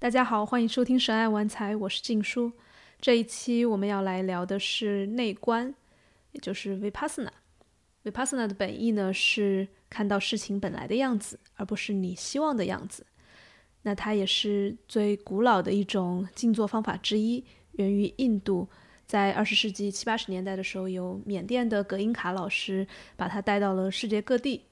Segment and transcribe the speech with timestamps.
[0.00, 2.50] 大家好，欢迎收听《神爱玩财》，我是静书。
[3.02, 5.74] 这一期我们要来聊的是内观，
[6.32, 7.28] 也就是 Vipassana。
[8.02, 13.04] Vipassana 的本意呢是看到事情本来的样子，而不是你希望的样子。
[13.82, 18.66] 那它也是最古老的一种静坐方法之一，源于印度。
[19.04, 22.86] 在二十世纪七八十年代的时候，有缅甸的葛英卡老师
[23.18, 24.64] 把它带到了世界各地。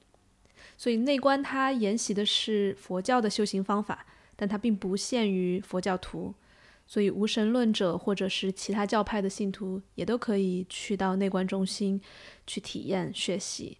[0.75, 4.07] 所以内观它沿袭的是佛教的修行方法。
[4.39, 6.33] 但它并不限于佛教徒，
[6.87, 11.99] 所以无神论者或者是其他教派的信徒也都可以去到内观中心
[12.47, 13.79] 去体验学习。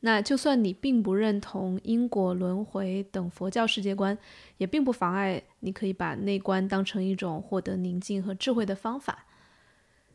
[0.00, 4.18] 那就算你并不认同因果轮回等佛教世界观，
[4.56, 9.26] 也并不妨碍你可以把内观当成一种获得宁静和智慧的方法。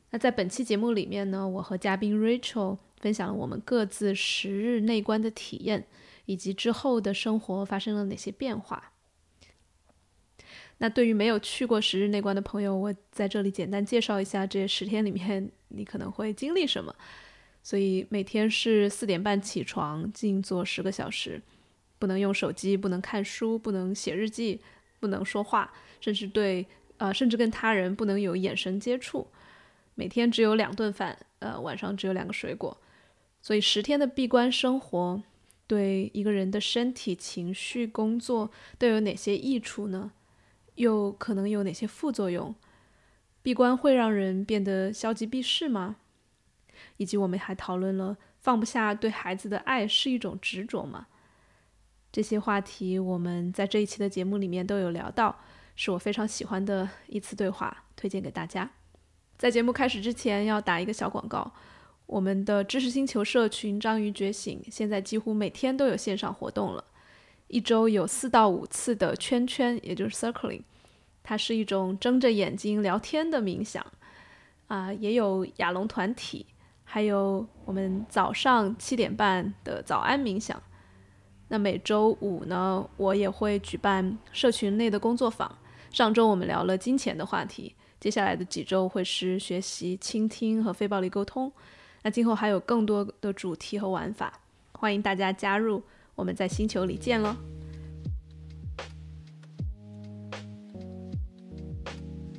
[0.10, 5.88] 那在本期节目里面呢，我和嘉宾 Rachel 分享了我们各自十日内观的体验，
[6.26, 8.92] 以及之后的生活发生了哪些变化。
[10.78, 16.94] 那对于没有去过十日内观的朋友，我在这里简单介绍一下这十天里面你可能会经历什么。
[17.64, 21.42] 所以每天是四点半起床，静坐十个小时，
[21.98, 24.62] 不能用手机，不能看书，不能写日记，
[25.00, 29.28] 不能说话，甚至对呃，甚至跟他人不能有眼神接触。
[29.96, 32.78] 每天只有两顿饭，呃，晚上只有两个水果。
[33.42, 35.24] 所以十天的闭关生活
[35.66, 40.12] 对一个人的身体、情绪、工作都有哪些益处呢？
[40.76, 42.56] 又可能有哪些副作用？
[43.42, 45.98] 闭关会让人变得消极避世吗？
[46.98, 51.08] 以及我们还讨论了放不下对孩子的爱是一种执着吗？
[52.12, 55.40] 这些话题我们在这一期的节目里面都有聊到，
[55.76, 58.72] 是我非常喜欢的一次对话，推荐给大家。
[59.38, 61.54] 在节目开始之前要打一个小广告，
[62.06, 66.84] 我们的知识星球社群“章鱼觉醒”现在几乎每天都有线上活动了。
[67.48, 70.62] 一周有四到五次的圈圈，也就是 circling，
[71.24, 73.86] 它是一种睁着眼睛聊天的冥想
[74.68, 76.46] 啊，也有亚龙团体，
[76.84, 80.62] 还有我们早上七点半的早安冥想。
[81.48, 85.60] 那每周五呢，我也会举办社群内的工作坊。
[85.92, 91.52] 上周我们聊了金钱的话题，接下来的几周会是学习倾听和非暴力沟通。
[92.02, 94.42] 那今后还有更多的主题和玩法，
[94.74, 95.84] 欢迎大家加入。
[96.16, 97.36] 我们在星球里见喽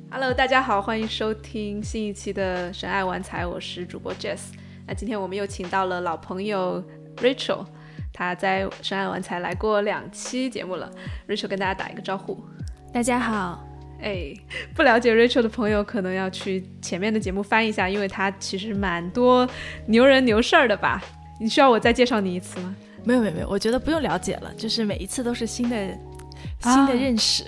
[0.09, 4.39] ！Hello，大家好，欢迎收听新一期的神爱玩财，我是主播 Jess。
[4.87, 6.83] 那今天我们又请到了老朋友
[7.17, 7.63] Rachel，
[8.11, 10.91] 她在神爱玩财来过两期节目了。
[11.27, 12.43] Rachel 跟大家打一个招呼，
[12.91, 13.63] 大家好。
[14.01, 14.33] 哎，
[14.73, 19.47] 不了解 Rachel 的朋友可能要去前面的节目翻一下，因为她其实蛮多
[19.85, 20.99] 牛人牛事儿的吧？
[21.39, 22.75] 你需要我再介绍你一次吗？
[23.07, 25.97] 没有没有没有，我觉得不用了解了，就是每一次都是新的
[26.59, 27.45] 新的认识，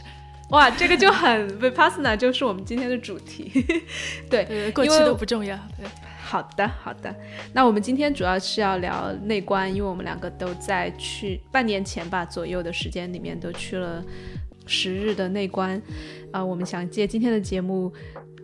[0.51, 3.51] 哇，这个就很 Vipassana，就是我们今天的主题，
[4.31, 5.57] 对，过去都不重要。
[5.77, 5.85] 对，
[6.23, 7.13] 好的好的，
[7.51, 14.01] 那我们今天主要是要聊内观，因为我们两个都在去半年前吧左右的时间里面都去了
[14.65, 15.81] 十日的内观，
[16.31, 17.91] 啊，我们想借今天的节目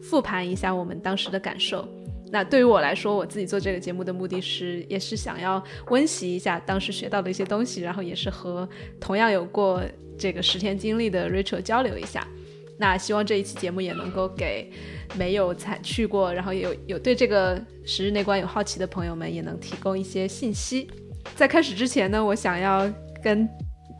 [0.03, 1.87] 复盘一下我们当时的感受。
[2.31, 8.67] 那对于我来说，我自己做这个节目的目的是，也是想要温习一下当时学到的一些东西，然后也是和
[8.99, 9.81] 同样有过
[10.17, 12.27] 这个十天经历的 Rachel 交流一下。
[12.77, 14.69] 那希望这一期节目也能够给
[15.17, 20.89] 没有才去过，然后有有对这个十日内观有好奇的朋友们，也能提供一些信息。
[21.35, 22.91] 在开始之前呢，我想要
[23.23, 23.47] 跟。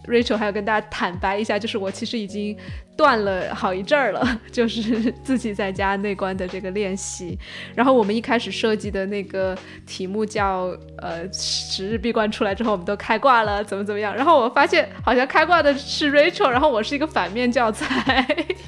[0.08, 2.58] Rachel 还要跟大家坦白一下，就是我其实已经
[2.96, 7.38] 断了好一阵儿了， 就是自己在家内观的这个练习。
[7.74, 14.16] 然后我们一开始设计的那个题目叫呃十日闭关出来之后，我们都开挂了，怎么怎么样？
[14.16, 18.26] 然后我发现好像开挂的是 Rachel，然后我是一个反面教材。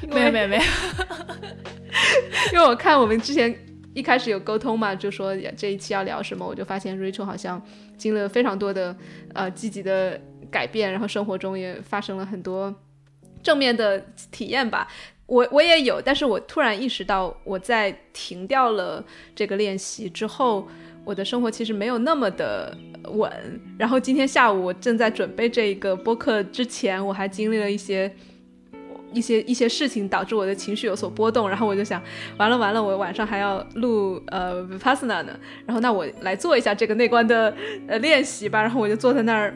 [0.09, 0.63] 没有没有没有，
[2.53, 3.53] 因为我看我们之前
[3.93, 7.61] 一开始有沟通嘛，就说这一期要聊什么，我就发现 Rachel 好像
[7.97, 8.95] 经历了非常多的
[9.33, 10.19] 呃积极的。
[10.57, 12.73] 改变，然后生活中也发生了很多
[13.43, 14.87] 正面的体验吧。
[15.27, 19.03] 我我也有，但是我突然意识到，我在停掉了
[19.35, 20.67] 这个练习之后，
[21.05, 23.31] 我的生活其实没有那么的稳。
[23.77, 28.11] 然后今天下午我正在准备这个播客之前，我还经历了一些
[29.13, 31.47] 一些一些事情，导致我的情绪有所波动。
[31.47, 32.01] 然后我就想，
[32.37, 35.37] 完了完了，我晚上还要录呃 Vipassana 呢。
[35.67, 37.53] 然后那我来做一下这个内观的
[37.87, 38.59] 呃练习吧。
[38.61, 39.53] 然后我就坐在那儿。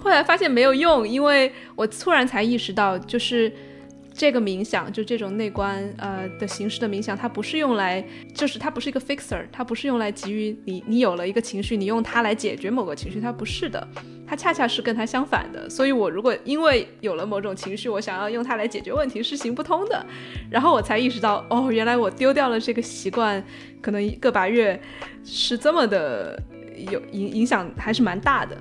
[0.00, 3.52] 后来发现没有用，因为我突然才意识到，就是
[4.14, 8.02] 这个冥想就这种内观呃的形式的冥想，它不是用来，
[8.34, 13.86] 就是它不是一个 fixer，它不是用来给予你，你有了一个情绪，你用它来解决某个情绪，它不是的，
[14.26, 15.68] 它恰恰是跟它相反的。
[15.68, 20.06] 所以我如果因为有了某种情绪，我想要用它来解决问题，是行不通的。
[20.48, 23.44] 然后我才意识到，哦，原来我丢掉了这个习惯，
[23.82, 24.80] 可能一个把月
[25.24, 26.40] 是这么的
[26.90, 28.56] 有影影响，还是蛮大的。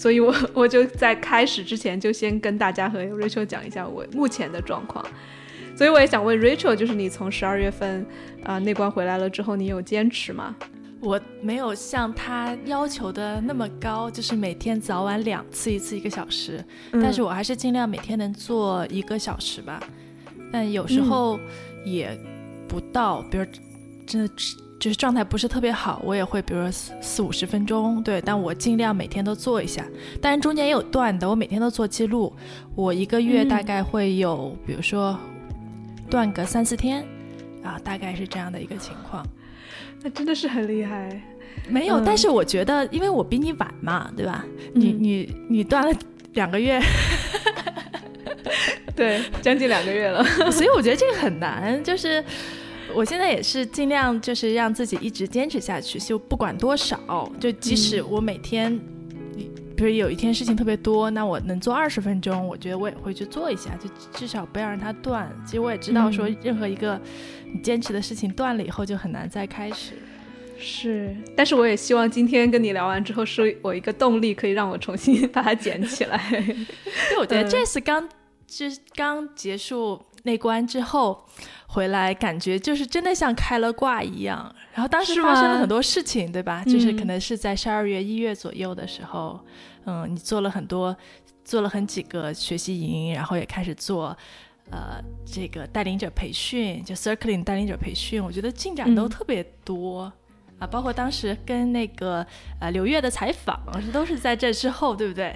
[0.00, 5.04] 所以，我 我就在开始之前就先跟大家和 Rachel 讲一下我目前的状况。
[5.76, 8.06] 所以我也想问 Rachel，就是你从十二月份
[8.42, 10.56] 啊内关回来了之后，你有坚持吗？
[11.02, 16.64] 我没有像他要求的那么高，就是每天早晚两次，一次一个小时。
[16.92, 19.82] 但是我还是尽量每天能做一个小时吧。
[20.50, 21.38] 但有时候
[21.84, 22.18] 也
[22.66, 23.44] 不到，比如
[24.06, 24.32] 真的。
[24.80, 29.84] 就是状态不是特别好，我也会，比如说四四五十分钟，对，但我尽量每天都做一下，
[30.22, 32.32] 但是中间也有断的，我每天都做记录，
[32.74, 35.18] 我一个月大概会有，比如说
[36.08, 37.04] 断个三四天，
[37.62, 39.22] 啊，大概是这样的一个情况，
[40.02, 41.20] 那真的是很厉害，
[41.68, 44.46] 没有，但是我觉得，因为我比你晚嘛，对吧？
[44.72, 45.94] 你你你断了
[46.32, 46.80] 两个月，
[48.96, 52.24] 对，将近两个月了， 所以我觉得这个很难，就是。
[52.94, 58.78] 我现在也是尽量就是让自己一直坚持下去，就不管多少，就即使我每天，
[59.76, 65.30] 比如有一天事情特别多，那我能做二十分钟，我觉得我也会去做一下，就至少不要让它断。
[65.44, 67.00] 其实我也知道，说任何一个
[67.52, 69.94] 你坚持的事情断了以后，就很难再开始。
[70.58, 76.22] 是，但是我也希望今天跟你聊完之后，是我一个动力，可以让我重新 把它捡起来。
[76.30, 78.06] 因为我觉得这次刚
[78.46, 81.26] 就是刚结束那关之后。
[81.72, 86.64] 回来感觉就是真的像开了挂一样，然后当时发生了很多事情，对吧？
[86.64, 89.38] 就是可能是在十二月、一月左右的时候，
[89.84, 90.96] 嗯，你做了很多，
[91.44, 94.08] 做了很几个学习营，然后也开始做，
[94.72, 100.12] 呃，这个带领者培训，就 circling 带领者培训，我觉得进展都特别多。
[100.60, 102.24] 啊，包括当时跟那个
[102.60, 103.58] 呃刘月的采访，
[103.92, 105.34] 都是在这之后，对不对？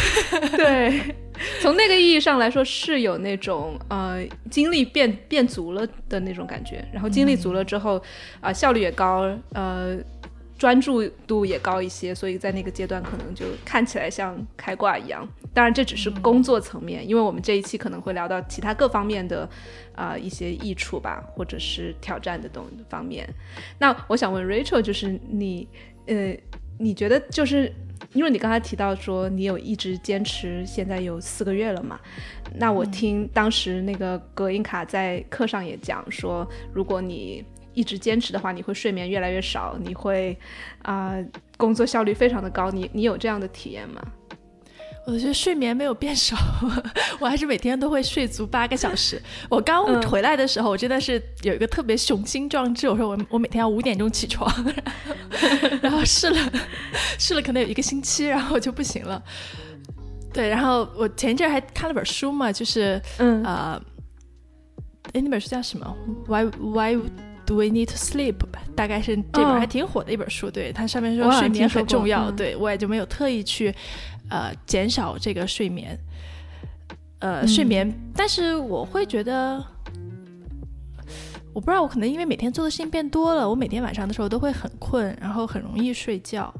[0.56, 1.16] 对，
[1.60, 6.86] 从那个意义上来说，是有那种呃精力变变足了的那种感觉。
[6.92, 8.00] 然后精力足了之后，
[8.40, 9.98] 啊效率也高，呃。
[10.58, 15.26] 专注度也高一些，所以在那个阶段可能就看起来像开挂一样。
[15.52, 19.48] 当然，这只是工作层面，因为我们这一期可能会聊到其他各方面的
[19.94, 23.28] 啊一些益处吧，或者是挑战的东方面。
[23.78, 25.68] 那我想问 Rachel，就是你
[26.06, 26.36] 呃，
[26.78, 27.72] 你觉得就是
[28.12, 31.98] 因为你刚才提到说你有一直坚持，现在有四个月了嘛？
[32.54, 37.44] 那我听当时那个葛英卡在课上也讲说，如果你
[37.76, 40.36] 一直坚持的话，你会睡眠越来越少，你会
[40.82, 41.14] 啊
[41.56, 42.70] 工作效率非常的高。
[42.70, 44.02] 你你有这样的体验吗？
[45.06, 46.36] 我觉得睡眠没有变少，
[47.20, 49.22] 我还是每天都会睡足八个小时。
[49.48, 54.52] 我刚回来的时候，我真的是有一个特别雄心壮志，我说我我每天要五点钟起床，
[55.80, 56.52] 然后试了
[57.20, 59.22] 试了可能有一个星期，然后就不行了。
[60.32, 63.80] 对，然后我前一阵还看了本书嘛，就是嗯呃，
[65.12, 65.96] 哎那本书叫什么
[66.26, 66.98] ？Why
[67.46, 68.34] Why？Do we need to sleep？
[68.74, 73.74] 大概是这本还挺火的一本书，对它上面说睡眠很重要，对我也就没有特意去，
[74.28, 75.98] 呃，减少这个睡眠，
[77.20, 77.92] 呃，睡眠。
[78.14, 79.64] 但是我会觉得，
[81.52, 86.52] 我不知道，我可能因为每天做的事情变多了，我每天晚上的时候都会很困，然后很容易睡觉。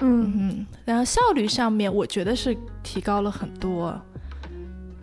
[0.00, 3.98] 嗯嗯，然后效率上面，我觉得是提高了很多。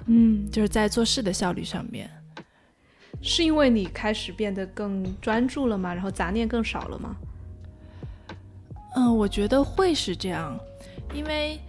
[0.08, 2.10] 嗯，就是在做事的效率上面。
[3.22, 5.94] 是因为你开始变得更专注了吗？
[5.94, 7.16] 然后杂念更少了吗？
[8.96, 10.58] 嗯，我觉得会是这样，
[11.14, 11.60] 因为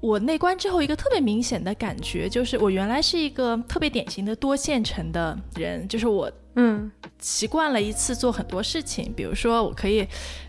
[0.00, 10.06] 我内观之后一个特别明显的感觉就是，我原来是一个特别典型的多线程的人，就是我嗯习惯了一次做很多事情，比如说我可以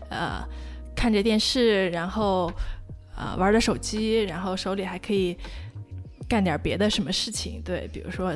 [0.08, 0.42] 呃
[0.94, 2.50] 看着电视，然后
[3.16, 5.36] 呃玩着手机，然后手里还可以
[6.28, 8.32] 干点别的什么事情，对，比如说。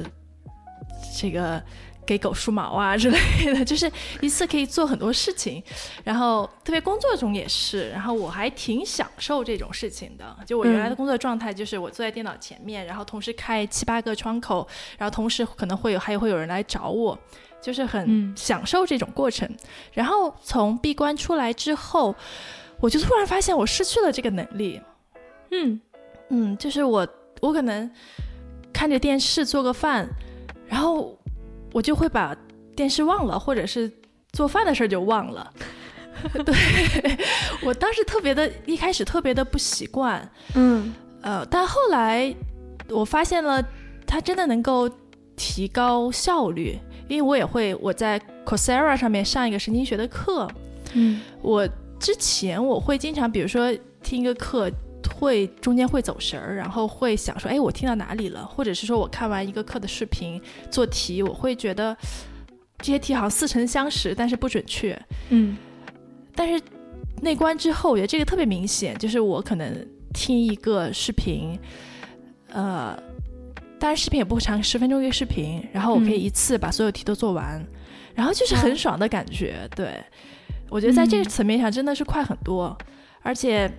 [1.16, 1.62] 这个
[2.06, 3.18] 给狗梳毛啊之类
[3.54, 3.90] 的，就是
[4.20, 5.62] 一次可以做很多事情，
[6.02, 10.36] 然后特别工作中也是，然后我还挺享受这种事情的。
[10.44, 14.66] 就我原来的工作状态，就是我坐在电脑前面，然后同时开七八个窗口，
[14.98, 17.16] 然后同时可能会有还会有人来找我，
[17.62, 19.48] 就是很享受这种过程。
[19.92, 22.12] 然后从闭关出来之后，
[22.80, 24.80] 我就突然发现我失去了这个能力。
[25.52, 25.80] 嗯
[26.30, 27.06] 嗯，就是我
[27.40, 27.88] 我可能
[28.72, 30.08] 看着电视做个饭。
[30.70, 31.18] 然后
[31.72, 32.34] 我就会把
[32.76, 33.90] 电视忘了，或者是
[34.32, 35.52] 做饭的事儿就忘了。
[36.44, 36.54] 对
[37.62, 40.30] 我当时特别的，一开始特别的不习惯。
[40.54, 42.32] 嗯，呃，但后来
[42.88, 43.62] 我发现了
[44.06, 44.88] 它真的能够
[45.34, 50.48] 提高效率，因为我也会我在 Coursera 上面上一个神经学的课，
[50.94, 54.70] 嗯，我之前我会经常，比如说听一个课。
[55.16, 58.44] 会中间会走神儿，然后会想说，哎，我听到哪里了？
[58.46, 60.40] 或者是说我看完一个课的视频
[60.70, 61.96] 做题，我会觉得
[62.78, 65.00] 这些题好像似曾相识，但是不准确。
[65.28, 65.56] 嗯，
[66.34, 66.62] 但是
[67.22, 71.58] 内观之后，我觉得这个特别明显，就是我可能听一个视频，
[72.48, 72.96] 呃，
[73.78, 77.64] 当然视频也不长，十分钟一个视频，然后我可以一次把所有题都做完，
[78.14, 79.68] 然后就是很爽的感觉。
[79.74, 80.02] 对，
[80.68, 82.76] 我觉得在这个层面上真的是快很多，
[83.22, 83.70] 而且。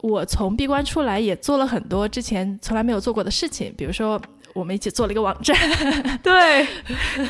[0.00, 4.20] 我从闭关出来，也做了很多之前从来没有做过的事情，比如说
[4.54, 5.56] 我们一起做了一个网站。
[6.22, 6.66] 对，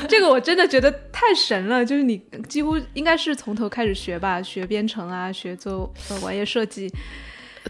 [0.08, 6.92] 这个我真的觉得太神了，就是你几乎应该是从头开始学吧，学编程啊，学做网页设计。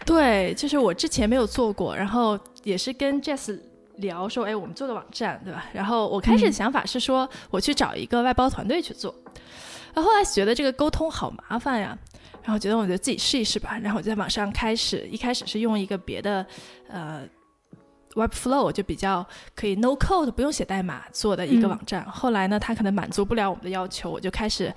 [0.05, 3.57] 对，就是我之前没有做过，然后也是跟 Jess
[3.97, 5.65] 聊说，哎，我们做个网站，对吧？
[5.73, 9.13] 然后我开始的想法是说，我去找一个外包团队去做，
[9.93, 11.97] 然后后来觉得这个沟通好麻烦呀。
[12.43, 16.45] 然后觉得我就自己试一试吧，然后我在网上开始，一开始是用一个别的，
[16.87, 17.21] 呃
[18.13, 22.03] ，Webflow 就比较可以 No Code 不用写代码做的一个网站。
[22.05, 24.73] 后来呢，它可能满足不了我们的要求，我就开始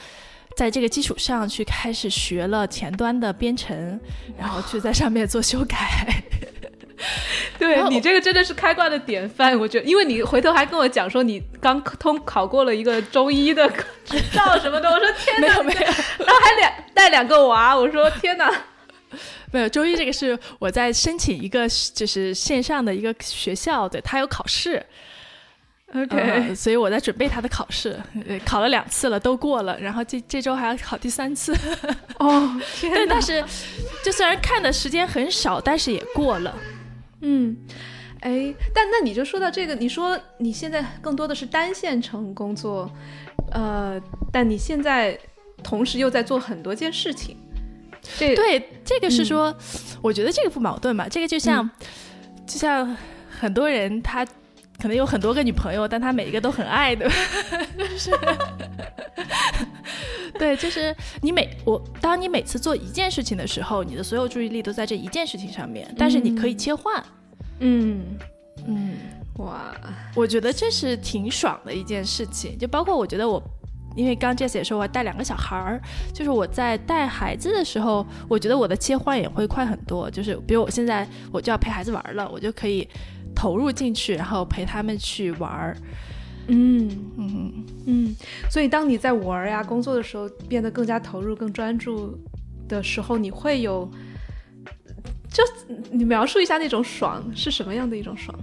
[0.57, 3.99] 在这个基础上去开始学了前端的编程，
[4.37, 6.23] 然后去在上面做修改。
[7.59, 13.69] 对你这个真的是开挂的典范，我觉得，因为你回头还跟我讲说你刚通考过了一个中医的
[14.05, 18.51] 执照什么的，我说 天哪，没有没有，然后还两带两个娃，我说天哪，
[19.53, 24.85] 没有中医这个是我在申请一个就是线上的一个学校，对他有考试
[25.95, 28.01] ，OK，所以我在准备他的考试，
[28.47, 31.55] 考了两次了都过了，然后这这周还要考第三次，
[32.19, 33.45] 哦，对，但是
[34.03, 36.55] 就虽然看的时间很少，但是也过了。
[37.23, 37.57] 嗯，
[38.21, 42.91] 哎，但那你就说到这个，你说你现在更多的是单线程工作，
[43.53, 44.01] 呃，
[44.33, 45.19] 但你现在
[45.63, 47.37] 同时又在做很多件事情，
[48.19, 49.57] 这对这个是说，
[50.03, 51.09] 我觉得这个不矛盾吧？
[51.09, 51.69] 这个就像
[52.47, 52.97] 就像
[53.31, 54.27] 很多人他
[54.83, 57.09] 可能有很多个女朋友，但他每一个都很爱的，
[57.97, 58.11] 是，
[60.37, 67.01] 对，就是你每我当你每次做一件事情的时候，你的所有注意力都在这一件事情上面，但是你可以切换。
[67.61, 68.19] 嗯
[68.67, 68.97] 嗯，
[69.37, 69.73] 哇，
[70.17, 72.59] 我觉得这是挺爽的一件事情。
[72.59, 73.41] 就包括我觉得我，
[73.95, 75.81] 因为刚 Jess 也说我带两个小孩儿，
[76.13, 80.11] 就是我在带孩子的时候，我觉得我的切换也会快很多。
[80.11, 82.89] 就是比如我现在我就要陪孩子玩了，我就可以
[83.35, 85.77] 投入进去，然后陪他们去玩儿。
[86.49, 88.17] 嗯嗯嗯。
[88.51, 92.19] 所以当你在玩呀工作的时候，变得更加投入、更专注
[92.69, 93.91] 的时候，你会有。
[95.33, 95.43] 就
[95.91, 98.39] 你描述一下那种爽是什么样的一种爽？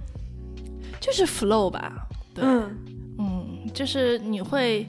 [0.98, 2.68] 就是 flow 吧，嗯
[3.16, 4.84] 嗯，就是你会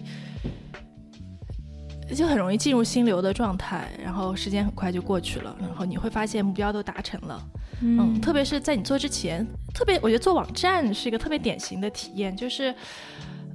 [2.15, 7.41] 就很容易进入心流的状态，然后时间很快就过去了，然后你会发现目标都达成了，
[7.81, 12.73] 嗯，特别是在你做之前，特别我觉得做网站是一个特别典型的体验，就是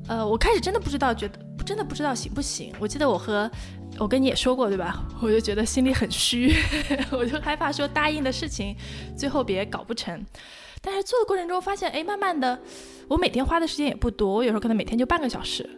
[0.08, 2.72] 呃，我开始真的不知道，觉得真的不知道行不行。
[2.78, 3.50] 我记得我和
[3.98, 5.04] 我跟你也说过，对吧？
[5.20, 6.54] 我就觉得心里很虚，
[7.10, 8.74] 我就害怕说答应的事情
[9.16, 10.24] 最后别搞不成。
[10.80, 12.58] 但是做的过程中发现，哎，慢慢的，
[13.08, 15.68] 我每天花的时间也不多，我有时候可能每天就半个小时，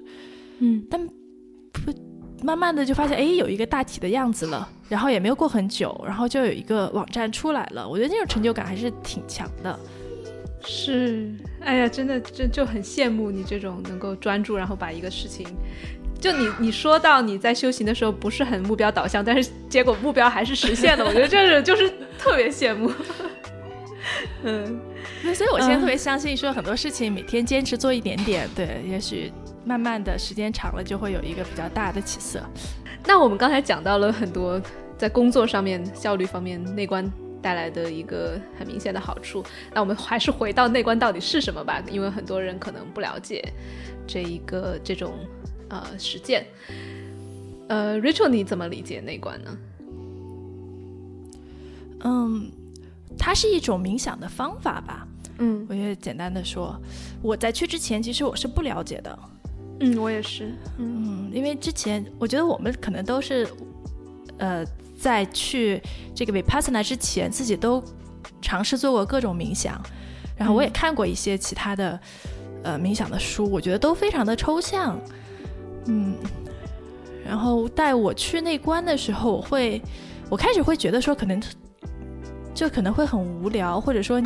[0.59, 1.07] 嗯，但
[1.73, 1.91] 不
[2.43, 4.69] 慢慢的就发现，哎，有一个大体的样子了。
[4.89, 7.87] 然后也没有过很久，然后就有一个网站出来了。
[7.87, 9.79] 我觉得那种成就感还是挺强的。
[10.65, 11.31] 是，
[11.61, 15.47] 哎呀，真的就就很羡慕你这种能够专注，然后把一个事情。
[16.19, 22.91] 就你你说到你在修行的时候不是很目标导向，但是结果目标还是实现了， 我觉得这是就是特别羡慕。
[24.43, 24.81] 嗯，
[25.35, 29.31] 所以我现在特别相信，说很多事情每天坚持做一点点，对，也许
[29.69, 32.43] 慢慢的时间长了就会有一个比较大的起色。
[33.07, 34.59] 那我们刚才讲到了很多
[34.97, 37.09] 在工作上面效率方面内观
[37.43, 39.45] 带来的一个很明显的好处，
[39.75, 43.47] 那我们还是回到内观到底是什么吧，因为很多人可能不了解
[44.07, 45.13] 这一个这种。
[45.71, 46.47] 呃，实践。
[47.69, 49.59] 呃，Rachel，你怎么理解内观呢？
[52.05, 52.51] 嗯，
[53.19, 55.07] 它是一种冥想的方法吧。
[55.37, 56.75] 嗯，我也简单的说，
[57.21, 59.19] 我在去之前其实我是不了解的。
[59.81, 60.53] 嗯，我也是。
[60.79, 63.47] 嗯，因为之前我觉得我们可能都是，
[64.39, 64.65] 呃，
[64.99, 65.81] 在去
[66.15, 67.83] 这个 Vipassana 之前，自己都
[68.43, 69.81] 尝试做过各种冥想，
[70.37, 72.01] 然后我也看过一些其他的
[72.65, 74.99] 呃冥想的书，我觉得都非常的抽象。
[75.87, 76.17] 嗯，
[77.25, 79.81] 然后带我去内观的时候，我会，
[80.29, 81.41] 我开始会觉得说，可能
[82.53, 84.21] 就可能会很无聊，或者说，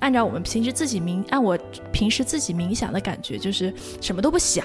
[0.00, 1.58] 按照我们平时自己冥，按我
[1.92, 4.64] 平时自己冥想的感觉，就是什么都不想，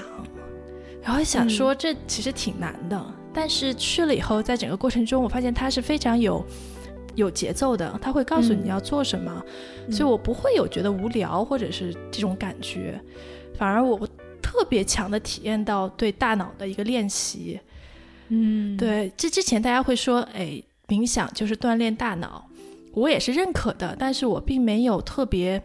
[1.01, 3.03] 然后想说这其实挺难的。
[3.33, 6.45] 但是去了以后，在整个过程中，我发现它是非常有
[7.15, 9.43] 有节奏的，它会告诉你要做什么，
[9.89, 13.01] 所以我不会有觉得无聊或者是这种感觉，
[13.57, 14.07] 反而我
[14.39, 17.59] 特别强的体验到对大脑的一个练习。
[18.27, 22.45] 嗯，对，这之前大家会说，哎，冥想就是锻炼大脑，
[22.93, 25.61] 我也是认可的，但是我并没有特别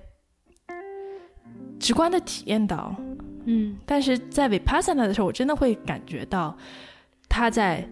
[1.79, 2.95] 直观的体验到。
[3.45, 6.57] 嗯，但是在 Vipassana 的时候，我真的会感觉到。
[7.31, 7.87] 他在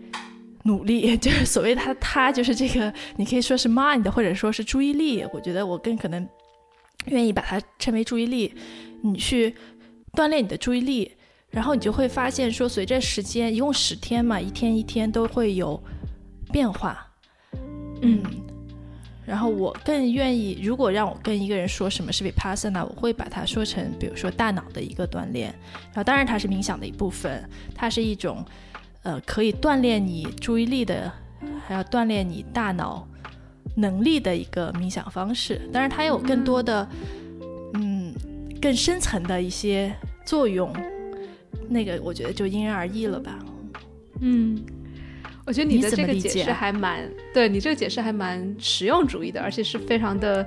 [0.65, 5.23] 努力， 就是所谓他他就是这个，你可以说是 mind，或者说是注意力。
[5.31, 6.27] 我觉得我更可能
[7.09, 8.55] 愿意把它称为注意力。
[9.03, 9.55] 你去
[10.15, 11.13] 锻炼你的注意力，
[11.51, 15.79] 然后你就会发现说，随着时间，一共十天嘛，一天一天都会有
[16.51, 17.07] 变化。
[18.01, 18.23] 嗯，
[19.27, 25.49] 然后我更愿意，如果让我跟一个人说什么是 vipassana，我会把它说成，比如说大脑的一个锻炼。
[25.87, 27.43] 然后当然它是冥想的一部分，
[27.75, 28.45] 它是一种。
[29.03, 31.13] 呃，可以锻炼你注意力的，
[31.65, 33.07] 还要锻炼你大脑
[33.77, 35.61] 能力的一个冥想方式。
[35.73, 36.89] 当然，它有更多的，
[37.75, 38.13] 嗯，
[38.61, 40.75] 更深层的一些作用。
[41.69, 43.39] 那个，我觉得就因人而异了吧。
[44.19, 44.61] 嗯，
[45.47, 50.45] 我觉得你的这个解释还蛮，对你这个解释还蛮实用主义的，而且是非常的，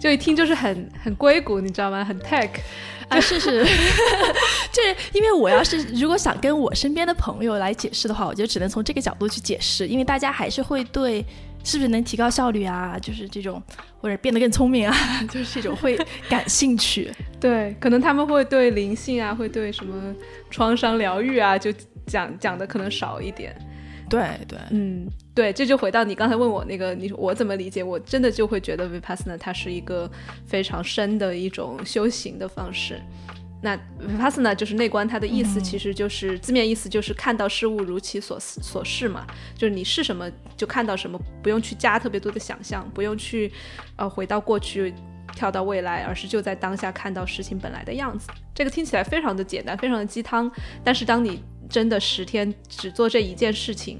[0.00, 2.04] 就一听就是很很硅谷，你知道吗？
[2.04, 2.50] 很 tech。
[3.08, 3.64] 啊，是是，
[4.70, 11.24] 就是因为我要是如果想跟我身边的朋友来解释的话，我就只能从这个角度去解释，因为大家还是会对
[11.64, 13.60] 是不是能提高效率啊，就是这种
[14.00, 14.96] 或者变得更聪明啊，
[15.28, 17.10] 就是这种会感兴趣。
[17.40, 20.14] 对，可能他们会对灵性啊，会对什么
[20.48, 21.72] 创伤疗愈啊，就
[22.06, 23.52] 讲讲的可能少一点。
[24.10, 27.82] 对对，嗯，对，这就回到你刚才问我那个，你我怎么理解？
[27.82, 30.10] 我真的就会觉得 vipassana 它是一个
[30.44, 33.00] 非常深的一种修行的方式。
[33.62, 43.52] 那 vipassana 就是内观，它的意思其实就是字面意思就是看到事物如其所所示嘛，就是你是什么就看到什么，不用去加特别多的想象，不用去
[43.96, 44.92] 呃回到过去
[45.34, 48.28] 跳到未来，而是就在当下看到事情本来的样子。
[48.54, 50.50] 这个听起来非常的简单，非常的鸡汤，
[50.82, 53.98] 但是当你真的十天只做这一件事情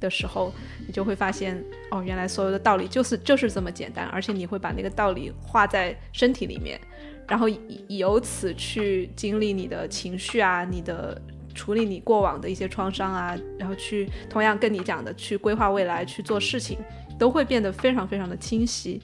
[0.00, 0.50] 的时候，
[0.86, 6.80] 你就会发现，哦，原来所有的道理就是就是这么简单，而且你会把那个道理画在身体里面，
[7.28, 7.46] 然后
[7.88, 11.20] 由此去经历你的情绪啊，你的
[11.54, 16.78] 处理你过往的一些创伤啊，然后去同样跟你讲的去规划未来去做事情，
[17.18, 19.02] 都会变得非常非常的清晰。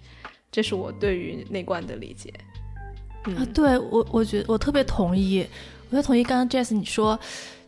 [0.50, 2.32] 这是我对于内观的理解。
[3.24, 5.46] 啊，对我，我觉得我特别同意，
[5.90, 7.20] 我特同意刚刚 Jess 你说。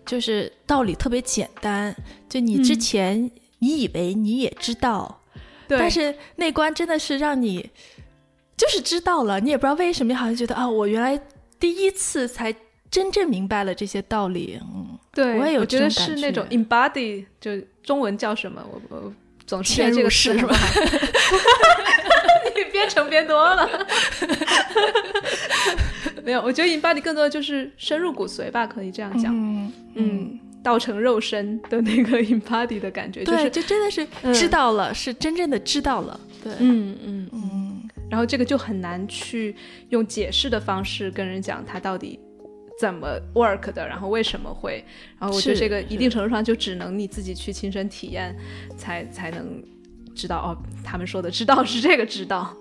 [0.09, 1.95] 就是道理特别简单，
[2.31, 5.23] 就你之前你以为你也知道，
[5.69, 7.69] 但是那关真的是让你
[8.57, 11.21] 就是知道了，你也不知道为什么，好像觉得啊，我原来
[11.61, 12.55] 第一次才
[12.91, 14.59] 真正明白了这些道理。
[14.63, 17.51] 嗯，对，我也有觉得是那种 embody，就
[17.83, 18.65] 中文叫什么？
[18.73, 19.13] 我我
[19.49, 20.55] 总是这个是吧？
[22.55, 23.69] 你编程编多了。
[26.23, 29.35] 没有，我觉得 embody 更多的就是深入骨髓吧，可以这样讲。
[29.35, 36.21] 嗯嗯，道成肉身的那个 embody 的感觉，就是，就真的是知道了，是真正的知道了。
[36.45, 37.83] 对，嗯嗯嗯。
[38.11, 39.57] 然后这个就很难去
[39.89, 42.19] 用解释的方式跟人讲它到底
[42.79, 44.85] 怎么 work 的，然后为什么会。
[45.19, 48.37] 然后我觉得这个一定程度上就只能你自己去亲身体验，
[48.77, 49.63] 才才能。
[50.15, 50.51] 知道哦，
[50.83, 52.53] 他们说的知道 是这个知道，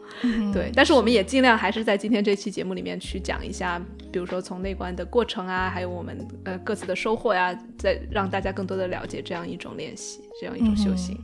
[0.54, 0.72] 对。
[0.76, 11.20] 但是我们也尽量还是在今天这期节目里面去讲一下，比如说从内观的过程啊，还有我们呃各自的收获呀，再让大家更多的了解这样一种练习，这样一种修行。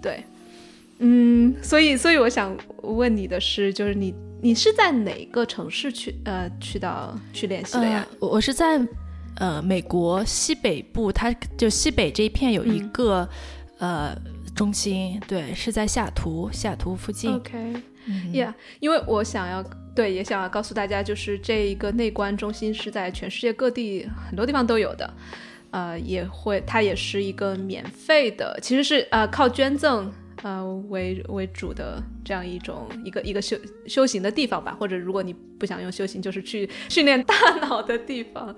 [0.00, 0.24] 对，
[1.00, 8.06] 嗯，所以所以我想问你的是，就是你你是在哪个城市去呃去到去练习的呀？
[8.20, 8.80] 我是在
[9.36, 13.28] 呃美国西北部，它就西北这一片有一个
[13.78, 14.16] 呃。
[14.56, 17.30] 中心对，是在西雅图，西雅图附近。
[17.30, 19.62] OK，Yeah，因为我想要
[19.94, 25.12] 对，也想要告诉大家，就是这一个内观中心是在全世界各地很多地方都有的，
[25.72, 30.10] 呃，也会它也是一个免费的，其实是呃靠捐赠
[30.42, 38.54] 呃为为主的这样一种一个一个修修行的地方吧，或者如果你不想用修行，就是去训练大脑的地方，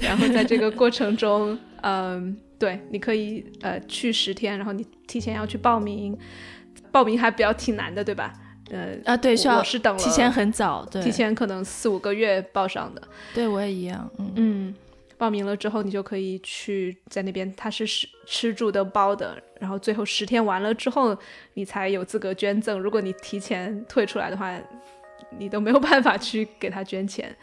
[0.00, 2.36] 然后在这个过程中，嗯。
[2.58, 6.16] 对，你可以呃去十天，然后你提前要去报名，
[6.90, 8.32] 报名还比较挺难的，对吧？
[8.70, 13.02] 呃啊，对，需要是等提前很早，对，提前可能四五个月报上的。
[13.34, 14.74] 对我也一样，嗯嗯，
[15.18, 21.16] 报名了之后，你就可以去在那边，他是吃吃住都包的，然后最后十天完了之后，
[21.54, 22.78] 你才有资格捐赠。
[22.78, 24.54] 如果你提前退出来的话，
[25.38, 27.34] 你都没有办法去给他捐钱，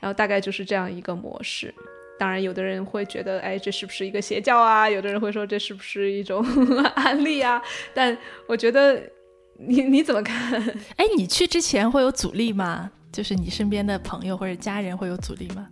[0.00, 1.74] 然后大概就是这样一个模式。
[2.18, 4.88] 当然，有的人会觉得，哎，这是不是一个邪教啊？
[4.88, 6.42] 有的人会说这是不是一种
[6.96, 7.60] 案例啊？
[7.92, 9.02] 但我觉得，
[9.58, 10.62] 你你怎么看？
[10.96, 12.90] 哎，你去之前会有阻力吗？
[13.12, 15.68] 就是你身边的朋友或者家人会有阻力吗？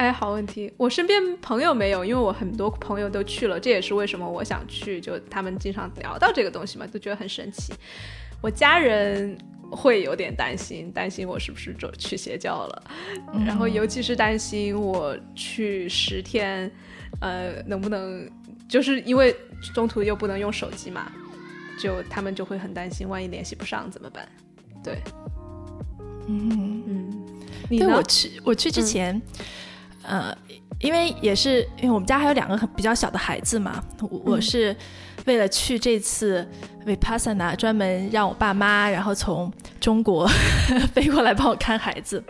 [0.00, 0.72] 哎，好问题。
[0.78, 4.98] 我身边朋友没有，因为我很多朋友都去了，这也是为什么我想去。
[4.98, 7.74] 就他们经常聊到这个东西嘛，都觉得很神奇。
[8.40, 9.36] 我家人。
[9.72, 12.82] 会有点担心，担心我是不是就去邪教了，
[13.46, 16.68] 然后尤其是担心我去十天，
[17.20, 18.28] 呃，能不能
[18.68, 19.32] 就是因为
[19.72, 21.12] 中途又不能用手机嘛，
[21.80, 24.28] 就他们就会很担心，万一联系不上怎么办？
[24.82, 24.98] 对，
[26.26, 27.24] 嗯嗯，
[27.68, 29.22] 对我去我去之前，
[30.02, 30.36] 呃，
[30.80, 34.76] 因为也是因为我们家还有两个很比较小的孩子嘛，我我是。
[35.26, 36.48] 为了去这次
[36.86, 40.26] Vipassana，专门让我爸妈，然后从中国
[40.94, 42.24] 飞过来帮我看孩子。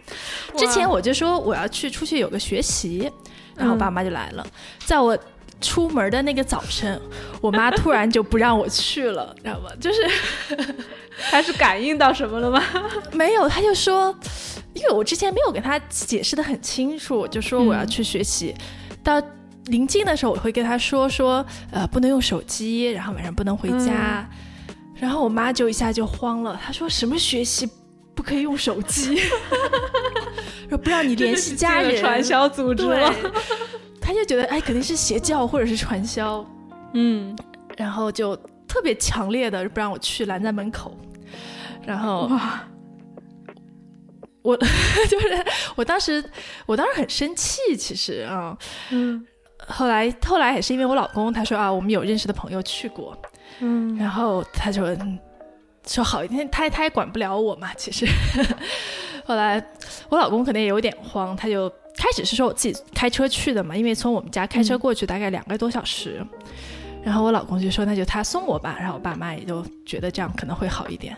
[0.56, 3.09] 之前我就说我要去出去有个学习，
[3.54, 4.44] 然后爸妈就来了。
[4.85, 5.16] 在我
[5.61, 7.00] 出门的那个早晨，
[7.40, 9.70] 我妈突然就不让我去了，知道吗？
[9.80, 10.74] 就是
[11.30, 12.62] 她是感应到什么了吗？
[13.12, 14.14] 没有，他就说，
[14.74, 18.54] 因为我之前没有给他解释的很清楚，就说我要去学习，
[19.02, 19.20] 到。
[19.66, 24.28] 临近的时候，我会跟他说说，呃，不能用手机，然后晚上不能回家。
[24.96, 27.68] 然后我妈就一下就慌了，她说什么学习
[28.14, 29.20] 不可以用手机，
[30.68, 33.14] 说不让你联系家人，传销组织了。
[34.00, 36.44] 他就觉得哎，肯定是邪教或者是传销，
[36.94, 37.37] 嗯，
[37.76, 38.35] 然后就
[38.66, 40.96] 特别强烈的不让我去，拦在门口。
[41.87, 42.31] 然后，
[44.43, 44.57] 我
[45.09, 45.45] 就是
[45.77, 46.25] 我当时，
[46.66, 48.57] 我当时很生气，其实啊，
[48.90, 49.27] 嗯。
[49.69, 53.16] 后来，后来也是因为我老公，他说啊，我们有认识的朋友去过，
[53.61, 54.83] 嗯，然后他就
[55.87, 57.73] 说好一天，他他也管不了我嘛。
[57.75, 58.07] 其实，
[59.27, 59.62] 后来
[60.09, 66.25] 我老公可能也有点慌，他就开始是说我自己开车去的嘛，因为从我们家开车过去大概两个多小时，
[67.05, 71.14] 然后我老公就说那就他送我吧，然后我爸妈也就觉得这样可能会好一点。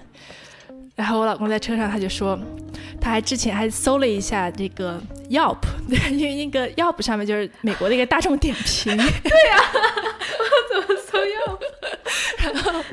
[0.94, 2.38] 然后我老公在车上，他就说，
[3.00, 5.00] 他还之前还搜了一下这个
[5.31, 8.94] Yelp， 因为那个 Yelp 上面就是美国的一个大众点评。
[8.96, 9.59] 对呀，
[10.38, 11.59] 我怎么搜 Yelp？
[12.38, 12.85] 然后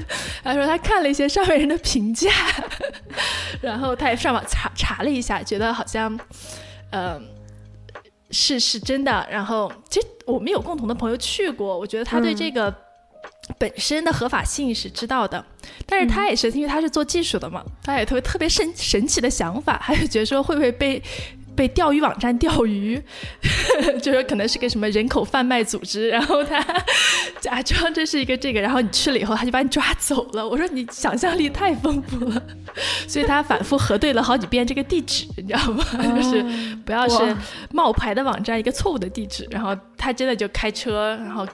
[0.43, 2.31] 他说他看了一些上面人的评价，
[3.61, 6.17] 然后他也上网查查了一下，觉得好像，
[6.91, 7.21] 呃，
[8.31, 9.27] 是是真的。
[9.29, 12.73] 然后其实我们有共同的朋友去过，我觉得他对这个。
[13.57, 15.43] 本身的合法性是知道的，
[15.85, 21.01] 但是他也是因为他是做技术的嘛，他也特别特别神神奇的想法，他就觉得说会不会被
[21.55, 23.01] 被钓鱼网站钓鱼，
[24.01, 26.63] 就是可能是个什么人口贩卖组织，然后他
[27.41, 30.47] 假装这是一个这个，然后你去了以后他就把你抓走了。
[30.47, 32.41] 我说你想象力太丰富了，
[33.09, 35.83] 所以他反复核对了好几遍这个地址，你知道吗？
[36.15, 36.41] 就是
[36.85, 37.35] 不要是
[37.71, 41.45] 冒牌的网站一个错误的地址，然后他真的就开车，然后。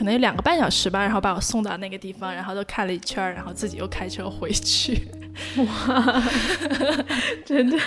[0.00, 5.06] 可能有两个半小时吧，然后把我送到那个地方，然后都看了一圈，然后自己又开车回去。
[5.58, 6.22] 哇，
[7.44, 7.78] 真的，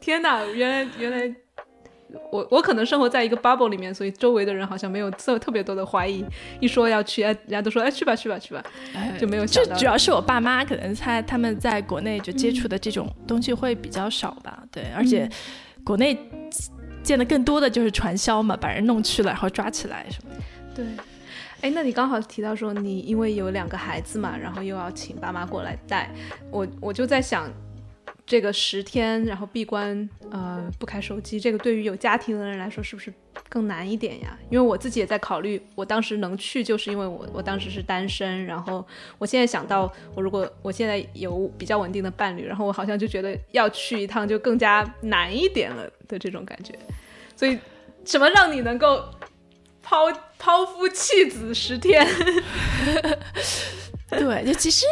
[0.00, 0.42] 天哪！
[0.46, 1.30] 原来原来，
[2.32, 6.24] 我我可能生活在一个 bubble 里面，所以周围的人好像没有特特别多的怀疑。
[6.58, 8.64] 一说要去，哎，人家都说哎去吧去吧去吧，
[9.20, 9.76] 就没有想到。
[9.76, 15.28] 主要是我爸妈可能他他们在国内就接触的这种东西会比较少吧，对，而且
[15.84, 16.18] 国内
[17.02, 20.40] 见的更多的就是传销嘛，把人弄去了然后抓起来什么的。
[20.74, 20.86] 对。
[21.62, 26.10] 哎，那你刚好提到说你因为有两个孩子嘛，然后又要请爸妈过来带
[26.50, 27.48] 我，我就在想，
[28.26, 33.14] 这个十天然后闭关，呃，不开手机，这个对于有家庭的人来说是不是
[33.48, 34.36] 更难一点呀？
[34.50, 38.84] 因为我自己也在考虑，我当时能去就是因为我我当时是单身，然后
[39.18, 46.76] 我现在想到我如果我现在有比较稳定的伴侣，然后我好像就觉得要去一趟就更加难一点了的这种感觉，
[47.36, 47.56] 所以
[48.04, 49.04] 什么让你能够？
[49.82, 50.06] 抛
[50.38, 52.06] 抛夫弃子十天，
[54.08, 54.86] 对，就其实，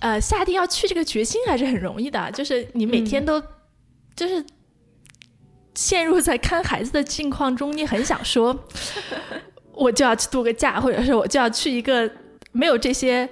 [0.00, 3.40] 呃，下定要去这个决心还是很容易的，就是你每天都
[4.16, 4.44] 就是
[5.74, 8.56] 陷入在看孩子的境况中，你很想说，
[9.72, 12.10] 我就要去度个假，或者是我就要去一个
[12.52, 13.28] 没有这些，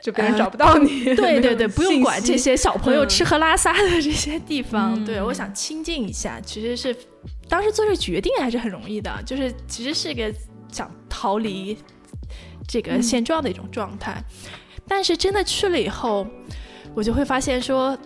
[0.00, 6.94] 就别人找不到你，对 对对，不用管这些小朋友吃喝拉撒的这些地方，对我想清静一下，其实是。
[7.48, 10.32] 当时做这个决定还是很容易的，就是其实是个
[10.70, 11.78] 想逃离
[12.66, 14.22] 这个现状的一种状态，
[14.86, 16.26] 但是真的去了以后，
[16.94, 17.96] 我就会发现说，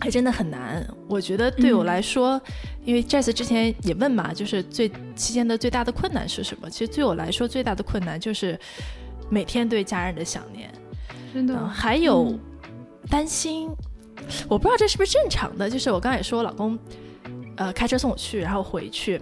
[0.00, 0.86] 还真的很难。
[1.08, 2.40] 我觉得对我来说，
[2.84, 6.70] 因为 Jazz 之前也问嘛，就是最期间的最大的困难是什么？
[6.70, 8.58] 其实对我来说最大的困难就是
[9.28, 10.72] 每天对家人的想念，
[11.32, 12.38] 真的还有
[13.10, 13.70] 担心。
[14.48, 16.78] 我不知道这是不是正常的，就是我刚才也说，我老公
[17.56, 19.20] 呃开车送我去，然后回去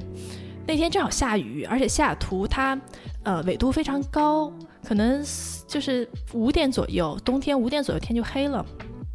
[0.66, 2.79] 那天正好下雨，而且西雅图它
[3.25, 4.53] 呃纬度非常高，
[4.85, 5.23] 可能
[5.66, 8.64] 就是五点左右，冬天五点左右天就黑了。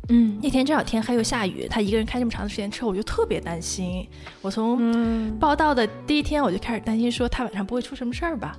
[0.10, 4.08] 嗯，那天正好天黑又下雨，他一个人开这么长的时间车，我就特别担心。
[4.42, 8.58] 我从报道的第一天我就开始担心，说他晚上不会出什么事儿吧？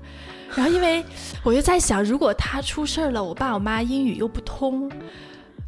[0.55, 1.03] 然后因为
[1.43, 4.91] 我就在想，如果他出事儿了，我爸我妈英语又不通，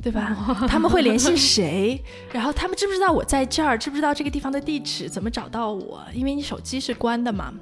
[0.02, 0.36] 对吧？
[0.68, 2.02] 他们会联系谁？
[2.32, 3.76] 然后他们知不知道我在这儿？
[3.76, 5.08] 知不知道这个地方的地址？
[5.08, 6.02] 怎么找到我？
[6.14, 7.52] 因为你手机是关的嘛。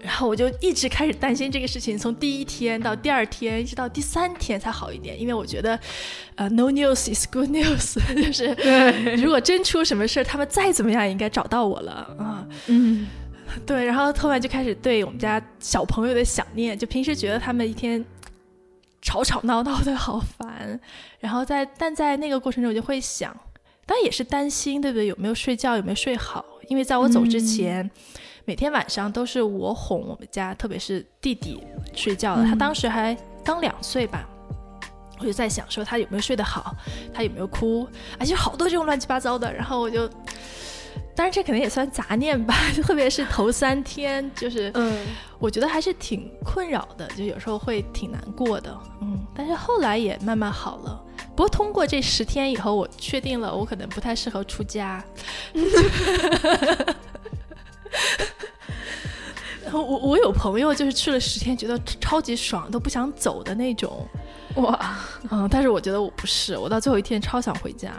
[0.00, 5.20] 然后我就一直开始担心这个事情，从第一天到第二天，一直到第三天才好一点。
[5.20, 5.78] 因为我觉得，
[6.36, 8.54] 呃，no news is good news， 就是
[9.20, 12.46] 如果真出什么事儿，他们再怎么样也应该找到我了啊。
[12.68, 13.08] 嗯，
[13.66, 13.84] 对。
[13.84, 18.02] 然后后来就开始对我们家小朋友的想念，就平时觉得他们一天
[19.08, 20.78] 吵吵闹闹的好烦。
[21.18, 23.34] 然后在但在那个过程中，我就会想，
[23.86, 25.06] 当然也是担心，对不对？
[25.06, 25.76] 有没有睡觉？
[25.76, 26.44] 有没有睡好？
[26.68, 27.90] 因为在我走之前。
[28.44, 31.62] 每天晚上都是我哄我们家，特别是弟弟
[31.94, 32.44] 睡觉的。
[32.44, 34.26] 他当时还刚两岁吧，
[35.18, 36.74] 我就在想说他有没有睡得好，
[37.12, 37.86] 他有没有哭，
[38.18, 39.52] 而且好多这种乱七八糟的。
[39.52, 40.08] 然后我就，
[41.18, 45.04] 当然这可能也算杂念吧， 特别是头三天，就是嗯，
[45.40, 49.18] 我觉得还是挺困扰的，就有时候会挺难过的，嗯。
[49.34, 51.04] 但是后来也慢慢好了。
[51.34, 55.04] 不过通过这十天以后，我确定了我可能不太适合出家。
[59.72, 64.06] 我我有朋友就是去了十天，觉得超级爽，都不想走的那种，
[64.54, 64.96] 哇，
[65.32, 67.92] 嗯，但是我觉得我不是，我到最后一天超想回家。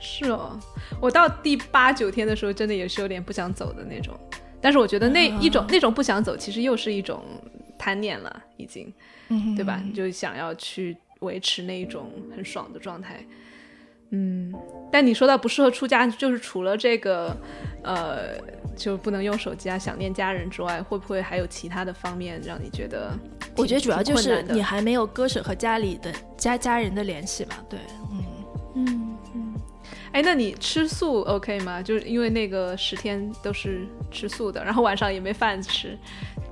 [0.00, 0.58] 是哦，
[1.00, 4.18] 我到第八九天的时候，真的也是有点不想走的那种。
[4.60, 7.22] 但是我觉得那一种那种不想走，其实又是一种
[7.78, 8.92] 贪念了，已经，
[9.56, 9.80] 对吧？
[9.84, 13.24] 你就想要去维持那一种很爽的状态。
[14.12, 14.52] 嗯，
[14.90, 17.34] 但你说到不适合出家，就是除了这个，
[17.84, 18.36] 呃，
[18.76, 23.12] 就不能用手机啊，想念家人之外，会不会还有其他的方面让你觉得？
[23.56, 27.64] 我觉得主要就是你还没有割舍和家里的家家人的联系吧？
[27.68, 27.78] 对，
[28.10, 28.24] 嗯
[28.74, 29.09] 嗯嗯。
[30.12, 31.80] 哎，那你吃素 OK 吗？
[31.82, 35.96] 就是因为那个十天都是吃素的，然后晚上也没饭吃，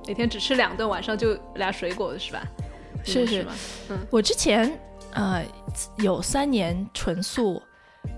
[0.07, 2.41] 每天只吃两顿，晚上就俩水果是吧？
[3.03, 3.53] 是是吗？
[3.89, 4.79] 嗯，我之前。
[5.11, 5.43] 呃，
[5.97, 7.59] 有三年纯素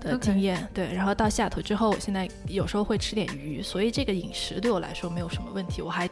[0.02, 6.08] 的经验，对，然后到西雅图之后，我现在有时候会吃点鱼，所以这个饮食对我来说没有什么问题，我还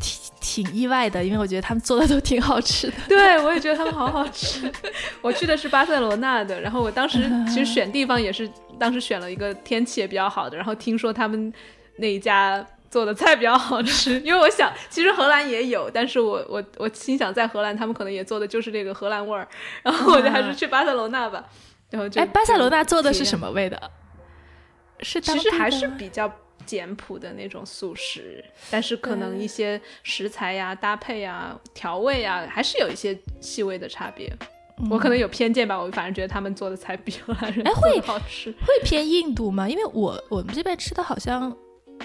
[0.00, 2.94] 挺挺意外的，因为我觉得他们做的都挺好吃的。
[3.08, 4.70] 对，我也觉得他们好好吃。
[5.22, 11.52] 我去的是巴塞罗那的，然后我当时 其实选地方也是当时选了一个天气也比较好的，然后听说他们
[11.96, 12.64] 那一家。
[12.90, 19.46] 做的菜比较好吃，因为我想，其实荷兰也有，但是我我我心想，在荷兰他们可能也做的就是这个荷兰味儿，
[19.84, 21.44] 然后我就还是去巴塞罗那吧，
[21.90, 23.90] 然后就哎，巴塞罗那做的是什么味的？
[25.00, 26.32] 是其实还是比较
[26.64, 34.32] 简朴的那种素食，但是可能一些食材呀、搭配呀、调味呀，还是有一些细微的差别。
[34.90, 39.68] 我可能有偏见吧，我反正觉得他们做的菜比荷兰人会好吃，会偏印度吗？
[39.68, 41.56] 因为我我们这边吃的好像。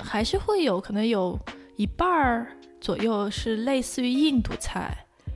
[0.03, 1.39] 还是会有可能有
[1.77, 2.47] 一半儿
[2.81, 4.93] 左右是类似于印度菜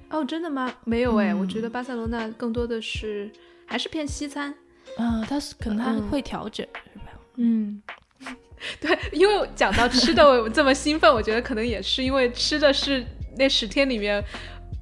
[0.09, 0.69] 哦，真的吗？
[0.83, 3.31] 没有哎，我觉得巴塞罗那更多的是
[3.69, 4.53] 还是偏西餐。
[4.97, 7.05] 嗯，他是可能它会调整，是吧？
[7.37, 7.81] 嗯，
[8.81, 13.05] 对，因为讲到吃的我这么兴奋，我觉得可能也是因为吃的是
[13.37, 14.21] 那十天里面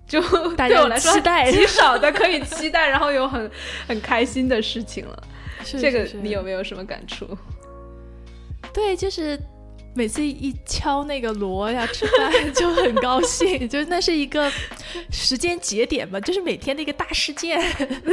[0.08, 0.20] 就
[0.56, 1.14] 对我来说
[1.52, 3.52] 极少的可以期待，然后有很
[3.88, 5.24] 很开心的事情了。
[5.64, 7.38] 这个你有没有什么感触？
[8.74, 9.38] 对，就是。
[9.98, 14.52] 每次一敲那个锣呀，吃饭就很高兴，就那是一个
[15.10, 17.60] 时间节点嘛，就是每天的一个大事件。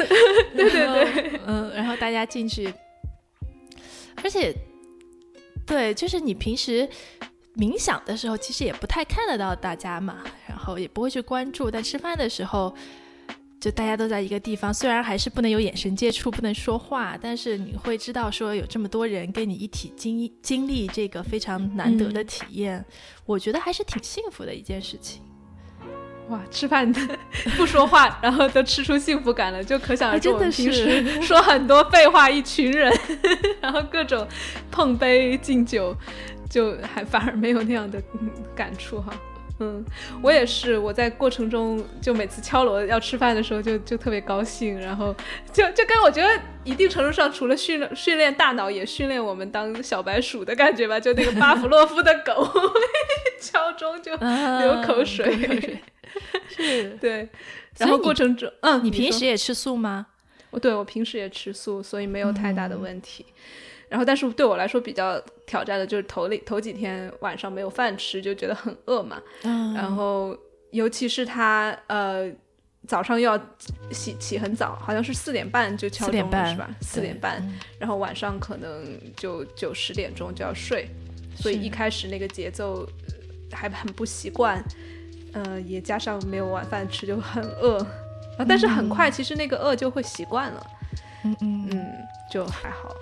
[0.56, 2.72] 对对对，嗯，然后大家进去，
[4.22, 4.54] 而且，
[5.66, 6.88] 对，就是你平时
[7.54, 12.74] 冥想的时候，其实也不太看得到大家嘛，然后也不会去关注，但吃饭的时候。
[13.64, 22.84] 就大家都在一个地方，虽然还是不能有眼神接触，不能说话，但是你会知道说有这么多人跟你一起经经历这个非常难得的体验，
[23.24, 25.22] 我觉得还是挺幸福的一件事情。
[26.28, 26.92] 哇，吃饭
[27.56, 32.92] 不说话，然后都吃出幸福感了，就可想而知我们平时 说很多废话，一群人，
[33.62, 34.28] 然后各种
[34.70, 35.96] 碰杯敬酒，
[36.50, 37.98] 就还反而没有那样的
[38.54, 39.10] 感触哈。
[39.60, 39.84] 嗯，
[40.20, 40.76] 我也是。
[40.76, 45.14] 我在过程中就每次敲锣要吃饭的时候，就就特别高兴，然后
[45.52, 46.28] 就就跟我觉得
[46.64, 50.98] 一定程度上，除了训练训练大脑，也训练我们当小白鼠的感觉吧。
[50.98, 52.48] 就那个巴甫洛夫的狗，
[53.40, 55.80] 敲钟就流口水。
[56.48, 57.28] 是，对。
[57.78, 60.06] 然后过程中，嗯，你平时也吃素吗？
[60.50, 63.26] 我对我平时也吃素，所以没有太大的问题。
[63.94, 69.22] 然后，但是对我来说比较挑战的就是头里头几天晚上没有饭吃，就觉得很饿嘛。
[69.44, 70.36] 嗯，然后，
[70.72, 72.28] 尤其是他呃
[72.88, 73.38] 早上又要
[73.92, 76.68] 起起很早，好像是四点半就敲钟了是吧？
[76.80, 77.40] 四点半，
[77.78, 80.88] 然后晚上可能就九十点钟就要睡，
[81.36, 82.84] 所以一开始那个节奏
[83.52, 84.60] 还很不习惯。
[85.34, 87.86] 呃，也加上没有晚饭吃，就很饿。
[88.48, 90.66] 但是很快，其实那个饿就会习惯了。
[91.22, 91.86] 嗯嗯嗯，
[92.28, 92.92] 就还好。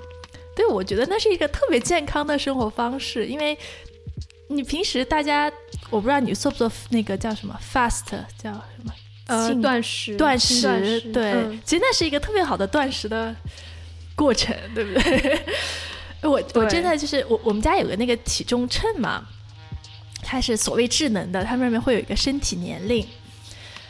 [0.55, 3.57] 对，我觉得那是一个特别健康的生活方式，因为
[4.49, 5.51] 你平时大家，
[5.89, 8.05] 我不知道你做不做那个叫什么 fast，
[8.37, 8.93] 叫什么？
[9.29, 10.17] 呃，断食。
[10.17, 11.01] 断食。
[11.13, 13.35] 对，其实那是一个特别好的断食的
[14.15, 15.41] 过程，对不对？
[16.23, 19.27] 我我真的就是我我们家有个那个体重秤嘛，
[20.23, 23.07] 它是所谓智能的，它上面会有一个身体年龄。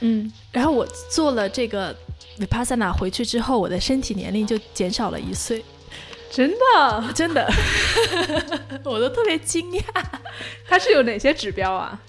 [0.01, 1.97] 嗯，然后我做了这个
[2.39, 5.65] vipassana 回去之后，我的身体年龄就减少了一岁。
[6.33, 7.47] 真的，真的，
[8.85, 9.83] 我都特别惊讶。
[10.67, 12.01] 它是有哪些指标啊？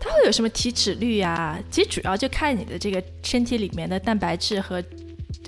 [0.00, 1.58] 它会有什么体脂率呀？
[1.70, 4.82] 其实主要就看你的这个身体里面的蛋白质和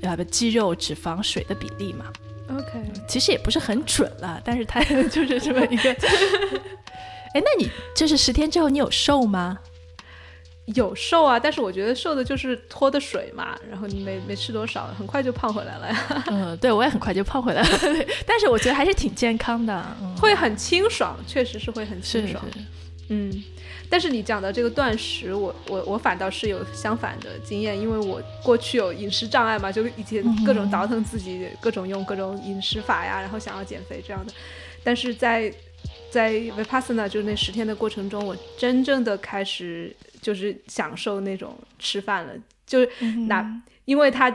[0.02, 2.06] 呃肌肉、脂肪、水的比例嘛。
[2.50, 2.64] OK，
[3.08, 5.90] 其实也不是很准了，但是它 就是这么一个。
[7.34, 9.58] 哎，那你就是十天之后你有瘦吗？
[10.74, 15.96] 有瘦啊，但是我觉得瘦的就是脱的水嘛，然后你没没吃多少，很快就胖回来了。
[16.26, 17.68] 嗯，对我也很快就胖回来了，
[18.26, 22.44] 但是我觉得还是挺健康的，会很清爽，确实是会很清爽。
[23.08, 23.32] 嗯，
[23.88, 34.32] 但是你讲的这个断食，我我我反倒是有相反的经验，因为我过去有饮食障碍嘛，就以前各种倒腾自己，各种用各种饮食法呀，然后想要减肥这样的，
[34.82, 35.52] 但是在
[36.16, 39.94] 在 vipassana 就是那十天的过程中，我真正的开始。
[40.22, 42.32] 就是享受那种吃饭了，
[42.66, 42.88] 就是
[43.28, 44.28] 那，因为他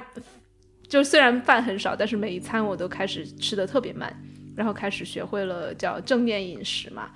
[0.88, 4.10] 就虽然饭很少，但是每一餐我都开始吃的特别慢，
[4.56, 7.10] 然后开始学会了叫正念饮食嘛。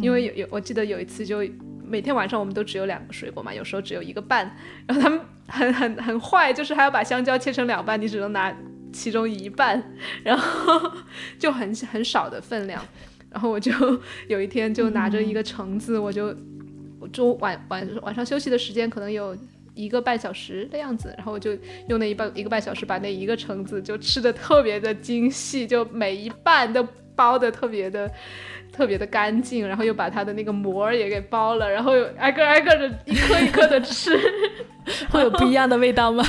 [0.00, 1.42] 因为有有，我记得有一次就
[1.84, 4.56] 每天晚上我们都只有两个水果嘛，有时候只有一个半，
[4.86, 8.54] 然后他们很很很坏，就是还要把香蕉切成两半，你只能拿
[8.92, 9.82] 其中一半，
[10.22, 10.92] 然后
[11.36, 12.80] 就很很少的分量，
[13.30, 13.72] 然后我就
[14.28, 16.34] 有一天就拿着一个橙子，我就。
[17.14, 19.34] 中晚晚晚上休息的时间可能有
[19.72, 21.52] 一个半小时的样子，然后我就
[21.88, 28.08] 用那一半一个半小时把那一个橙子就吃的特别的精细，就每一半都剥的特别的
[28.70, 34.14] 特别的干净，然后又把它的那个膜也给剥了，然后又挨个挨个的一颗一颗的吃，
[35.08, 36.22] 会有不一样的味道吗？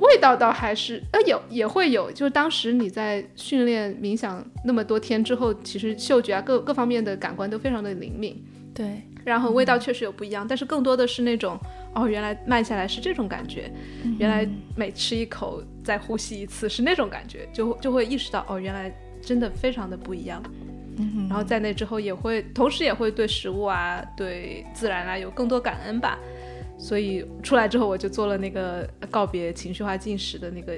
[0.00, 8.42] 味道倒还是呃有也会有，就是当时你在训练冥想那么多天之后，其实嗅觉啊各各方面的感官都非常的灵敏，
[8.74, 9.02] 对。
[9.24, 11.58] 然后味道确实有不一样，但是更多的是那种
[11.94, 13.70] 哦，原来慢下来是这种感觉，
[14.18, 20.42] 原来每吃一口再呼吸一次是那种感觉，就就会意识到哦，原来真的非常的不一样。
[21.28, 26.18] 然后在那之后也会，同时也会对食物啊、对自然啊有更多感恩吧。
[26.78, 30.76] 所以出来之后我就做了那个告别情绪化进食的那个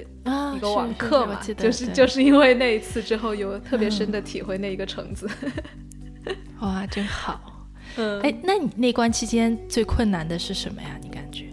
[0.55, 5.29] 一个网课嘛，就是就是因为那一次之后有特别深的体会那一个橙子。
[6.59, 7.67] 哇，真好。
[7.97, 10.97] 嗯，哎，那你那关期间最困难的是什么呀？
[11.01, 11.45] 你感觉？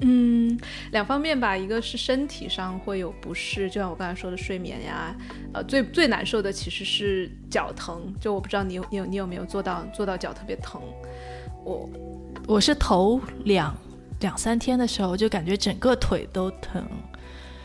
[0.00, 0.58] 嗯，
[0.92, 5.14] 两方面吧，一个是身体上会有不适，就像我刚才说的睡眠呀，
[5.52, 10.80] 呃，最最难受的其实是脚疼，就我不知道你有你有你有没有做到做到脚特别疼？
[11.62, 11.88] 我
[12.46, 13.74] 我是头两
[14.20, 16.84] 两三天的时候就感觉整个腿都疼。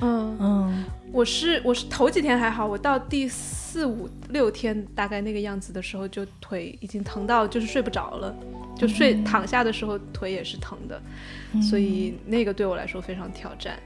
[0.01, 0.83] 嗯嗯，
[1.13, 8.35] 我是我是头几天还好，我到第四五六天大概那个样子的时候，就腿已经疼到就是睡不着了，
[8.77, 11.01] 就睡躺下的时候腿也是疼的，
[11.61, 13.79] 所以那个对我来说非常挑战。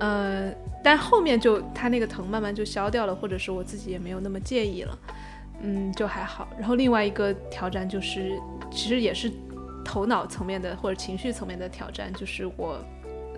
[0.00, 0.52] 呃，
[0.82, 4.98] 但后面就他那个疼慢慢就消掉了，或者是我自己也没有那么介意了，
[5.62, 6.48] 嗯，就还好。
[6.58, 8.36] 然后另外一个挑战就是，
[8.72, 9.30] 其实也是
[9.84, 12.78] 头脑层面的或者情绪层面的挑战，就是我。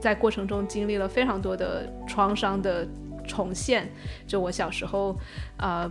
[0.00, 2.86] 在过程中经历了非常多的创伤的
[3.26, 3.90] 重现，
[4.26, 5.16] 就我小时候，
[5.56, 5.90] 呃，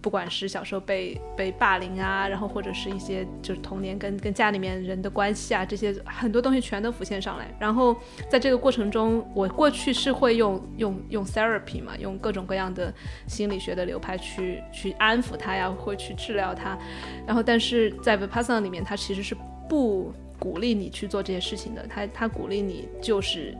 [0.00, 7.54] 不管是小时候被被霸凌啊，然后或者是一些就是童年跟跟家里面人的关系啊，这些很多东西全都浮现上来。
[7.58, 7.94] 然后
[8.30, 12.90] 在这个过程中，我过去是会用用用 therapy 嘛，用各种各样的
[13.26, 16.78] 心理学的流派去去安抚他呀，会去治疗他。
[17.26, 19.36] 然后但是在 Vipassan 里面，它其实是
[19.70, 20.12] 不。
[20.40, 23.54] 鼓励你去做这些事情的，他他鼓励你就是，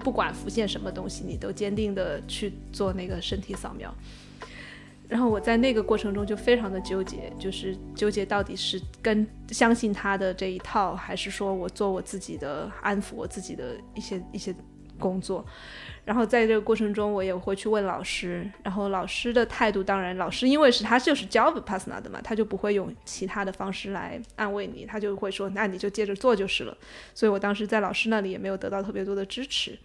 [0.00, 3.94] 不管浮现什么东西，你都坚定的去做那个身体扫描。
[5.10, 14.54] 然后我在那个过程中就非常的纠结，就是纠结到底是跟相信他的这一套，还是说我做我自己的安抚我自己的一些一些
[14.98, 15.44] 工作。
[16.04, 26.76] 然后在这个过程中，我也会去问老师，然后老师的态度，当然老师因为是他就是教 Vipassana 的嘛，他就不会用其他的方式来安慰你，他就会说那你就接着做就是了。
[27.14, 29.78] 所以我当时在老师那里也没有得到特别多的支持，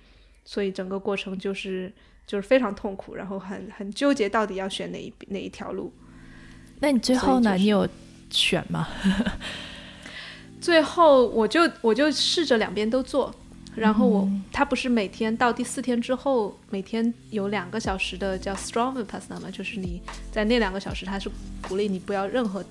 [0.43, 1.93] 所以整个过程就是
[2.26, 5.93] 就是非常痛苦，然后很很纠结到底要选哪一哪一条路。
[6.80, 7.53] 那你最后呢？
[7.53, 7.88] 你有
[8.32, 8.88] 选吗？
[10.60, 13.32] 最后我就我就试着两边都做。
[13.78, 19.51] 然后我，他不是每天到第四天之后，每天有两个小时的叫 strong vipassana 嘛？
[19.51, 20.01] 就是你
[20.32, 21.30] 在那两个小时，他是
[21.67, 22.65] 鼓励你不要任何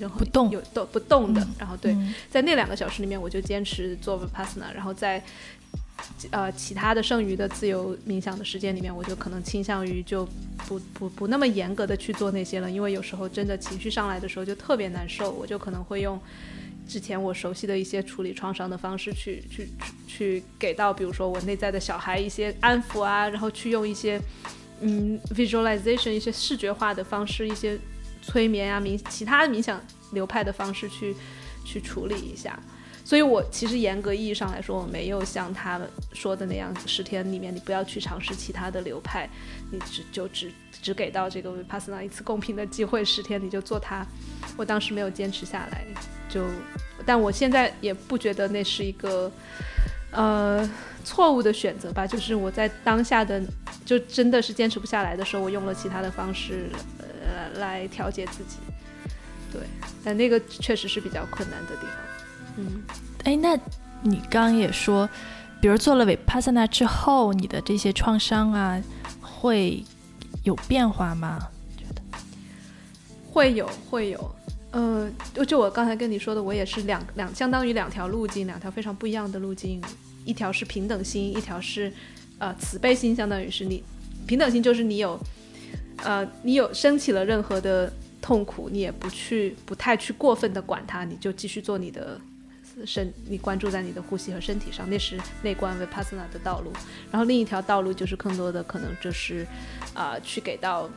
[0.00, 1.46] 任何不动有动不动的。
[1.60, 1.96] 然后对，
[2.28, 4.74] 在那两个小时里面，我就坚持做 vipassana。
[4.74, 5.22] 然后在
[6.32, 10.28] 呃其他的剩余的自由冥想的时间里面，我就可能倾向于就
[10.66, 16.20] 不不不那么严格的去做那些了，因为有时候真的情绪上来的时候就特别难受，我就可能会用。
[16.86, 19.68] 之前我熟悉的一些处理创伤的方式，去去
[20.06, 24.20] 去给到，比如说我内在的小孩一些安抚啊，然后去用一些
[24.80, 27.78] 嗯 visualization 一些视觉化的方式，一些
[28.20, 29.80] 催眠啊冥其他冥想
[30.12, 31.14] 流派的方式去
[31.64, 32.58] 去处理一下。
[33.04, 35.80] 所以我其实严格意义上来说，我没有像他
[36.12, 39.28] 说的那样子，十天里面你不要去尝试其他的流派，
[39.70, 44.06] 你只就只只给到这个 vipassana 一次公平的机会，十天你就做它。
[44.56, 45.84] 我当时没有坚持下来。
[46.28, 46.46] 就，
[47.04, 49.30] 但我现在也不觉得那是一个，
[50.12, 50.66] 呃，
[51.04, 52.06] 错误的选择吧。
[52.06, 53.42] 就是我在当下的，
[53.84, 58.56] 就真的是坚持不下来的时候，我用了其他的方式，呃，来调节自己。
[59.52, 59.60] 对，
[60.02, 62.11] 但那个确实是比较困难的地方。
[62.56, 62.82] 嗯，
[63.24, 63.58] 哎，那
[64.02, 65.08] 你刚也说，
[65.60, 68.80] 比如做了 vip 之后，你的这些创伤啊，
[69.20, 69.82] 会
[70.44, 71.38] 有变化吗？
[71.76, 72.02] 觉得
[73.30, 74.34] 会有，会有。
[74.72, 79.80] 呃，就就我刚才跟你说的，我也是两两相当于两条路径，两条非常不一样的路径。
[80.24, 81.92] 一条是平等心，一条是
[82.38, 83.82] 呃慈悲心，相当于是你
[84.26, 85.18] 平等心就是你有
[86.04, 92.18] 呃你有升起了任何的痛苦，你也不去不太去过分的管它，你就继续做你的
[92.86, 96.72] 身，你关注在你的呼吸和身体上，那是内观 vipassana 的道路。
[97.10, 99.46] 然后另一条道路就是更多的可能就是
[99.94, 100.88] 啊去给到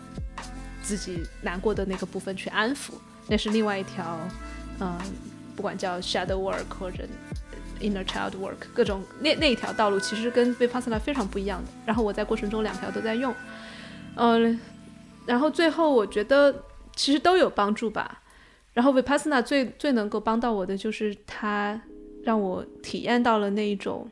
[0.82, 2.92] 自己难过的那个部分去安抚。
[3.28, 4.20] 那是另外一条，
[4.80, 4.98] 嗯，
[5.56, 7.08] 不管叫 shadow work 或者
[7.82, 11.72] inner child work，各种那那一条道路其实跟 vipassana 非常不一样的。
[11.86, 13.34] 然后我在过程中两条都在用，
[14.16, 14.60] 嗯，
[15.26, 16.54] 然后最后我觉得
[16.96, 18.22] 其实都有帮助吧。
[18.76, 21.82] 然后 vipassana 最最能够帮到我的就是它
[22.22, 24.08] 让我体验到了那一种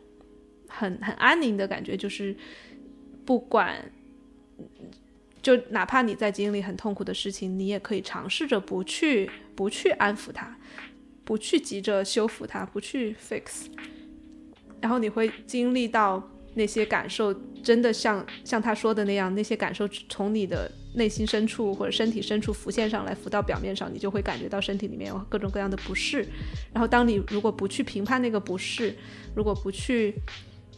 [0.68, 2.36] 很很安宁的感觉，就是
[3.24, 3.92] 不管。
[5.42, 10.58] 就哪怕你在经历很痛苦的事情，你也可以尝试着不去不去安抚它，
[11.26, 13.66] 不去急着修复它，不去 fix，
[14.80, 17.34] 然后你会经历到那些感受，
[17.64, 26.26] 真的像像他说的那样，那些感受从你的内心深处或者身体深处浮现上来，浮到表面上，你就会感觉到身体里面有各种各样的不适。
[26.72, 28.96] 然后当你如果不去评判那个不适，
[29.36, 30.16] 如果不去。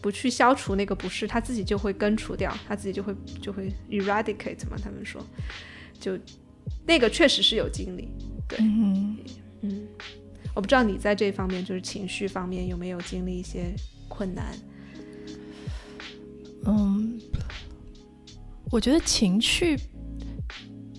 [0.02, 4.78] 不去消除那个不适，它自己就会根除掉，它自己就会就会 eradicate 嘛。
[4.78, 5.20] 他们说，
[6.00, 6.16] 就
[6.86, 8.08] 那个确实是有经历，
[8.48, 9.18] 对，嗯
[9.62, 9.88] 嗯，
[10.54, 13.74] 我不知道你在这方面，就是情绪方面有没有经历一些
[14.08, 14.56] 困难？
[16.66, 17.20] 嗯，
[18.72, 19.80] 我觉得情绪，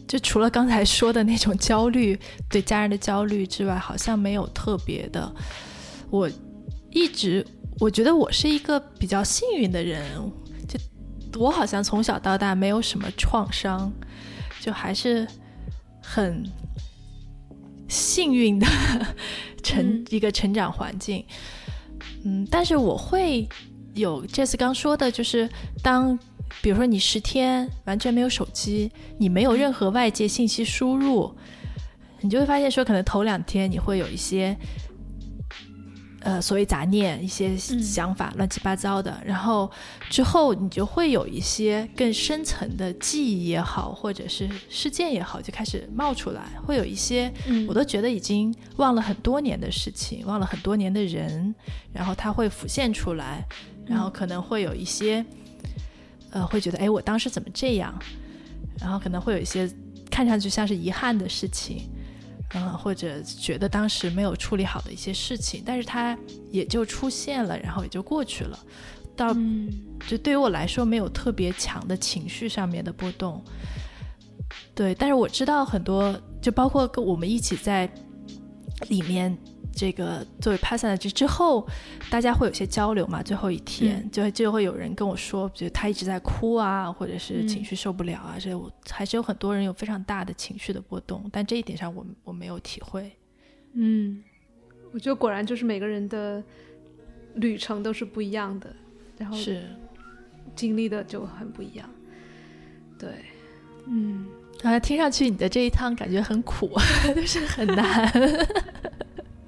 [0.06, 5.34] 就除了刚才说的那种焦虑，对家人的焦虑之外，好像没有特别的。
[6.10, 6.30] 我
[6.90, 7.46] 一直。
[7.78, 10.02] 我觉得我是一个比较幸运的人，
[10.66, 13.92] 就我好像从小到大没有什么创伤，
[14.62, 15.28] 就还是
[16.02, 16.42] 很
[17.86, 18.66] 幸运的
[19.62, 21.22] 成一个成长环境。
[22.24, 23.46] 嗯，但是我会
[23.96, 25.48] 有这次刚说的，就是
[25.82, 26.16] 当
[26.62, 31.34] 比如说你十天完全没有手机，你没有任何外界信息输入，
[32.20, 34.56] 你就会发现说，可能头两天你会有一些。
[36.20, 39.70] 呃，所谓杂念，一些想法乱七八糟的，然后
[40.10, 47.32] 之后你就会有一些更深层的记忆也好，或者是事件也好，就开始冒出来，会有一些
[47.68, 51.54] 我都觉得已经忘了很多年的事情，忘了很多年的人，
[51.92, 53.46] 然后它会浮现出来，
[53.86, 55.24] 然后可能会有一些，
[56.30, 57.98] 呃，会觉得哎，我当时怎么这样，
[58.80, 59.70] 然后可能会有一些
[60.10, 61.88] 看上去像是遗憾的事情。
[62.54, 66.16] 嗯，或者觉得当时没有处理好的一些事情，但是它
[66.52, 68.56] 也就出现了，然后也就过去了。
[69.16, 69.34] 到
[70.06, 73.42] 就对于我来说，没有特别强的情绪上面的波动。
[74.76, 77.90] 对，但是我知道很多，就包括跟我们一起在
[78.88, 79.36] 里面
[79.76, 81.68] 这个作为 Passana 之之后，
[82.10, 83.22] 大家会有些交流嘛？
[83.22, 93.12] 最后一天，就就会有人跟我说，觉得他一直在哭啊，或者是情绪受不了啊，这我还是有很多人有非常大的情绪的波动，但这一点上我我没有体会。
[93.74, 94.24] 嗯，
[94.92, 96.42] 我觉得果然就是每个人的
[97.34, 98.74] 旅程都是不一样的，
[99.18, 99.62] 然后是
[100.54, 101.86] 经历的就很不一样。
[102.98, 103.10] 对，
[103.86, 104.26] 嗯。
[104.62, 106.70] 啊，听上去你的这一趟感觉很苦，
[107.14, 108.10] 就是很难，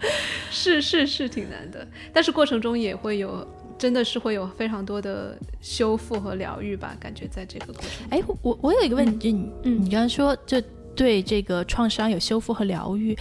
[0.50, 3.46] 是是是挺难的，但是过程中也会有，
[3.76, 8.06] 真的是会有非常多的修复和疗愈吧，感觉在这个过程。
[8.10, 10.60] 哎，我我有一个问题，你你刚刚说就
[10.94, 13.16] 对这个创伤有修复和疗愈，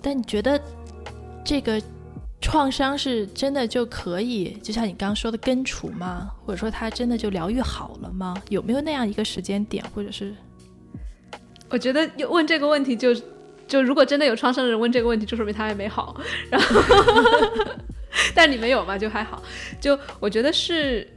[0.00, 0.60] 但你觉得
[1.44, 1.82] 这个
[2.40, 6.30] 创伤是真的就可以，就像你刚刚说的根除吗？
[6.44, 8.34] 或者说它真的就疗愈好了吗？
[8.48, 10.34] 有没有那样一个时间点，或者是？
[11.68, 13.14] 我觉得问这个问题就，
[13.72, 16.20] 就如果真的有创伤的人问这个问题，就说明他还没好。
[16.52, 16.78] 然后，
[18.36, 19.42] 但你没有嘛，就还好。
[19.80, 21.08] 就我觉得是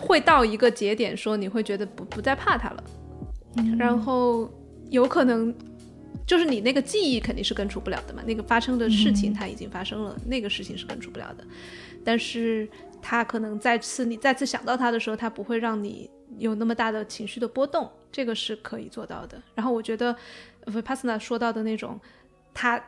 [0.00, 2.84] 会到一个节点，说你会觉得不不再怕他了。
[3.78, 4.50] 然后
[4.88, 5.54] 有可能
[6.26, 11.44] 就是你那个记忆肯定是根除不了的嘛，那个发生的事情它已经发生了，那个事情是根除不了的。
[12.02, 12.66] 但是
[13.02, 16.08] 他可能再次你再次想到他的时候，他不会让你。
[16.38, 19.40] 有那么大的情绪的波动，这个是可以做到的。
[19.54, 20.14] 然后我觉得
[20.66, 22.00] Vipassana 说到的那种，
[22.52, 22.82] 他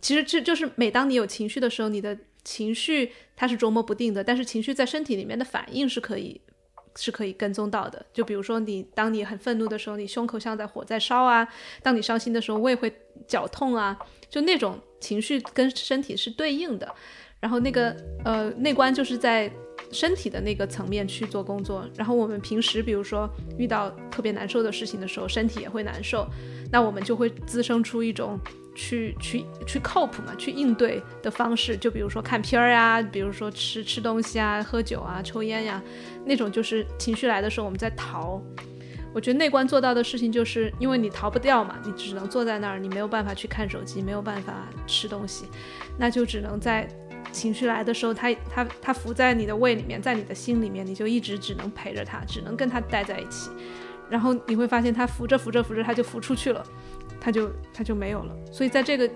[0.00, 6.40] 其实这就是每当你有情绪的时候，你的情绪它是琢磨不定的，但是情绪在身体里面的反应是可以
[6.96, 8.04] 是可以跟踪到的。
[8.12, 11.46] 就比如说你当你很愤怒的时候，你胸口像在火在烧啊；
[11.82, 12.92] 当你伤心的时候，胃会
[13.26, 13.98] 绞痛啊。
[14.28, 16.94] 就那种情绪跟身体是对应的。
[17.40, 19.50] 然后那个呃内观就是在。
[19.92, 23.28] 身体的那个层面去做工作，然后我们平时比如说
[23.58, 26.26] 遇到特别难受的事情的时候，身体也会难受，
[26.70, 28.38] 那我们就会滋生出一种
[28.74, 35.82] 去去去 cope 嘛，去应对的方式，就比如说看片儿呀，比如说吃吃东西啊，喝酒啊，抽烟呀，
[36.24, 38.40] 那种就是情绪来的时候我们在逃。
[39.12, 45.46] 我觉得内观做到的事情就是因为你逃不掉嘛，你只能坐在那儿，你没有办法去看手机，没有办法吃东西，
[45.98, 46.88] 那就只能在。
[47.30, 53.50] 情绪来的时候，它它它浮在你的胃里面，在你的心里面，你就一直只能陪着它，只能跟它待在一起。
[54.08, 56.64] 然后你会发现，它浮着浮着浮着，它就浮出去了，
[57.20, 58.36] 它就它就没有了。
[58.50, 59.08] 所以在这个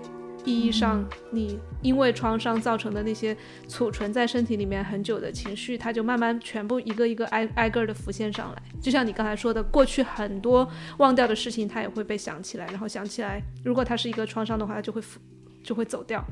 [0.45, 3.35] 意义上，你因为创伤造成的那些
[3.67, 8.61] 储存在身体里面很久的情绪，它就慢慢全部一个一个挨挨个的浮现上来。
[8.79, 10.65] 就像你刚才说的，过去很多
[10.97, 15.19] 忘掉的事情，它也会被想起来，然后想起来，如果它是一个创伤的话，它就会浮
[15.63, 16.23] 就会走掉。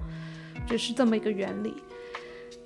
[0.68, 1.74] 就是这么一个原理，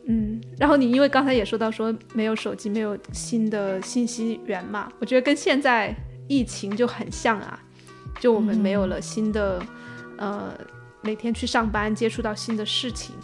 [0.08, 5.96] 嗯，然后你因为刚才也说到说没有手机，没有新的信息源嘛，我觉得跟现在
[6.28, 7.60] 疫情就很像啊，
[8.20, 9.62] 就我们没有了新的，
[10.18, 10.54] 呃，
[11.02, 13.16] 每天去上班接触到新的事情，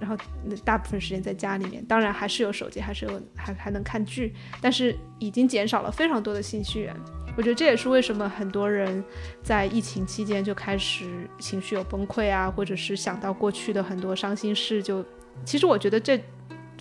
[0.00, 0.16] 然后
[0.64, 6.94] 大部分时间在家里面，当然还是有手机，还是有还还能看剧，但是已经减少了非常多的信息源。
[7.36, 9.02] 我觉得这也是为什么很多人
[9.42, 15.04] 在疫情期间就开始情绪有崩溃啊，或者是想到过去的很多伤心事，就
[15.44, 16.22] 其实我觉得这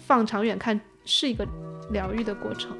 [0.05, 1.47] 放长远看是一个
[1.91, 2.75] 疗愈的过程。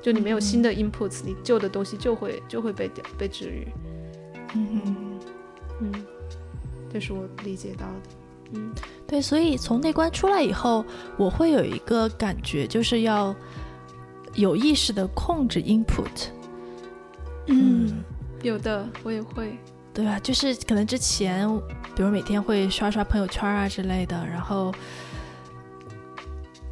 [0.00, 3.66] 就你没有新的 inputs，你旧的东西就会就会被被治愈。
[4.54, 5.18] 嗯
[5.80, 5.92] 嗯，
[6.92, 8.02] 这是我理解到的。
[8.52, 8.72] 嗯，
[9.06, 10.84] 对，所以从内观出来以后，
[11.16, 13.34] 我会有一个感觉，就是要
[14.34, 16.28] 有意识的控制 input。
[17.46, 18.02] 嗯，
[18.42, 19.56] 有的我也会，
[19.92, 21.48] 对啊，就是可能之前，
[21.94, 24.72] 比如每天会刷刷朋友圈啊之类的，然后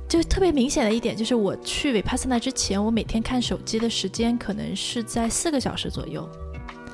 [0.08, 6.28] 就特别明显的一点就是，我去 Vipassana 之前，我每天看手机的时间可能是在四个小时左右，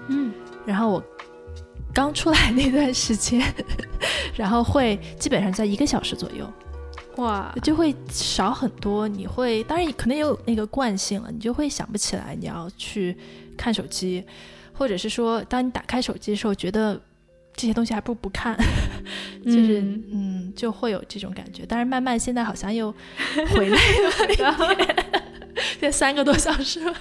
[0.09, 0.33] 嗯，
[0.67, 1.03] 然后我
[1.95, 3.43] 刚出来那段时间，
[4.37, 6.49] 然后会基本上在一个小时左右。
[7.17, 9.09] 哇，就会少很多。
[9.09, 13.17] 你会当然可能也有那个惯性了，你就会想不起来你要去
[13.59, 14.25] 看手机，
[14.73, 16.99] 或者是说，当你打开手机的时候，觉得
[17.55, 18.57] 这些东西还不如不看，
[19.45, 21.65] 就是嗯，就会有这种感觉。
[21.69, 22.91] 但是慢慢现在好像又
[23.51, 23.77] 回来
[24.39, 24.57] 了，
[25.79, 26.95] 现在三个多小时了。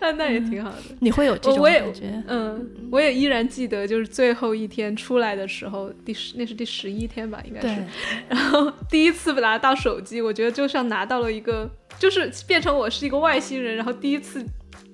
[0.00, 2.22] 那那也挺好的，你会有这种感觉？
[2.28, 7.84] 嗯，我也依然记得，就是最后一天出来的时候，第十那是第十一天吧，应该是。
[8.28, 14.42] 然后第一次拿到手机，我觉得就像拿到了一个，就是变成我是一个外星人，然后第一次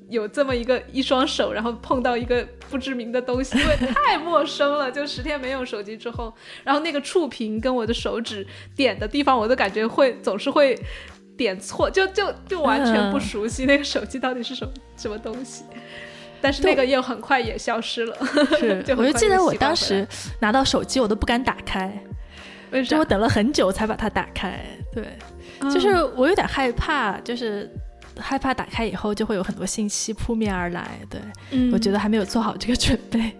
[0.09, 4.91] 有这么一个一双手，然后碰到一个不知名的东西， 因为太陌生了。
[4.91, 6.35] 就十天没用手机之后，
[6.65, 10.79] 然后那个触屏跟我的手指点的地方，我都感觉会总是会。
[11.39, 15.65] 点错就就就完全不熟悉那个手机到底是什么什么东西，
[16.41, 18.17] 但是那个又很快也消失了。
[18.59, 20.09] 是， 我就记得我当时
[20.41, 21.93] 拿到手机，我都不敢打开，
[22.89, 24.65] 就我等了很久才把它打开。
[24.95, 25.05] 对，
[25.71, 27.71] 就是我有点害怕，就是
[28.19, 30.99] 害怕打开以后就会有很多信息扑面而来。
[31.09, 31.21] 对，
[31.73, 33.33] 我觉得还没有做好这个准备。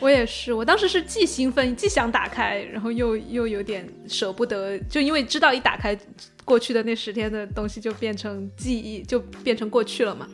[0.00, 5.96] 我也是，我当时是既兴奋，既想打开，然后又又有点舍不得，就因为知道一打开，
[6.44, 10.26] 过去的那十天的东西就变成记忆，就变成过去了嘛。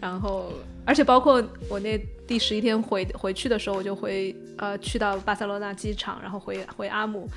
[0.00, 0.52] 然后，
[0.84, 7.28] 而且包括我那第十一天回回去的时候，我就回呃去到巴塞罗那机场，然后回回阿姆，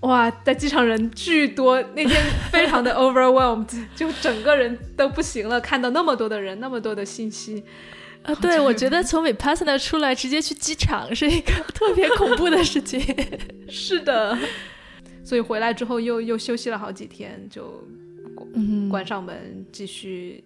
[0.00, 2.22] 哇，在机场人巨多，那天
[2.52, 7.64] 非常的 overwhelmed， 就整个人都不行了，看到那么多的人，那么多的信息。
[8.22, 13.00] 啊，对，我觉得从 Vipassana 出来直接去机场是一个特别恐怖的事情。
[13.68, 14.38] 是的，
[15.24, 17.82] 所以回来之后又又休息了好几天，就
[18.90, 20.44] 关上门继续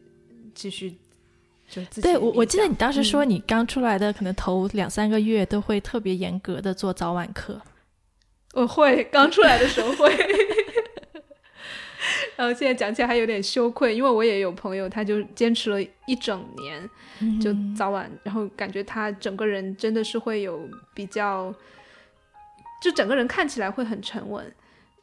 [0.55, 0.95] 继续
[1.69, 2.03] 就自己。
[2.03, 7.61] 对我我记得你当时说你刚出来的可能头两三个月都会特别严格的做早晚课。
[8.53, 10.15] 我会刚出来的时候会。
[12.35, 16.91] 然后现在讲起来还有点羞愧，因为我也有朋友，他就坚持了一整年，
[17.41, 21.55] 就早晚，然后感觉他整个人真的是会有比较，
[22.83, 24.53] 就整个人看起来会很沉稳，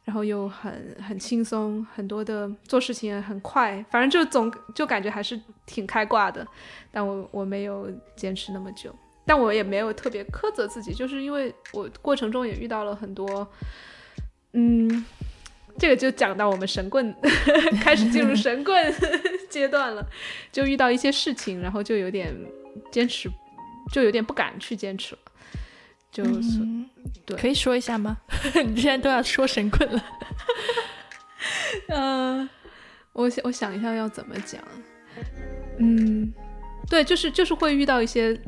[0.04, 6.46] 然后又很很轻松，很多的做事情也很快，反正就总就感觉还是挺开挂的。
[6.90, 8.94] 但我我没有坚持那么久，
[9.24, 13.48] 但我也没有特别苛责自己，就是因为我过程中也遇到了很多，
[14.52, 15.04] 嗯。
[15.78, 17.14] 这个就讲到我们神棍
[17.80, 18.92] 开始进入神棍
[19.48, 20.06] 阶段了，
[20.52, 22.34] 就遇到一些事情，然后就有点
[22.90, 23.30] 坚持，
[23.90, 25.20] 就有点不敢去坚持了。
[26.12, 26.58] 就是
[27.24, 28.18] 对，可以说一下吗？
[28.66, 30.04] 你现在都要说神棍了。
[31.88, 32.50] 嗯，
[33.14, 34.60] 我想我想一下要怎么讲。
[35.78, 36.30] 嗯，
[36.90, 38.38] 对，就是就是会遇到一些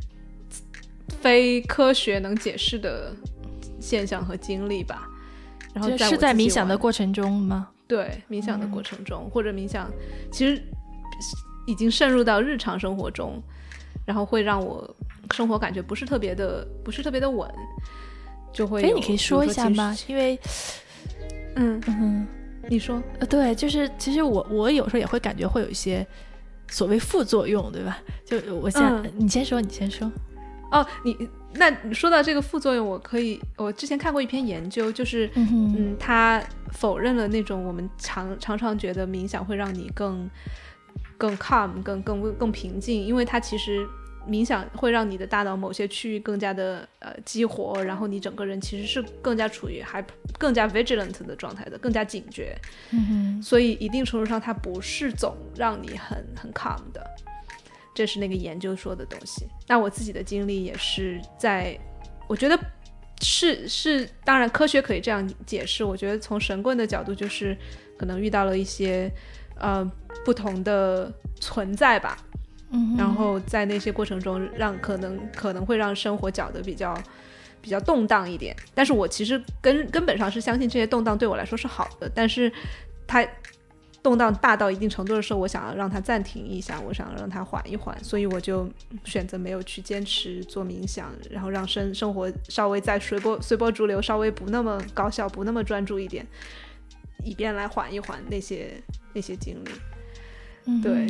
[1.22, 3.14] 非科学能解释的
[3.80, 5.08] 现象和经历吧。
[5.72, 7.68] 然后是在冥想的过程中吗？
[7.88, 9.90] 对，冥想的过程中，或者冥想
[10.30, 10.62] 其实
[11.66, 13.42] 已经渗入到日常生活中，
[14.06, 14.94] 然后会让我
[15.30, 17.50] 生活感觉不是特别的，不是特别的稳，
[18.52, 18.82] 就会。
[18.82, 19.96] 哎，你可以说一下吗？
[20.06, 20.38] 因为，
[21.56, 22.26] 嗯嗯，
[22.68, 26.06] 你说，呃，对，就是其实我我有时候也会感觉会有一些
[26.68, 27.98] 所谓副作用，对吧？
[28.26, 30.10] 就我先，你先说，你先说。
[30.72, 31.28] 哦，你。
[31.54, 40.30] 那说到这个副作用，我可以，我之前看过一篇研究，就是，嗯，他否认了那种我们常常常觉得冥想会让你更
[41.18, 43.86] 更 calm，更更更平静，因为它其实
[44.26, 50.02] 冥想会让你的大脑某些区域更加的呃激活，然后你整个人其实是更加处于还
[50.38, 52.56] 更加 vigilant 的状态的，更加警觉，
[52.92, 57.06] 嗯所以一定程度上它不是总让你很很 calm 的。
[57.95, 59.47] 这是那个研究说的东西。
[59.68, 61.78] 那我自己的经历也是在，
[62.26, 62.59] 我觉得
[63.20, 65.84] 是是，当然科学可以这样解释。
[65.84, 67.57] 我觉得从神棍的角度，就是
[67.97, 69.11] 可能遇到了一些
[69.59, 69.84] 呃
[70.24, 72.16] 不同的存在吧。
[72.70, 72.97] 嗯。
[72.97, 76.97] 然后在那些过程中，让可能可能会让生活搅得比较
[77.61, 78.57] 比较动荡一点。
[78.74, 82.11] 但是我其实根根本上是相信这些动荡对我来说是好的。
[82.14, 82.51] 但是
[83.07, 83.26] 它。
[84.03, 88.68] 动荡大到一定程度的时候，我想要让它暂停一下，我想让它缓一缓，所以我就
[89.05, 96.26] 选择没有去坚持做冥想，然后让生生活稍微再随波随波逐流，稍微不那么高效，不那么专注一点，
[97.24, 98.72] 以便来缓一缓那些
[99.12, 99.70] 那些经历。
[100.82, 101.07] 对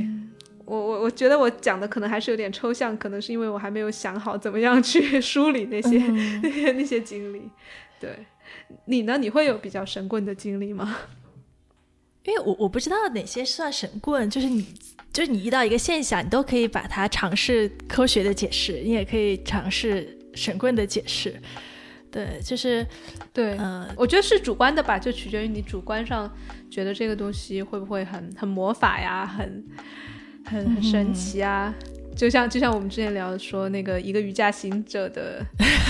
[0.65, 5.99] 我我我觉得我讲的可能还是有点抽象，可能是因为我还没有想好怎么样去 梳理那些
[6.43, 7.43] 那些那些经历。
[7.99, 8.27] 对
[8.87, 9.17] 你呢？
[9.17, 10.97] 你会有比较神棍的经历吗？
[12.25, 14.65] 因为我我不知道哪些算神棍，就是你，
[15.13, 21.35] 就是你遇到一个现象，你都可以把它尝试科学的解释，你也可以尝试神棍的解释。
[22.13, 22.87] 对，就是，
[23.33, 26.31] 对，嗯，我觉得是主观的吧，就取决于你主观上
[26.71, 29.65] 觉得这个东西会不会很很魔法呀，很
[30.45, 31.75] 很很神奇啊。
[32.15, 35.45] 就像就像我们之前聊说那个一个瑜伽行者的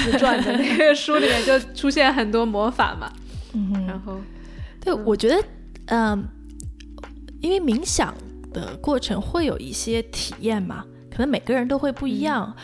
[0.04, 3.12] 自传的那个书里面，就出现很多魔法嘛。
[3.52, 4.18] 嗯，然后，
[4.80, 5.36] 对，我觉得。
[5.86, 6.28] 嗯，
[7.40, 8.14] 因为冥想
[8.52, 12.54] 的过程会有一些体验嘛，可能每个人都会不一样。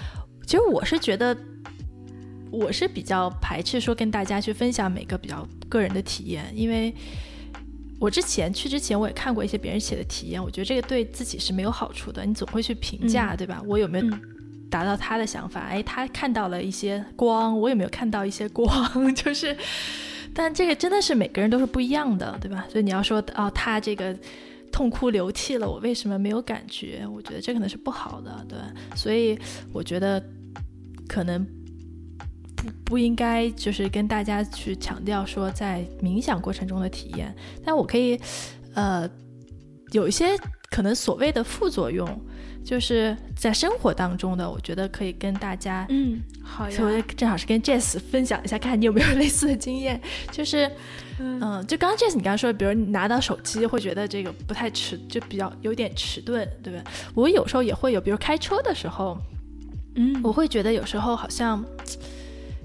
[0.47, 1.37] 其实我是觉得，
[2.51, 6.95] 我是比较排斥说跟大家去分享每个比较个人的体验，因为
[8.01, 12.25] 我之前去之前我也看过一些别人写的体验，我觉得这个对自己是没有好处的。
[12.25, 13.61] 你总会去评价，对吧？
[13.67, 14.07] 我有没有
[14.71, 15.61] 达到他的想法？
[15.61, 18.69] 哎，他看到了一些光，我有没有看到一些光？
[19.15, 19.57] 就是。
[20.41, 22.65] 但这个真的是每个人都是不一样的，对吧？
[22.71, 24.17] 所以你要说哦，他这个
[24.71, 27.05] 痛哭流涕了，我为什么没有感觉？
[27.13, 28.57] 我觉得这可能是不好的，对。
[28.95, 29.37] 所以
[29.73, 30.23] 我觉得
[31.09, 31.45] 可能
[32.55, 37.35] 不不应该就是跟大家去强调说在冥想过程中的体验，
[37.65, 38.17] 但我可以
[38.75, 39.11] 呃
[39.91, 40.39] 有一些
[40.71, 42.09] 可能所谓的副作用。
[42.69, 49.99] 就是在生活当中的，我觉得可以跟大家，嗯，好呀，正好是跟 Jess 分享一下，看你有没有 类似的经验。
[50.31, 50.71] 就是，
[51.19, 56.83] 嗯，就刚刚 Jess 你刚刚说，比如你拿到手机会觉得这个不太迟，就比较有点迟钝，对不对？
[57.15, 59.17] 我有时候也会有，比如开车的时候，
[59.95, 61.65] 嗯，我会觉得有时候好像。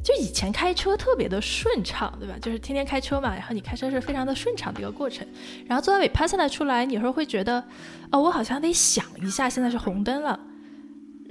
[0.04, 2.36] 就以前开车特别的顺畅，对吧？
[2.42, 5.26] 就是天天开车嘛，然后你开车是非常的顺畅的一个过程。
[5.66, 7.64] 然后做完 Vipassana 出来，你有时候会觉得，
[8.12, 10.38] 哦，我好像得想一下，现在是红灯了，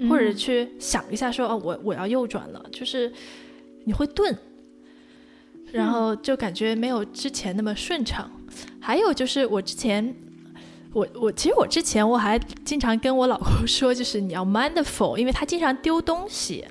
[0.09, 3.13] 或者去想一下说，哦，我我要右转了，就是
[3.85, 4.35] 你会顿，
[5.71, 8.31] 然后就感觉没有之前那么顺畅。
[8.81, 10.17] 还有就是我之前，
[10.95, 16.65] 我我其实我之前我还经常跟我老公说，就是你要 mindful，因为他经常丢东西。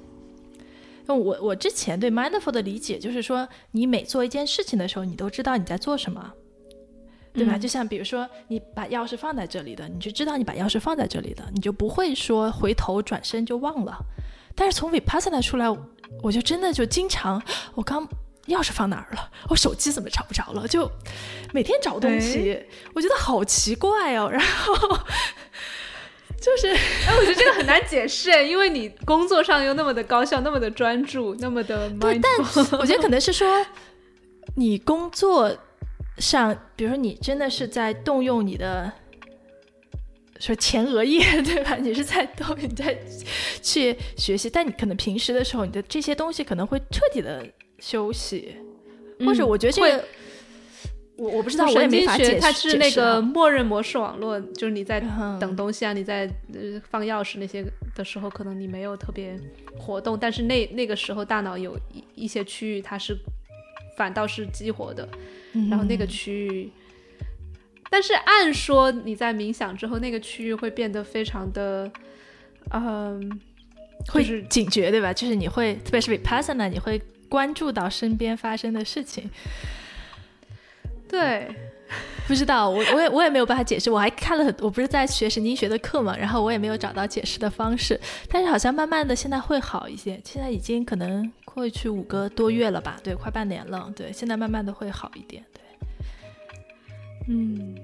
[1.18, 6.32] 我我之前对 mindful 的理解就是说，你每做一件事情的时候，你都知道你在做什么，
[7.34, 7.58] 对吧？
[7.58, 13.98] 就像比如说，你把钥匙放在这里的，你就知道你把钥匙放在这里的，你就不会说回头转身就忘了。
[14.56, 15.66] 但是从 vipassana 出来，
[16.22, 17.42] 我就真的就经常，
[17.74, 18.08] 我刚
[18.48, 19.32] 钥匙放哪儿了？
[19.50, 20.68] 我手机怎么找不着了？
[20.68, 20.90] 就
[21.54, 22.62] 每天找东西，
[22.94, 24.30] 我觉得好奇怪哦。
[24.30, 25.00] 然后。
[26.42, 26.70] 就是，
[27.08, 32.20] 哎，我觉得这个很难解释，因为你工作上又那么的高效，那么的专注，那么的对。
[32.20, 32.32] 但
[32.80, 33.64] 我觉得可能是说，
[34.56, 35.56] 你工作
[36.18, 38.92] 上，比如说你真的是在动用你的
[40.40, 41.76] 说前额叶， 对吧？
[41.76, 42.98] 你是在动，你在
[43.62, 47.46] 去学习，但你可能平时的时候，你的这些东西可能会彻底的
[47.78, 48.56] 休息，
[49.26, 50.04] 或者我觉得这个。
[51.22, 52.40] 我我不知道，我也没法解释。
[52.40, 55.00] 它是那个默认模式网络，就是你在
[55.40, 56.28] 等东西啊，你在
[56.90, 57.64] 放钥匙那些
[57.94, 59.40] 的时候，可能你没有特别
[59.78, 63.16] 活动，但是那那个时候大脑有一一些区域它是
[63.96, 65.08] 反倒是激活的，
[65.70, 66.72] 然后那个区域，
[67.92, 71.92] 但是按说你在冥想之后，那个区域会变得非常的，
[72.72, 73.40] 嗯，
[74.08, 75.14] 会是警觉，对吧？
[75.14, 77.00] 就是你会，特别是 vipassana，你会
[77.30, 79.30] 关注到身边发生的事情。
[81.12, 81.54] 对，
[82.26, 88.00] 不知道我我也我也没有办法解释，我还看了很，我不是在学神经学的课嘛，然后我也没有找到解释的方式，
[88.30, 95.62] 但是好像慢慢的现在会好一些，现在已经可能过去五个多月了吧，对，快半年了，对，现在慢慢的会好一点，对，
[97.28, 97.76] 嗯。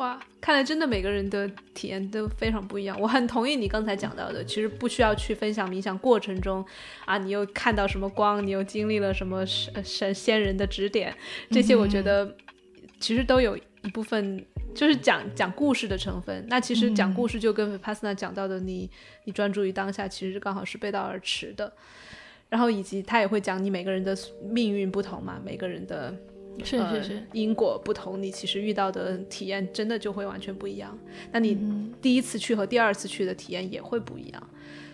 [0.00, 2.98] 哇，看来真的每个人的体验都非常不一样。
[2.98, 6.64] 我很同意你刚才讲到的，其实不需要去分享冥想过程中
[7.04, 11.14] 啊，你又看到什么光，你又经历了什么神神仙人的指点，
[11.50, 12.34] 这些我觉得
[12.98, 14.42] 其实都有一部分
[14.74, 16.46] 就是讲讲故事的成分。
[16.48, 18.90] 那其实讲故事就跟 Pasna 讲到的，你
[19.24, 21.70] 你专注于当下，其实刚好是背道而驰的。
[22.48, 24.16] 然后以及他也会讲你每个人的
[24.50, 26.16] 命运不同嘛，每个人的。
[26.62, 30.96] 是是是，因果不同，你其实遇到的体验真的就会完全不一样。
[31.32, 31.56] 那你
[32.02, 34.48] 第一次去和第二次去的体验也会不一样。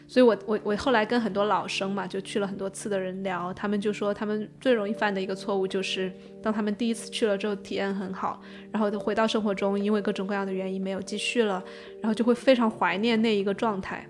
[0.09, 8.41] 所以我我我后来跟很多老生嘛，就去了很多次的人聊，他们就说他们最容易犯的一个错误就是，当他们第一次去了之后体验很好，
[8.71, 11.61] 然后回到生活中，因为各种各样的原因没有继续了，
[12.01, 14.07] 然后就会非常怀念那一个状态。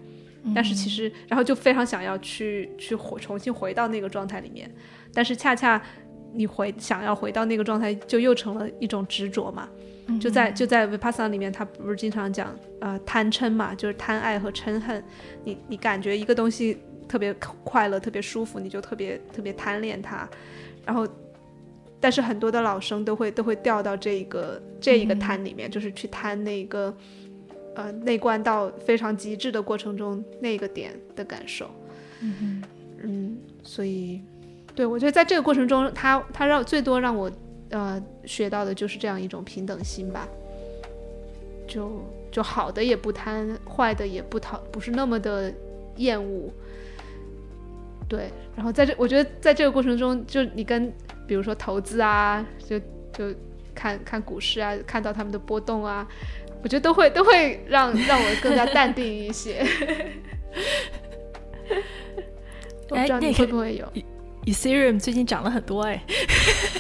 [0.55, 4.71] 但是其实，然后就非常想要去去回重新回到那个状态里面，
[5.15, 5.83] 但是恰恰。
[6.33, 9.69] 你回想要回到那个状态，就又成了一种执着嘛？
[10.21, 15.03] 就在就在 vipassana 里面，他不是经常讲呃贪嗔嘛，就是贪爱和嗔恨。
[15.43, 20.29] 你你感觉一个东西特别快乐、特别舒服，你就特别特别贪恋它。
[20.85, 21.05] 然后，
[21.99, 26.97] 但是很多的老生都会都会掉到这一个这一个贪里面，就是去贪那个
[27.75, 31.69] 呃内观到非常极致的过程中那个点的感受。
[32.21, 32.63] 嗯
[33.03, 34.21] 嗯，所以。
[34.77, 37.29] 对，我觉得在这个过程中，他他让最多让我，
[37.71, 40.29] 呃，学到的就是这样一种平等心吧。
[41.67, 45.53] 就就好的也不贪，坏的也不讨，不是那么的
[45.97, 46.53] 厌恶。
[48.07, 50.93] 对，然后在这，我觉得在这个过程中，就你跟
[51.27, 52.79] 比如说投资啊，就
[53.13, 53.35] 就
[53.75, 56.07] 看看股市啊，看到他们的波动啊，
[56.63, 59.67] 我觉得都会都会让让我更加淡定一些。
[62.91, 63.93] 我不知道你会不会有。
[64.47, 66.01] Ethereum 最近涨了很多哎，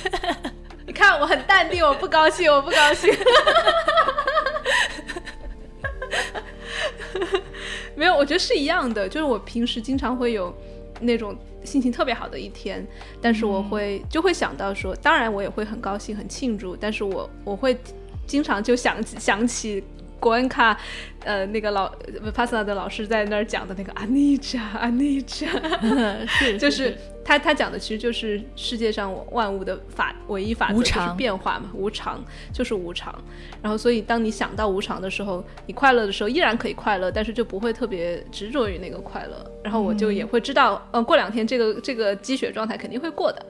[0.86, 3.12] 你看我很淡定，我不高兴，我不高兴。
[7.96, 10.54] 没有，我觉得是一样的，就是我平时经常会有
[11.00, 12.86] 那种心情特别好的一天，
[13.20, 17.76] 但是我会就会想到说，当然我也会很高兴很庆祝，但是我我会
[18.26, 19.82] 经常就想想起。
[20.18, 20.78] 国恩卡，
[21.24, 21.92] 呃，那个老
[22.34, 25.46] 帕萨的老师在那儿讲的那个阿尼加阿尼加，
[26.26, 33.14] 是 就是他他讲的其实就是世界上万物的法唯一法则就是变化嘛，无常就是无常。
[33.62, 39.50] 然后所以当你想到无常的时候，你快乐的时候依然可以快乐，但是就不会特别执着于那个快乐。
[39.62, 43.44] 然后我就也会知道，嗯，过两天这个这个积雪状态肯定会过的。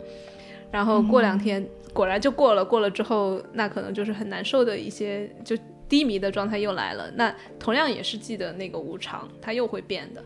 [0.70, 5.56] 然后过两天果然就过了，过了之后那可能就是很难受的一些就。
[5.88, 10.22] 低迷的状态又来了，那同样也是记得那个无常，它又会变的。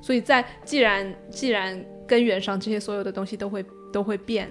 [0.00, 4.50] 所以在既然既然根源上这些所有的东西都会都会变，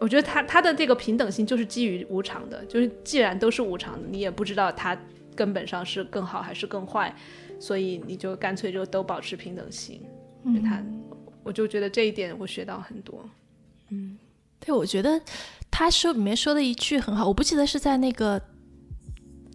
[0.00, 4.98] 我觉得它它的这个平等性就是基于无常的，就是既然都是无常的，你也不知道它
[5.34, 7.14] 根本上是更好还是更坏，
[7.60, 10.02] 所以你就干脆就都保持平等性。
[10.44, 10.84] 嗯，他
[11.44, 13.24] 我就觉得这一点我学到很多。
[13.90, 14.18] 嗯，
[14.58, 15.20] 对，我觉得
[15.70, 18.42] 他说里面说的一句很好，我不记得是在那个。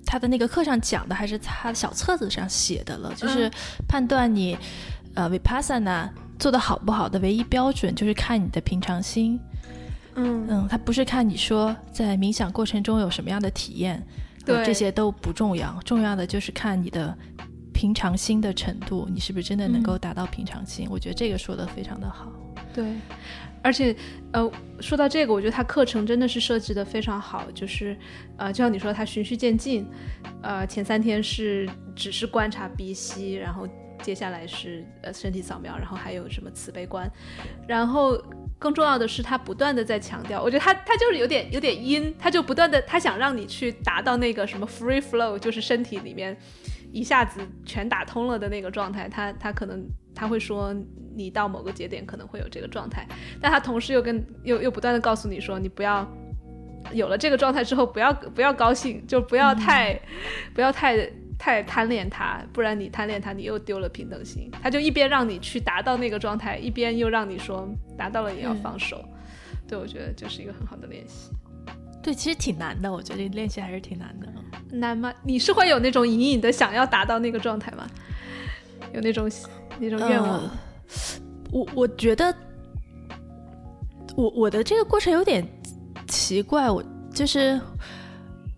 [0.08, 3.51] 他的那个课上讲的，还是他的小册子上写的了，就是
[3.88, 4.58] 判断你，
[5.14, 9.38] 呃，vipassana 做的好不好的唯一标准，就是看你的平常心。
[10.16, 14.01] 嗯嗯，他不是看你说在冥想过程中有什么样的体验，
[14.45, 17.16] 对，这些都不重要，重要的就是看你的
[17.74, 20.88] 平常心的程度，你是不是真的能够达到平常心？
[20.89, 22.32] 我觉得这个说的非常的好。
[22.74, 22.95] 对。
[23.62, 23.95] 而且，
[24.32, 24.49] 呃，
[24.80, 27.97] 说到这个，我觉得他课程真的是设计的非常好，就是，
[28.38, 29.86] 呃，就像你说，他循序渐进，
[30.41, 33.68] 呃，前三天是只是观察鼻息，然后
[34.01, 37.10] 接下来是呃身体扫描，然后还有什么慈悲观，
[37.68, 38.18] 然后
[38.60, 46.38] 更重要的是他不断的在强调，我觉得他他就是有点有点阴，他就不断的他想让你去达到那个什么 free flow，就是身体里面
[46.91, 49.88] 一下子全打通了的那个状态，他他可能。
[50.19, 50.75] 他会说
[51.15, 53.07] 你到某个节点可能会有这个状态，
[53.39, 56.11] 但他同时又跟又又不断的告诉你说你不要
[56.91, 59.93] 有了这个状态之后不要不要高兴，就不要太
[60.55, 61.07] 不要太
[61.38, 64.49] 太贪恋它，不然你贪恋它你又丢了平等心。
[64.59, 69.05] 他就一边让你去达到那个状态，一边又让你说达到了也要放手。
[69.67, 71.29] 对，我觉得就是一个很好的练习。
[72.08, 74.28] 对，其实挺难的，我觉得练习还是挺难的。
[74.72, 75.14] 难吗？
[75.24, 77.86] 你是会有那种隐隐的想要达到那个状态吗？
[78.93, 79.30] 有那种。
[79.80, 80.49] 那种愿望，
[81.51, 82.36] 我我觉得，
[84.16, 85.47] 我我的这个过程有点
[86.08, 86.84] 奇怪，我
[87.14, 87.62] 就是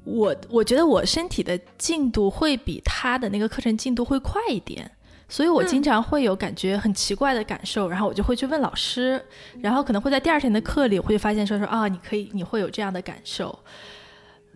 [0.05, 4.89] 我我觉得我身体的进度会比他的那个课程进度会快一点，
[5.29, 9.23] 所以我经常会有感觉很奇怪的感受，然后我就会去问老师，
[9.61, 13.57] 然后可能会在第二天的课里，我会发现说说啊，你可以你会有这样的感受，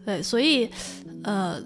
[0.04, 0.70] 对，所以
[1.24, 1.62] 呃。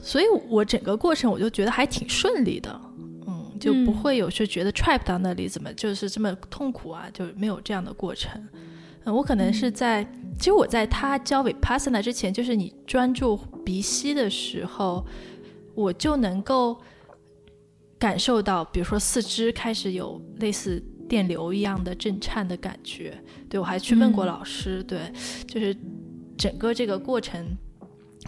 [0.00, 2.80] 所以我整个过程我就觉得还挺顺利的，
[3.26, 8.40] 嗯，就不会有说觉得 trap 到那里怎么就是这么痛苦啊，就没有这样的过程。
[9.04, 10.02] 嗯，我可能是在，
[10.38, 15.04] 其实我在他教 vipassana 之前，就是你专注鼻息的时候，
[15.78, 16.76] 我就能够
[18.00, 23.16] 感受到，比如说四肢开始有类似电流一样的震颤的感觉。
[23.48, 25.12] 对我还去问过老师，对，
[25.46, 25.76] 就是
[26.36, 27.56] 整个这个过程。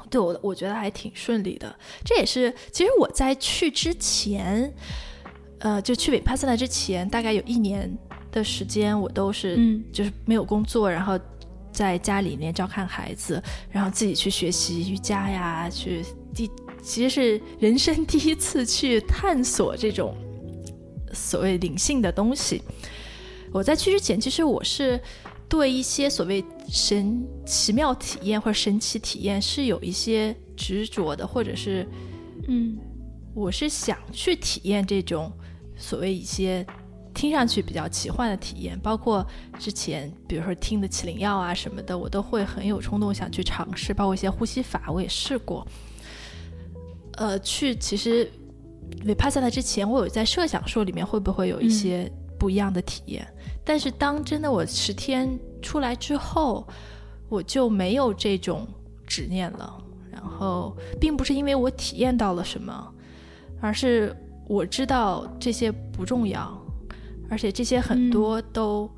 [0.09, 1.77] 对我，我觉得还挺顺利的。
[2.05, 4.73] 这也是，其实我在去之前，
[5.59, 7.93] 呃，就去 Vipassana 之前，大概有一年
[8.31, 9.59] 的时间，我都是，
[9.93, 11.19] 就是没有工作，然后
[11.73, 16.49] 在家里面照看孩子，然后自己去学习瑜伽呀，去第，
[16.83, 20.15] 其实是人生第一次去探索这种
[21.13, 22.63] 所谓灵性的东西。
[23.53, 25.01] 我在去之前，其实我是。
[25.51, 31.85] 对一些所谓神奇妙体验或者神奇体验是有一些执着的，或者是，
[32.47, 32.79] 嗯，
[33.35, 35.29] 我是想去体验这种
[35.77, 36.65] 所谓一些
[37.13, 39.27] 听上去比较奇幻的体验，包括
[39.59, 45.67] 之前比如说听的起灵药啊什么的，我都会很有冲动想去尝试，包括一些呼吸法我也试过。
[47.15, 48.31] 呃，去其实
[49.05, 53.27] vipassana 之前，我有在设想说里面会不会有一些不一样的体验。
[53.65, 56.67] 但是当真的我十天出来之后，
[57.29, 58.67] 我就没有这种
[59.07, 59.77] 执念了。
[60.11, 62.93] 然后，并不是因为我体验到了什么，
[63.61, 64.15] 而是
[64.47, 66.61] 我知道这些不重要，
[67.31, 68.91] 而且这些很多都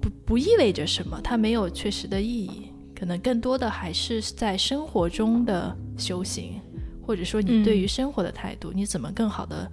[0.00, 2.70] 不不意味着什么，它没有确实的意义。
[2.98, 6.60] 可能更多的还是在生活中的修行，
[7.06, 9.70] 或者说你对于生活的态度，你怎么更好的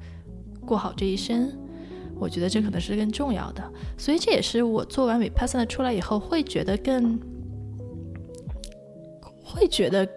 [0.65, 1.51] 过好这一生。
[2.15, 7.19] 我觉得这可能是更重要的，所以这也是我做完 Vipassana 出来以后会觉得更，
[9.43, 10.07] 会觉得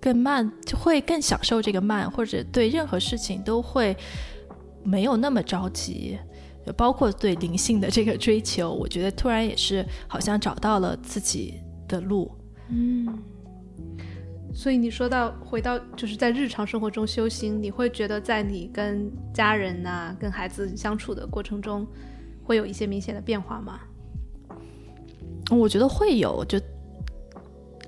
[0.00, 3.96] 更慢，就会更享受这个慢，或者对任何事情都会
[4.84, 6.16] 没有那么着急，
[6.76, 11.60] 包括对灵性的这个追求，我觉得突然也是好像找到了自己
[11.92, 12.30] 的路。
[12.70, 13.06] 嗯，
[14.54, 21.86] 所以你说到回到就是在日常生活中修行，你会觉得在你跟家人呐、跟孩子相处的过程中，
[22.42, 23.80] 会有一些明显的变化吗？
[25.50, 26.58] 我觉得会有，就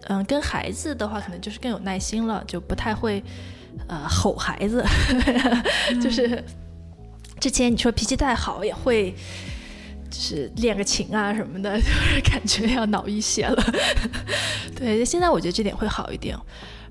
[0.08, 3.22] 嗯，跟孩子的话，可能就是更有耐心了，就不太会
[3.88, 4.84] 呃吼孩子，
[6.02, 6.44] 就是
[7.40, 9.14] 之前你说脾气再好，也会
[10.14, 13.64] 就是练个琴啊什么的， 就是感觉要恼一些了。
[14.78, 16.38] 对，现在我觉得这点会好一点，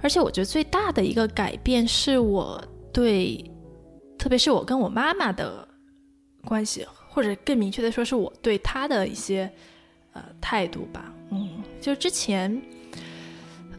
[0.02, 2.62] 而且我觉得最大的一个改变是我
[2.92, 3.50] 对，
[4.18, 5.66] 特别是我跟我妈妈的
[6.44, 9.50] 关系，或者更明确的说，是我对她的一些。
[10.16, 11.50] 呃，态度吧，嗯，
[11.82, 12.62] 就之前，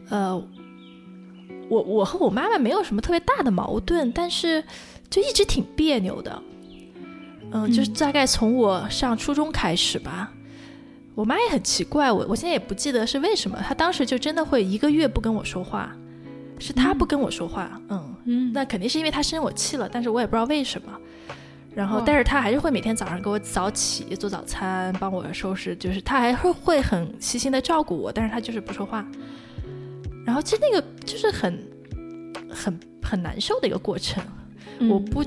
[0.09, 0.35] 呃，
[1.69, 4.61] 我我和我妈妈没有什么特别大的矛盾，但是
[5.09, 6.43] 就一直挺别扭的，
[7.55, 10.29] 嗯，就是大概从我上初中开始吧，
[11.15, 15.95] 我妈也很奇怪，我我现在也不记得是为什么，她当时就真的会一个月不跟我说话，
[16.59, 18.15] 是她不跟我说话，嗯。
[18.27, 20.91] 嗯，那肯定是因为她生我气了，但是我也不知道为什么。
[21.75, 29.05] 然后，但是她还是会每天早上给我早起做早餐，帮我收拾，就是她还会会很细心的照顾我，但是她就是不说话。
[30.25, 31.63] 然后其实那个就是很
[32.49, 34.23] 很很难受的一个过程。
[34.89, 35.23] 我不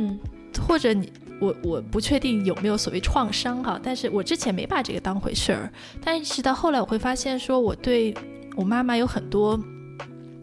[0.67, 5.73] 或者你我我不确定有没有所谓创伤哈，但是我之前没把这个当回事儿。
[6.03, 8.15] 但是到后来我会发现，说我对
[8.57, 9.59] 我妈妈有很多，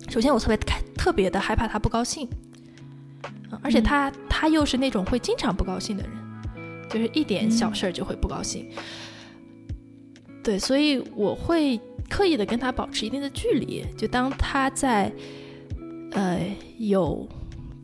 [0.09, 0.57] 首先我特别
[0.95, 2.27] 特别的害怕她不高兴。
[3.61, 6.11] 而且她她又是那种会经常不高兴的人，
[6.89, 8.67] 就是一点小事儿就会不高兴。
[10.43, 11.79] 对，所以我会
[12.09, 13.85] 刻意的跟她保持一定的距离。
[13.97, 15.11] 就当她在，
[16.11, 16.39] 呃，
[16.77, 17.27] 有，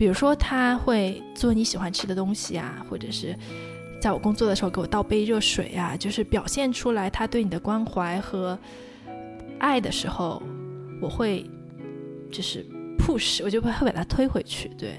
[0.02, 3.38] 比如说他会做你喜欢吃的东西啊，或者是
[4.02, 8.58] 在我工作的时候给我倒杯热水啊，就是表现出来他对你的关怀和
[9.60, 10.42] 爱的时候，
[11.00, 11.48] 我会
[12.32, 12.66] 就是
[12.98, 14.70] push，我就会会把他推回去。
[14.70, 14.96] 对。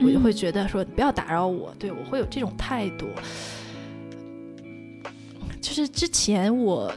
[0.00, 3.08] 我就会觉得说你不要打扰我，对我会有这种态度。
[5.60, 6.90] 就是之前我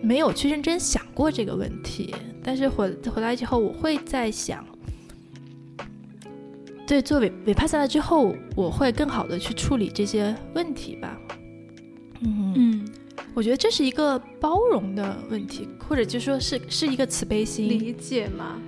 [0.00, 4.64] 没有去认真想过这个问题，但是回回来之后，我会在想，
[6.86, 11.18] 对，做尾尾帕萨了之后，我会更好的去处理这些问题吧。
[12.20, 12.88] 嗯嗯，
[13.34, 18.60] 我觉得这是一个包容的问题，或者就说是是一个慈悲心，理解吗。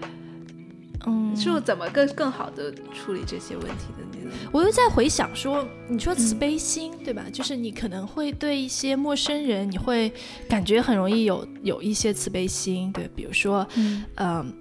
[1.07, 4.31] 嗯，是怎么更更好的处理这些问题的那种？
[4.53, 7.25] 我又在回想说，你说慈悲心对吧？
[7.33, 10.13] 就是你可能会对一些陌生人，你会
[10.49, 14.53] 感觉很容易有有一些慈悲心，对，比如说，嗯，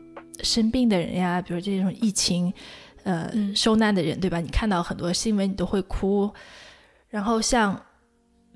[0.43, 2.53] 生病的人呀，比如这种疫情，
[3.07, 4.41] 呃，受难的人，对吧？
[4.41, 6.29] 你看到很多新闻，你都会哭。
[7.07, 7.81] 然后像，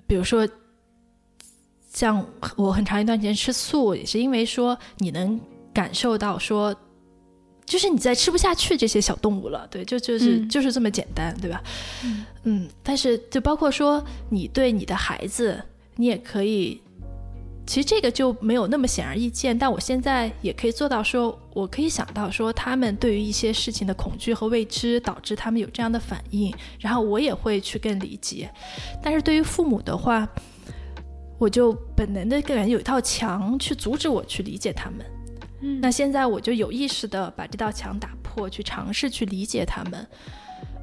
[0.05, 0.45] 比如说，
[1.89, 2.25] 像
[2.57, 5.39] 我很长一段时间吃素，也是因为说你能
[5.73, 6.75] 感受到说。
[7.63, 11.63] 就是你在吃不下去这些小动物了，对，就就是就是这么简单，对吧？
[12.43, 15.63] 嗯，但是就包括说你对你的孩子，
[15.95, 16.81] 你也可以，
[17.65, 28.49] 其实这个就没有那么显而易见，但我现在也可以做到，说我可以想到说他们对于一些事情的恐惧和未知，导致他们有这样的反应，然后我也会去更理解。
[29.01, 30.27] 但是对于父母的话，
[31.37, 35.05] 我就本能的感觉有一道墙去阻止我去理解他们。
[35.61, 40.07] 嗯那现在我就有意识的把这道墙打破，去尝试去理解他们，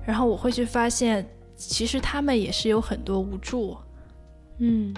[0.07, 3.77] 然后我会去发现，其实他们也是有很多无助，
[4.59, 4.95] 嗯，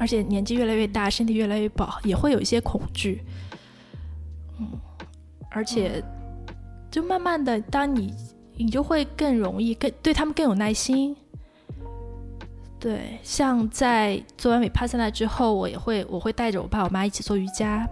[0.00, 3.22] 而且年纪越来越大，身体越来越不好，也会有一些恐惧，
[4.58, 4.66] 嗯，
[5.50, 6.02] 而且
[6.90, 8.14] 就慢慢的，当你
[8.56, 11.14] 你就会更容易更对他们更有耐心，
[12.78, 17.86] 对，像在做完美帕萨那之后，我也会我会带着我爸我妈一起做瑜伽。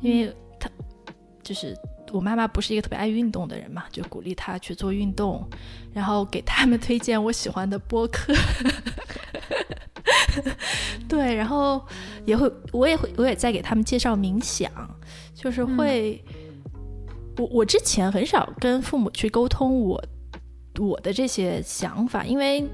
[0.00, 0.70] 因为他
[1.42, 1.76] 就是
[2.12, 5.44] 我妈妈，不是一个特别爱运动的人嘛，就鼓励他去做运动，
[5.92, 8.32] 然后给他们推荐我喜欢的播客。
[11.08, 11.84] 对，然后
[12.24, 14.70] 也会，我也会，我也在给他们介绍冥想，
[15.34, 16.22] 就是会，
[17.38, 20.02] 我我之前很少跟父母去沟通我
[20.78, 22.64] 我的这些想法，因为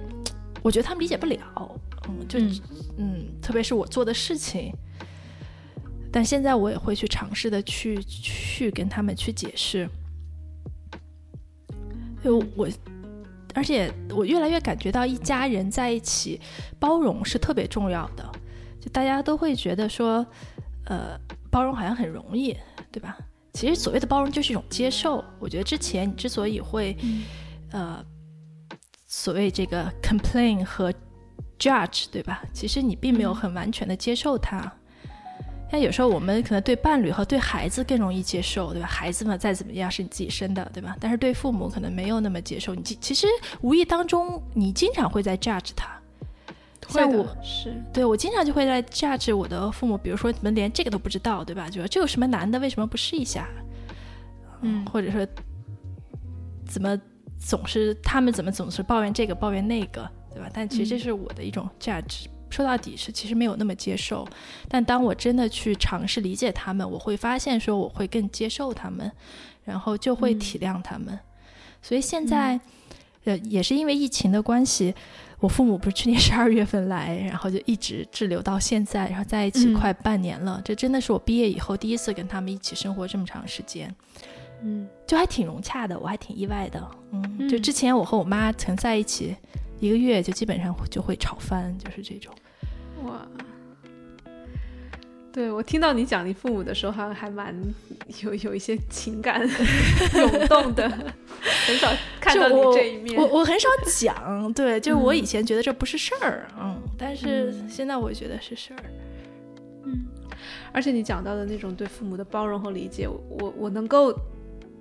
[0.63, 1.39] 我觉得他们理解不了，
[2.09, 2.39] 嗯，就
[2.99, 4.73] 嗯，特别是我做的事情。
[6.15, 9.89] 但现在我也会去尝试的去去跟他们去解释，
[12.23, 12.69] 就我，
[13.55, 16.41] 而且我越来越感觉到一家人在一起
[16.79, 18.31] 包容是特别重要的。
[18.81, 20.27] 就大家都会觉得说，
[20.87, 21.19] 呃，
[21.51, 22.57] 包容好像很容易，
[22.91, 23.17] 对吧？
[23.53, 25.23] 其实所谓的包容就是一种接受。
[25.39, 26.97] 我觉得之前你之所以会，
[27.71, 28.05] 呃，
[29.07, 30.93] 所谓这个 complain 和
[31.59, 32.43] judge，对吧？
[32.53, 34.73] 其实你并没有很完全的接受他。
[35.73, 38.87] 像有时候我们可能对伴侣和对孩子更容易接受，对吧？
[38.87, 40.95] 孩子嘛，再怎么样是你自己生的，对吧？
[41.01, 42.75] 但是对父母可能没有那么接受。
[42.75, 43.27] 你其实
[43.63, 45.89] 无意当中，你经常会在 judge 他。
[46.89, 51.71] 像我是对我经常就会在 judge 我的父母，比如说你们连这个都不知道，对吧？
[51.71, 53.49] 就说这有什么难的，为什么不试一下？
[54.61, 55.27] 嗯，或者说
[56.69, 57.01] 怎么
[57.39, 60.51] 总是他们怎么总是抱怨这个抱怨那个，对吧？
[60.53, 62.27] 但其实这是我的一种 judge。
[62.53, 64.29] 说到底是其实没有那么接受，
[64.69, 69.11] 但当我真的去尝试理解他们，我会发现说我会更接受他们，
[69.65, 71.19] 然后就会体谅他们。
[71.81, 72.61] 所以现在，
[73.25, 74.95] 呃，也是因为疫情的关系，
[75.41, 80.61] 我父母不是去年十二月份来，然后就一直滞留到现在，然后在一起快半年了。
[80.65, 83.93] 这真的是我毕业以后第一次跟他们一起生活这么长时间，
[84.63, 86.91] 嗯，就还挺融洽的，我还挺意外的。
[87.11, 89.35] 嗯，就之前我和我妈曾在一起
[89.81, 92.33] 一个月，就基本上就会吵翻，就是这种。
[93.05, 93.27] 哇，
[95.33, 97.55] 对我听到你讲你父母的时候，好像还蛮
[98.23, 99.41] 有有一些情感
[100.15, 100.89] 涌动的，
[101.67, 101.91] 很少
[102.21, 103.19] 看到你这一面。
[103.19, 108.85] 我我很少讲，对，就我以前觉得这不是事儿，嗯，但是现在我觉得是事儿，
[109.85, 110.05] 嗯，
[110.71, 114.15] 而且你讲到的那种对父母的包容和理解，我我能够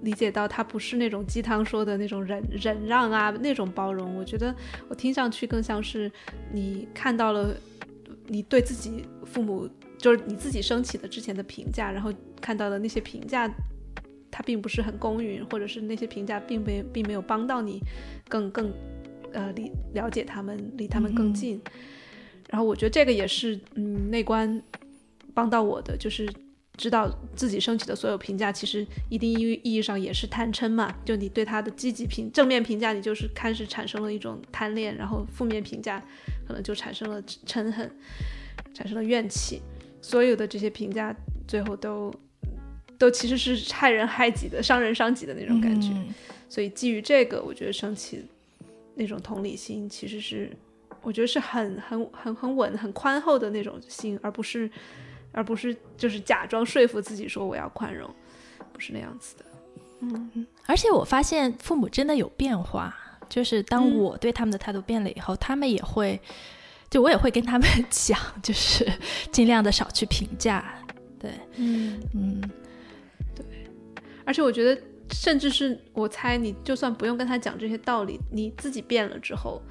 [0.02, 4.54] 理解到，他不是那种鸡汤说的那种忍忍让啊，那种包容，我觉得
[4.90, 6.12] 我听上去更像是
[6.52, 7.56] 你看到了。
[8.34, 13.54] 你对自己父母，就是你自己升起的之前的评价，然后看到的那些评价，
[14.32, 17.82] 它并不是很公允，或者是那些评价并没并没有帮到你
[18.30, 18.72] 更更
[19.34, 21.62] 呃理了解他们，离他们更近。
[22.50, 24.64] 然后我觉得这个也是嗯内观
[25.34, 26.26] 帮到我的，就是
[26.78, 30.96] 知道自己升起的所有评价，其实一定意意义上也是贪嗔嘛。
[31.04, 36.02] 就你对他的积极评正面评价，你就是开始产生了一种贪恋，然后负面评价。
[36.52, 37.90] 可能就产生了嗔恨，
[38.74, 39.62] 产生了怨气，
[40.02, 41.16] 所有的这些评价
[41.48, 42.14] 最后都
[42.98, 45.94] 都其实是害人害己的、伤人伤己的那种感觉。
[46.50, 48.26] 所以基于这个，我觉得升起
[48.96, 50.52] 那种同理心，其实是
[51.02, 54.70] 我觉得是很很很很稳、很宽厚的那种心，而不是
[55.32, 58.14] 而不是就是假装说服自己说我要宽容，
[58.74, 59.46] 不是那样子的。
[60.02, 62.94] 嗯，而且我发现父母真的有变化。
[63.32, 66.20] 就是当我对他们的态度变了以后，他们也会，
[66.90, 68.86] 就我也会跟他们 讲，就是
[69.32, 70.78] 尽量的少去评价。
[71.18, 72.42] 对，嗯嗯，
[73.34, 73.46] 对。
[74.26, 79.62] 而且我觉得，甚至是我猜，你就算不用跟他讲这些道理，你自己变了之后，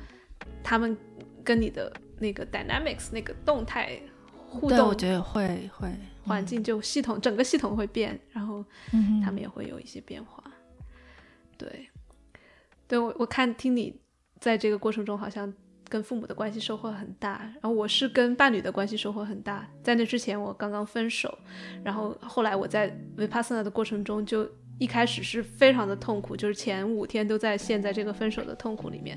[0.64, 0.96] 他们
[1.44, 4.00] 跟你的那个 dynamics 那个动态
[4.34, 8.64] 互动，我觉得会会环境就系统整个系统会变，然后
[9.22, 10.42] 他们也会有一些变化。
[11.58, 11.89] 对。
[12.91, 13.95] 对我，我看听你
[14.41, 15.53] 在这个过程中好像
[15.88, 19.64] 跟父母的关系收获很大，然后我是跟伴侣的关系收获很大。
[19.80, 21.38] 在那之前我刚刚分手，
[21.84, 24.45] 然后后来我在没 pass 的过程中，就
[24.80, 29.16] 一开始是非常的痛苦，就是前五天都在陷在这个分手的痛苦里面。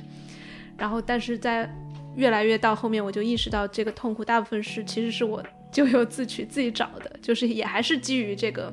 [0.77, 1.67] 然后但是在
[2.15, 5.43] 越来越到后面，我就意识到这个痛苦大部分是其实是我
[5.73, 8.71] 咎由自取自己找的，就是也还是基于这个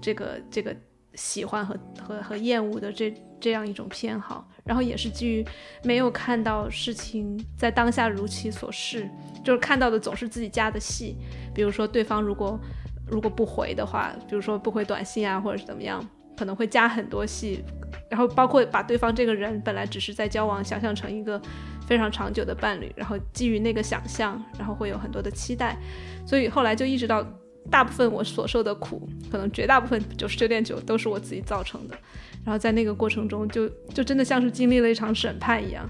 [0.00, 0.76] 这个这个
[1.14, 3.12] 喜欢和和和厌恶的这。
[3.40, 5.44] 这样一种偏好，然后也是基于
[5.82, 9.08] 没有看到事情在当下如其所示，
[9.44, 11.16] 就是看到的总是自己加的戏。
[11.54, 12.58] 比如说对方如果
[13.06, 17.64] 如果不回的话，比如说不回短信啊，或者是怎么样，可能会加很多戏。
[18.10, 21.40] 然后包括把对方这个人本来只是在交往，想象成一个
[21.86, 25.76] 非常长久的伴侣，然后基于那个想象，然后会有很多的期待。
[26.26, 27.26] 所以后来就意识到，
[27.70, 31.96] 大部分我所受的苦，可能绝大部分九十九点九都是我自己造成的。
[32.44, 35.88] 然后在那个过程中，就就真的像是经历了一场审判一样，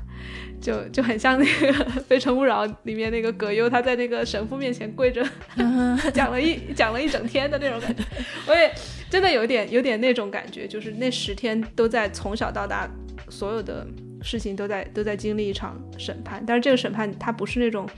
[0.61, 1.73] 就就很像那个
[2.03, 5.25] 《非诚勿扰》里面那个葛优，他在那个神父面前跪着
[6.12, 8.03] 讲了一讲了一整天的那种感觉。
[8.47, 8.73] 我也
[9.09, 12.91] 真的有点有点那种感觉，就是那十天都在从小到大
[13.29, 13.87] 所有的
[14.23, 17.89] 事情都在都在经历一场审判，但是这个审判它不是那种。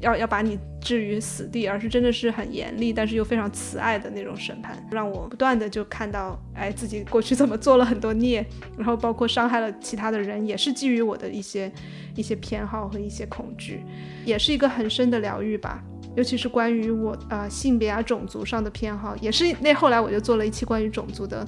[0.00, 8.44] 要要把你置于死地，而是真的是很严厉，但是又非常慈爱的那种审判，让我不断的就看到，哎，自己过去怎么做了很多孽，
[8.76, 11.70] 然后包括伤害了其他的人，也是基于我的一些
[12.16, 13.82] 一些偏好和一些恐惧，
[14.24, 15.82] 也是一个很深的疗愈吧。
[16.16, 21.46] 尤其是关于我呃性别啊种族上的偏好，也是那后来我就做了一期关于种族的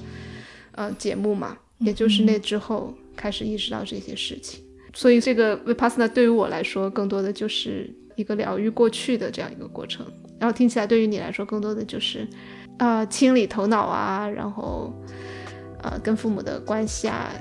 [0.73, 4.63] 呃节目嘛，也就是那之后开始意识到这些事情，
[4.93, 7.91] 所以这个 vipassana 对于我来说，更多的就是。
[8.15, 10.05] 一个疗愈过去的这样一个过程，
[10.39, 12.27] 然后听起来对于你来说更多的就是，
[12.79, 14.93] 呃，清理头脑啊，然后，
[15.81, 17.31] 呃，跟父母的关系啊，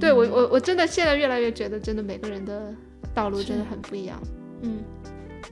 [0.00, 2.74] 对我我我真的现在越来越觉得，真的每个人的
[3.14, 4.20] 道路真的很不一样。
[4.62, 4.78] 嗯，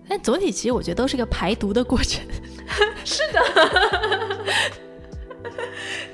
[0.09, 2.25] 但总体其实我觉得都是个排毒的过程。
[3.05, 3.41] 是的，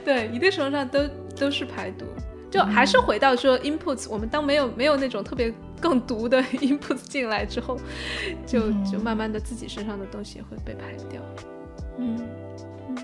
[0.05, 1.01] 对，一定程度上都
[1.37, 2.05] 都是排毒。
[2.51, 5.53] 就还是回到说 inputs，我们当没有没有那种特别
[5.85, 7.79] 更毒的 inputs 进来之后，
[8.47, 11.21] 就就慢慢的自己身上的东西也会被排掉。
[11.99, 12.19] 嗯
[12.89, 12.97] 嗯，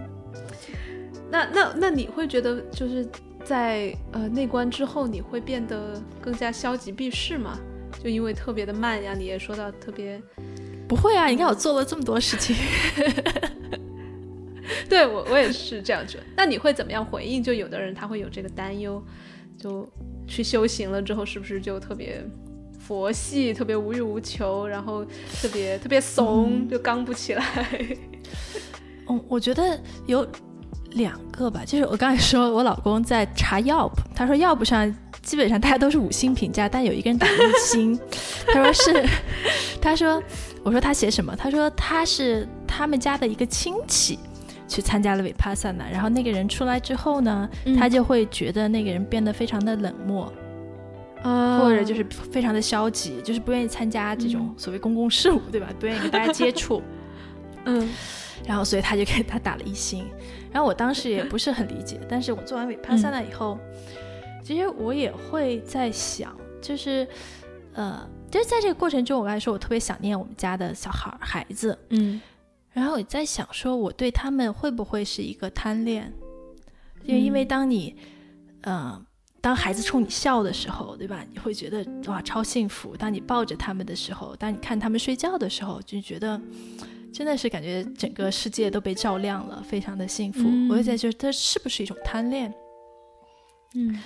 [1.31, 3.07] 那那那你会觉得就是
[3.45, 7.59] 在呃内观之后，你会变得更加消极避世吗？
[8.03, 10.19] 就因为特别的慢呀，你也说到特别
[10.89, 12.57] 不会啊，你看我做了这么多事情。
[14.89, 16.25] 对我我也是这样觉得。
[16.35, 17.43] 那你会怎么样回应？
[17.43, 19.05] 就有的人他会有这个担忧。
[19.59, 19.87] 就
[20.27, 22.25] 去修行了之后，是不是就特别
[22.91, 25.05] 佛系，特别无欲无求，然后
[25.41, 27.45] 特别特别怂，就刚不起来？
[29.09, 30.27] 嗯，我觉得有
[30.95, 34.93] 两个吧，就是我刚才说我老公在查 Yelp，他说 Yelp 上
[35.23, 37.31] 基本上大家都是五星评价，但有一个人打一
[37.65, 37.97] 星，
[38.53, 39.09] 他说是，
[39.81, 40.21] 他说，
[40.65, 41.37] 我说他写什么？
[41.37, 44.19] 他说他是他们家的一个亲戚。
[44.69, 50.33] 去参加了 Vipassana，然后那个人出来之后呢，他就会觉得那个人变得非常的冷漠，
[51.23, 55.69] 啊，或者就是非常的消极，就是不愿意参加这种所谓公共事务，对吧？
[55.79, 56.83] 不愿意跟大家接触，
[57.67, 57.89] 嗯，
[58.47, 60.07] 然后所以他就给他打了一星。
[60.53, 63.59] 然后我当时也不是很理解，但是我做完 Vipassana 以后，
[64.43, 67.07] 其实我也会在想，就是
[67.75, 72.21] 呃，就是在这个过程中，我来说我特别想念我们家的小孩孩子，嗯。
[72.73, 76.13] 然后我在想，说我对他们会不会是一个贪恋？
[77.03, 77.97] 因为因为当你，
[78.61, 79.05] 呃，
[79.41, 81.25] 当孩子冲你笑的时候，对吧？
[81.33, 82.97] 你会觉得哇超幸福。
[82.97, 86.41] 当你抱着他们的时候，当你看他们睡觉的时候，就觉得
[87.13, 90.41] 真的是感觉整个世界都被照亮了，非常的幸福。
[90.69, 92.53] 我就在觉得这是不是一种贪恋？
[93.75, 93.99] 嗯，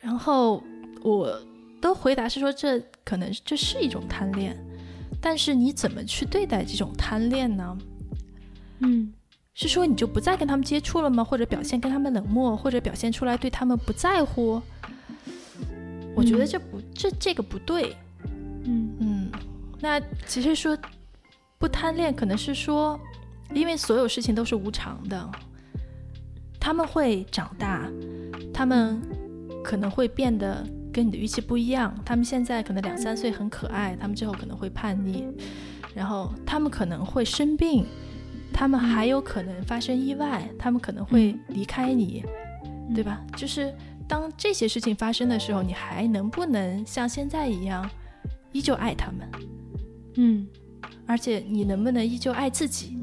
[0.00, 0.62] 然后
[1.02, 1.40] 我
[1.80, 4.56] 的回答是说，这可能这是一种贪恋。
[5.20, 7.78] 但是你怎么去对待这种贪恋呢？
[8.80, 9.12] 嗯，
[9.60, 11.24] 是说你就不再跟他们接触了吗？
[11.24, 14.62] 或者表现跟他们冷漠，或者表现出来对他们不在乎？
[16.14, 17.96] 我觉得这不这这个不对。
[18.64, 19.30] 嗯嗯，
[19.80, 20.78] 那其实说
[21.58, 22.98] 不贪恋，可能是说，
[23.52, 25.28] 因为所有事情都是无常的，
[26.60, 27.90] 他们会长大，
[28.54, 29.02] 他们
[29.64, 30.64] 可能会变得。
[30.90, 35.24] 跟你的预期不一样，他们现在可能两三岁很可爱，他们之后可能会叛逆，
[35.94, 37.84] 然后他们可能会生病，
[38.58, 42.24] 他们还有可能发生意外，他们可能会离开你，
[42.92, 43.24] 对吧？
[43.36, 43.72] 就是
[44.08, 47.88] 当这些事情发生的时候，你还能不能像现在一样
[48.50, 49.30] 依旧爱他们？
[50.16, 50.44] 嗯，
[51.06, 52.98] 而且你能不能依旧爱自己？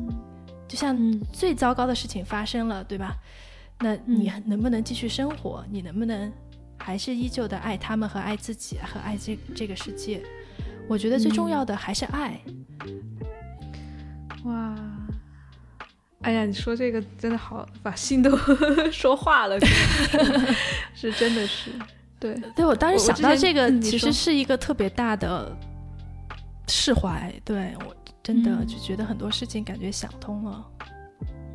[0.67, 0.93] 就像
[1.31, 3.15] 最糟糕的事情发生了，对吧？
[3.79, 5.63] 那你能不能继续生活？
[5.71, 6.29] 你能不能？
[6.77, 10.21] 还是依旧的爱他们和爱自己和爱这这个世界，
[10.89, 12.41] 我觉得最重要的还是爱。
[14.43, 14.75] 哇，
[16.25, 18.35] 哎呀，你说这个真的好，把心都
[18.91, 19.59] 说化了，
[20.95, 21.69] 是真的是，
[22.19, 25.55] 对对，我当时想到这个，其实是一个特别大的
[26.67, 30.65] 释怀，对我真的就觉得很多事情感觉想通了，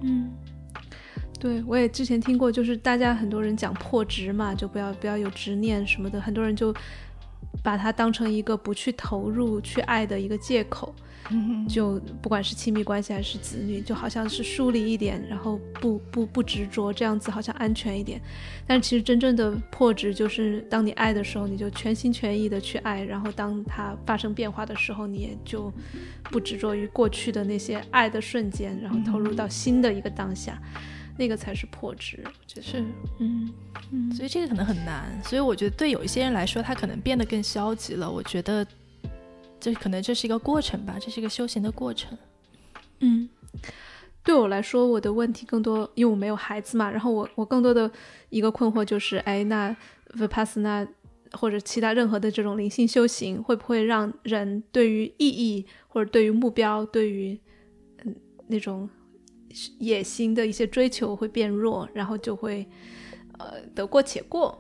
[0.03, 0.31] 嗯。
[1.41, 6.73] 对，我也之前听过，就是大家很多人讲破执嘛，就不要不要有执念什么的，很多人就
[7.63, 10.95] 把它当成一个不去投入、去爱的一个借口。
[11.69, 18.21] 就不管是亲密关系还是子女，就好像是疏离一点，然后不不不执着，这样子好像安全一点。
[18.67, 25.73] 但是其实真正的破执，就是当你爱的时候，你就全心全意的去爱，然后当它发生变化的时候，你也就
[26.25, 30.61] 不执着于过去的那些爱的瞬间，然后投入到新的一个当下。
[31.19, 32.83] 那个才是破执，我觉得是，
[33.19, 33.53] 嗯
[33.91, 38.11] 嗯，所以这个可能很难，所以我觉得对有一些人来说，他可能变得更消极了。
[38.11, 38.67] 我觉得
[39.61, 42.17] 这可能这是一个过程吧，这是一个修行的过程。
[43.01, 43.29] 嗯，
[44.25, 47.91] 对我来说，我的问题更多，因为我没有孩子嘛，然后我我更多的
[48.31, 49.77] 一个困惑就是，哎，那
[50.15, 50.89] vipassana
[51.33, 57.39] 或者其他任何的这种灵性修行，会不会让人对于意义或者对于目标，对于
[58.05, 58.17] 嗯
[58.49, 58.89] 那种。
[59.81, 62.65] 野心的一些追求会变弱，然后就会，
[63.37, 64.60] 呃，得过且过。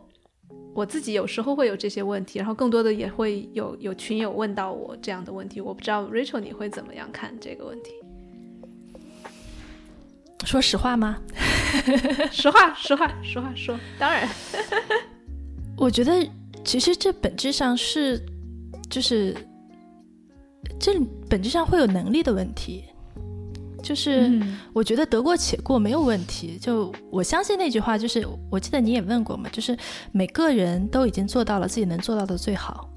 [0.74, 5.60] 我自己有时候会有这些问题，然后更多的也会有有群友问到我这样的问题。
[5.60, 7.90] 我不知道 Rachel 你会怎么样看这个问题？
[10.44, 11.18] 说实话吗？
[12.32, 13.78] 实话，实话，实话说。
[13.98, 14.28] 当然，
[15.76, 16.26] 我觉得
[16.64, 18.20] 其实这本质上是，
[18.88, 19.36] 就是
[20.78, 20.98] 这
[21.28, 22.84] 本质上会有能力的问题。
[23.82, 24.30] 就是
[24.72, 26.58] 我觉得得过且过没有问题。
[26.58, 29.76] 就我相信那句话，就是我记得你也问过嘛，就是
[30.12, 32.88] 每个人都已经做到了自己能做到的最好。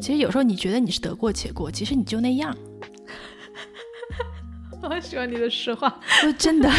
[0.00, 2.54] 其实有时候你觉得你是得过且过，其实你就那样。
[4.82, 6.00] 我很喜欢你的实话，
[6.38, 6.70] 真的，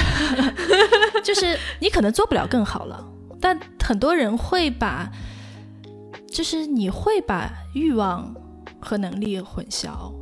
[1.24, 3.06] 就是你可能做不了更好了，
[3.42, 5.12] 但很多人会把，
[6.32, 8.34] 就是你会把欲望
[8.80, 10.14] 和能力混淆。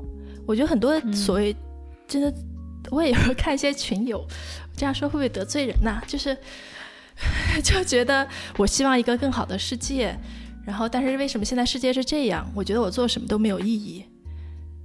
[0.48, 1.56] 我觉得很多所谓
[2.08, 2.34] 真的，
[2.90, 4.26] 我也有时候看一些群友
[4.76, 6.02] 这样说会不会得罪人呢？
[6.08, 6.38] 就是
[7.64, 8.28] 就觉得
[8.58, 10.18] 我希望一个更好的世界，
[10.66, 12.50] 然后但是为什么现在世界是这样？
[12.56, 14.06] 我觉得我做什么都没有意义。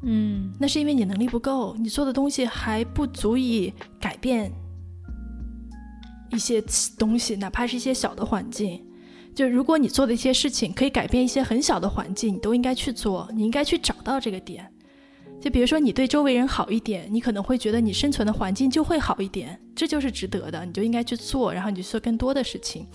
[0.05, 4.51] 嗯，那是因为你能力不够，你做的东西还不足以改变
[6.33, 6.61] 一些
[6.99, 8.85] 东西，哪怕是一些小的环境。
[9.35, 14.72] 就如果你做的一些事情可以改变一些很小的环境，你都应该去做，你应该去找到这个点。
[15.43, 22.87] 就比如说你对周围人好一点，你可能会觉得你生存的环境就会好一点，这就是值得的，你就应该去做，然后你就做更多的事情。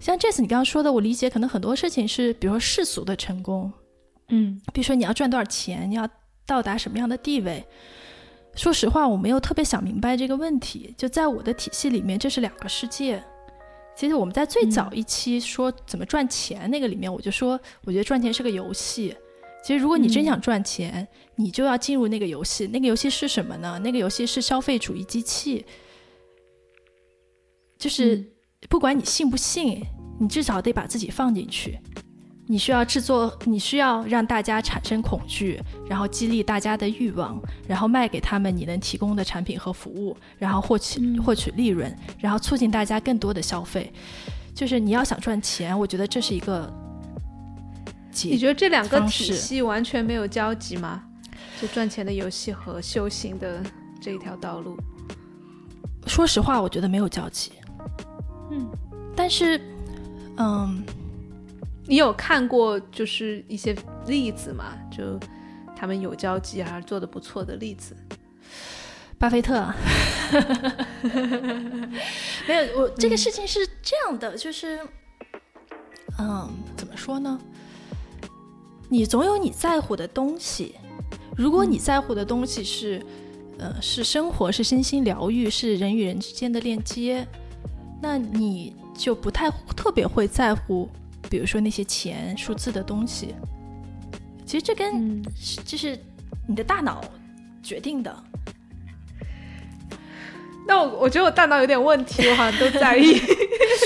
[0.00, 3.72] 像这次你刚刚说的，我理解可能很多事情是，比如说世俗的成功。
[4.28, 6.08] 嗯，比如说你要赚多少钱，你要
[6.44, 7.64] 到达什么样的地位？
[8.56, 10.92] 说实话，我没有特别想明白这个问题。
[10.98, 13.22] 就在我的体系里面，这是两个世界。
[13.94, 19.16] 其实我们在最早一期说怎么赚钱那个里面，我就说，我觉得赚钱是个游戏。
[19.64, 21.06] 其实如果你真想赚钱，
[21.36, 22.66] 你就要进入那个游戏。
[22.66, 23.78] 那个游戏是什么呢？
[23.84, 25.64] 那个游戏是消费主义机器。
[27.78, 28.24] 就是
[28.68, 29.84] 不管你信不信，
[30.18, 31.78] 你至少得把自己放进去。
[32.48, 43.92] 你需要制作，你需要让大家产生恐惧，然后激励大家的欲望，然后卖给他们你能提供的产品和服务，然后获取获取利润，然后促进大家更多的消费。
[44.54, 46.72] 就是你要想赚钱，我觉得这是一个。
[48.22, 51.04] 你觉得这两个体系完全没有交集吗？
[51.60, 53.62] 就赚钱的游戏和修行的
[54.00, 54.76] 这一条道路？
[56.06, 57.52] 说实话，我觉得没有交集。
[58.50, 58.68] 嗯，
[59.14, 59.60] 但是，
[60.36, 60.84] 嗯。
[61.88, 63.72] 你有看过就是一些
[64.08, 64.76] 例子嘛？
[64.90, 65.16] 就
[65.76, 67.96] 他们有交集而做的不错的例子。
[69.20, 69.72] 巴菲特，
[72.48, 74.80] 没有我这个事情是这样的，就是，
[76.18, 77.40] 嗯，怎么说呢？
[78.88, 80.74] 你总有你在乎的东西。
[81.36, 83.00] 如果你在乎的东西是，
[83.58, 87.26] 呃，是生活，是身心疗愈，是人与人之间的链接，
[88.00, 90.88] 那你就不太特别会在乎。
[91.28, 93.34] 比如说那些钱、数字的东西，
[94.46, 95.20] 其实这跟
[95.64, 95.98] 这是
[96.46, 97.04] 你的大脑
[97.62, 98.16] 决定的。
[100.68, 103.20] 那我我觉得我大脑有点问题，我好像都在意。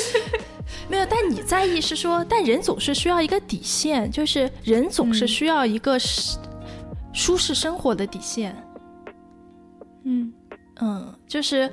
[0.88, 5.98] 没有，但你在意是说，但人总是需要一个底线，就是人总是需要一个
[7.12, 8.54] 舒适生活的底线。
[10.04, 10.32] 嗯
[10.80, 11.70] 嗯，就是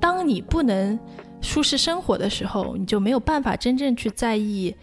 [0.00, 0.98] 当你不能
[1.40, 4.74] 舒适生活的时候，你就没有办法真正去在意。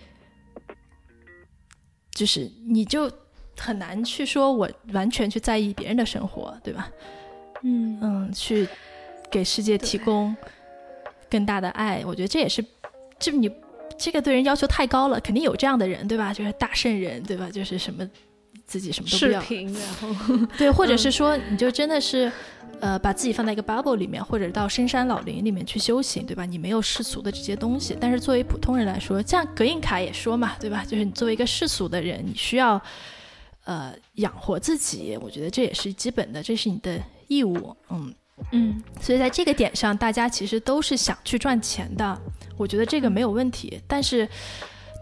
[2.11, 3.11] 就是你就
[3.60, 6.90] 很难去说，我完全去在意别人的生活，对吧？
[7.64, 8.65] 嗯嗯，去
[9.30, 10.34] 给世界提供
[11.30, 12.64] 更大的爱，我觉得这也是，
[13.19, 13.52] 这你
[13.98, 16.34] 这个对人要求太高了，肯定有这样的人，对吧？
[16.34, 17.49] 就是大圣人，对吧？
[17.49, 18.10] 就是什么
[18.66, 22.32] 自己什么都不要，然后 对，或者是说，你就真的是。
[22.82, 26.46] 呃，把自己放在一个 bubble 里面，或者到深山老林里面去修行，对吧？
[26.46, 30.84] 你没有世俗的这些东西，但是作为普通人来说，像格印卡也说嘛，对吧？
[30.84, 32.80] 就是你作为一个世俗的人，你需要
[33.64, 38.14] 呃养活自己，我觉得这也是基本的，这是你的义务，嗯
[38.52, 38.84] 嗯。
[39.00, 42.22] 所以在这个点上，大家其实都是想去赚钱的，
[42.58, 43.82] 我觉得这个没有问题。
[43.88, 44.28] 但是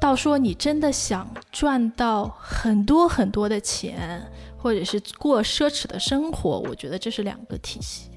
[0.03, 4.21] 到说你真的想赚到很多很多的钱。
[4.57, 8.09] 或者是过奢侈的生活，我觉得这是两个体系。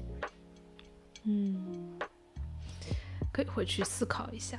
[1.25, 1.99] 嗯，
[3.33, 4.57] 可以回去思考一下。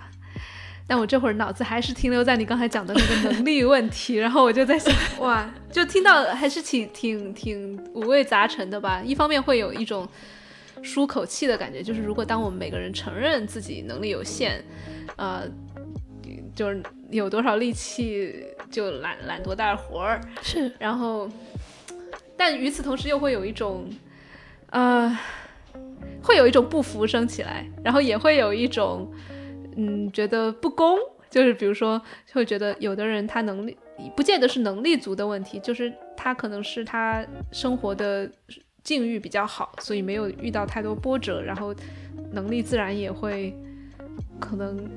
[0.86, 9.00] 但我这会儿脑子还是停留在你刚才讲的那个能力问题，然后我就在想，哇，就听到还是挺挺挺五味杂陈的吧。
[9.02, 10.06] 一方面会有一种
[10.82, 14.62] 舒口气的感觉，就是如果当我们每个人承认自己能力有限，
[15.16, 15.48] 呃，
[16.59, 16.82] 就是
[17.12, 21.30] 有多少力气就揽揽多大活儿，是，然后。
[22.36, 23.89] 但与此同时，又会有一种，
[24.70, 25.18] 呃，
[26.22, 29.12] 会有一种不服升起来，然后也会有一种，
[29.76, 30.97] 嗯，觉得不公，
[31.28, 32.01] 就是比如说，
[32.32, 33.76] 会觉得有的人他能力
[34.16, 38.30] 不见得是能力足的问题，就是他可能是他生活的
[38.85, 41.74] 境遇比较好，所以没有遇到太多波折，然后
[42.30, 43.52] 能力自然也会
[44.39, 44.89] 可能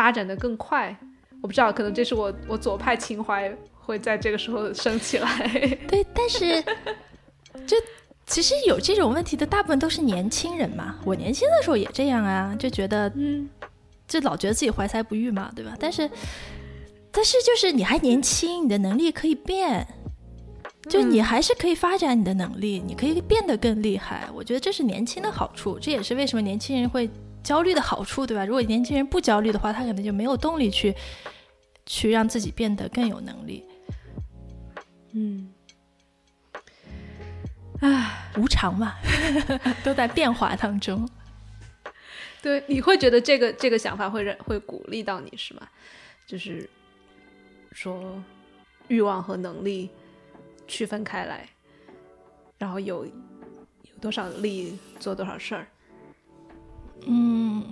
[0.00, 0.96] 发展的更快。
[1.42, 3.54] 我不知道，可能这是我我左派情怀。
[3.82, 5.28] 会在这个时候升起来，
[5.88, 6.62] 对，但是
[7.66, 7.76] 就
[8.24, 10.94] 其实有这种问题的大部分都是年轻人嘛。
[11.04, 13.48] 我年轻的时候也这样啊，就觉得，嗯，
[14.06, 15.74] 就老觉得自己怀才不遇嘛，对吧？
[15.80, 16.08] 但是，
[17.10, 19.84] 但是就是你还年轻，你的能力可以变，
[20.88, 24.28] 就你还是可以发展你的能力，你可以变得更厉害。
[24.32, 27.10] 我觉得这是年轻的好处，这也是为什么年轻人会
[27.42, 28.44] 焦虑的好处，对吧？
[28.44, 30.94] 如果年轻人不焦虑的话，他可能就没有动力去
[31.86, 33.64] 去让自己变得更有能力。
[35.12, 35.52] 嗯，
[37.80, 38.94] 唉，无常嘛，
[39.82, 41.08] 都在变化当中。
[42.42, 45.68] 对，你会觉得这个这个想法会让会鼓励到你是吗？
[46.26, 46.68] 就是
[47.72, 48.22] 说
[48.88, 49.90] 欲望和能力
[50.68, 51.48] 区分开来，
[52.56, 53.12] 然后有有
[54.00, 55.66] 多少力做多少事儿。
[57.06, 57.62] 嗯。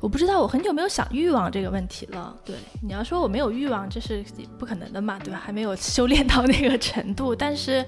[0.00, 2.36] 我不知道，我很久没有想欲望这个问题了。
[2.44, 4.22] 对，你要说我没有欲望，这是
[4.58, 5.40] 不可能的嘛，对吧？
[5.42, 7.32] 还没有修炼到那个程度。
[7.36, 7.82] 但是，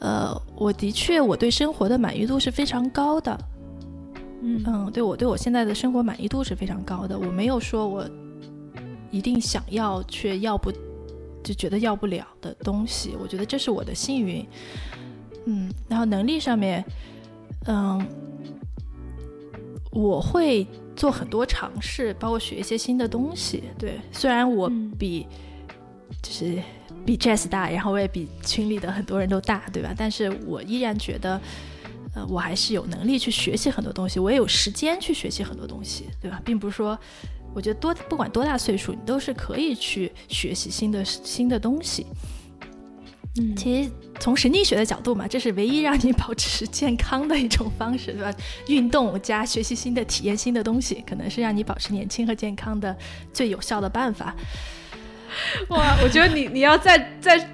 [0.00, 3.38] 呃，我的确，我对生活的满意度是非常高的。
[4.42, 7.16] 嗯嗯，对我对我现在的生活满意度是非常高的。
[7.16, 8.04] 我没有说我
[9.12, 10.72] 一定想要却要不
[11.44, 13.16] 就觉得要不了的东西。
[13.22, 14.44] 我觉得这是我的幸运。
[15.46, 16.84] 嗯，然后能力上面，
[17.66, 18.06] 嗯，
[19.90, 20.66] 我会。
[20.96, 23.64] 做很多尝试，包括学一些新的东西。
[23.78, 25.26] 对，虽然我比
[26.20, 26.62] 就是
[27.06, 29.94] 比 Jazz 大，然后我也比群里的很多人都大，对吧？
[29.96, 31.40] 但是我依然觉得，
[32.14, 36.38] 呃，我还是有能力去学习很多东西，我也有时间去学习很多东西，对吧？
[36.44, 36.98] 并不是说，
[37.54, 42.04] 我觉得多不管多大岁数，你都是可以去学习新的新的东西。
[43.38, 48.34] 嗯，其实从神经学的角度嘛，这是唯一让你保持健康的一种方式，对吧？
[48.66, 52.96] 运动加学习新的、体验新的东西，可能是让你保持年轻和健康的
[53.32, 54.34] 最有效的办法。
[55.70, 57.48] 哇，我觉得你你要在在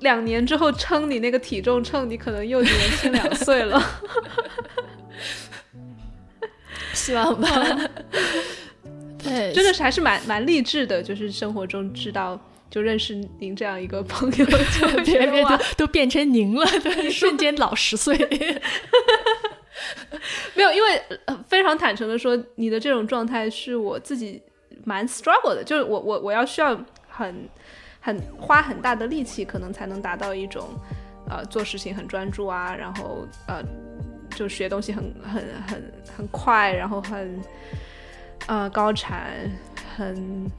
[0.00, 3.82] 两年之后称你那个体重秤，你可能又年轻两岁了。
[6.94, 7.48] 希望吧。
[9.22, 12.40] 对，真的是还是蛮蛮励志的，就是生活中知道。
[12.70, 18.16] 就认识您这样一个朋友， 就别人都都变成您了，对， 瞬间老十岁。
[20.54, 21.02] 没有，因为
[21.46, 24.42] 非常坦诚的说，你的这种状态是我自己
[24.84, 26.78] 蛮 struggle 的，就是我我我要需要
[27.08, 27.48] 很
[28.00, 30.68] 很花很大的力气，可能才能达到一种
[31.30, 33.62] 呃做事情很专注啊，然后呃
[34.34, 37.40] 就学东西很很很很快，然后很
[38.46, 39.50] 呃高产
[39.96, 40.50] 很。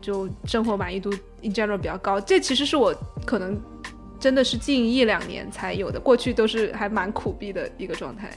[0.00, 1.10] 就生活满意度
[1.42, 2.94] in general 比较高，这其实是我
[3.24, 3.60] 可能
[4.18, 8.30] 真的是近一两年才有的，过去都是还蛮苦逼的一个状态，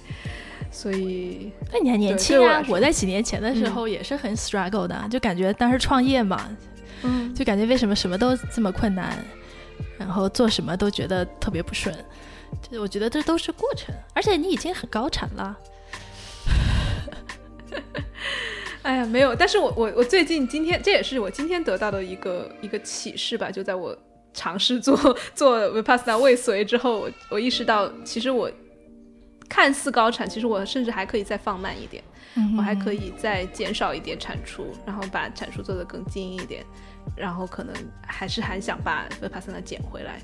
[0.72, 2.64] 所以那你还年轻啊！
[2.68, 6.49] 我在几年前的时候也是很 struggle 的，就感觉当时创业嘛，
[7.03, 9.18] 嗯，就感觉为什么什么都这么困难，
[9.98, 11.94] 然后做什么都觉得特别不顺，
[12.69, 15.57] 就我觉得这都是过程，而且你已经很高产了。
[18.86, 23.98] 哎呀，没有，但是我我我最近今天这也是我今天得到的一个一个启示吧，就在我
[24.34, 24.98] 尝试做
[25.34, 28.52] 做 Vipassana 未遂之后，我我意识到，其实我
[29.48, 32.04] 看似高产，其实我甚至还可以再放慢一点，
[32.58, 36.66] 我还可以再减少一点产出，然后把产出做得更精一点，
[37.16, 37.74] 然后可能
[38.06, 40.20] 还是还想把 Vipassana 捡回来，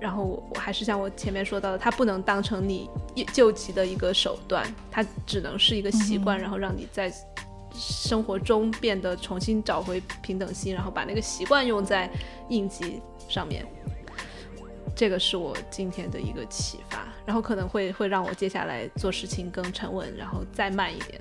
[0.00, 2.88] 然后我我还是像我前面说到的，它不能当成你
[3.32, 7.12] 救急的一个手段，它只能是一个习惯，然后让你在。
[7.76, 12.08] 生活中变得重新找回平等心，然后把那个习惯用在
[12.48, 13.66] 应急上面，
[14.94, 21.20] 这个是我今天的一个启发，然后可能会会让我接下来做事情更沉稳，然后再慢一点，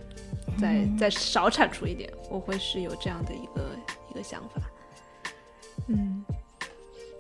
[0.60, 3.72] 再再少产出一点，我会是有这样的一个
[4.12, 4.62] 一个想法。
[5.88, 6.24] 嗯，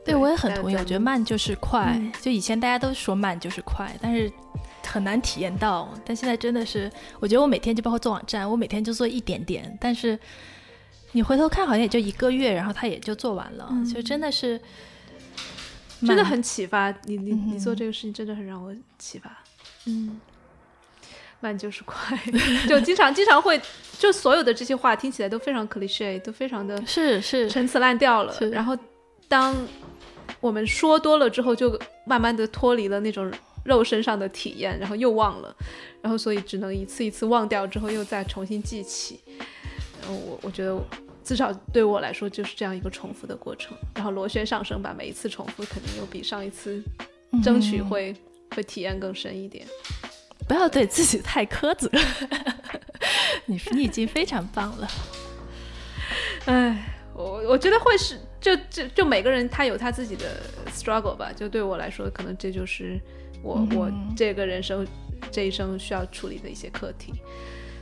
[0.05, 1.55] 对我也很同意，我觉得慢就是。
[1.55, 4.31] 快，就以前大家都说慢就是快，但是。
[4.85, 10.19] 很难体验到，但现在真的是，我觉得我每天就包括做网站，我每天就做一点点，但是
[11.13, 14.59] 你回头看，好像也就一个月，然后他也就做完了，就真的是，
[16.05, 19.31] 真的很启发你，你你做这个事情真的很让我启发，
[19.85, 20.19] 嗯，
[21.39, 22.19] 慢就是快，
[22.67, 23.59] 就经常经常会，
[23.97, 27.49] 就所有的这些话听起来都非常 cliche，都非常的是是。
[27.49, 28.77] 陈词滥调了，然后
[29.29, 29.55] 当
[30.43, 33.31] 我们说多了之后，就慢慢的脱离了那种。
[33.65, 35.55] 肉身上的体验，然后又忘了，
[36.01, 39.21] 然后所以只能一次一次忘掉之后又再重新记起。
[40.05, 40.77] 我我觉得
[41.23, 43.73] 至少对我来说就是这样一个重复的过程。
[43.95, 46.83] 然后螺旋上升吧，每一次重复肯定又比上一次
[47.41, 48.13] 争取会
[48.53, 49.65] 会体验更深一点。
[50.45, 51.89] 不要对自己太苛责，
[53.47, 54.87] 你你已经非常棒了。
[56.47, 58.19] 哎，我我觉得会是。
[58.43, 60.25] 就就就每个人他有他自己的
[60.67, 61.31] struggle 吧。
[61.33, 62.99] 就对我来说，可能这就是
[63.41, 64.85] 我、嗯我这个人生
[65.31, 67.13] 这一生需要处理的一些课题。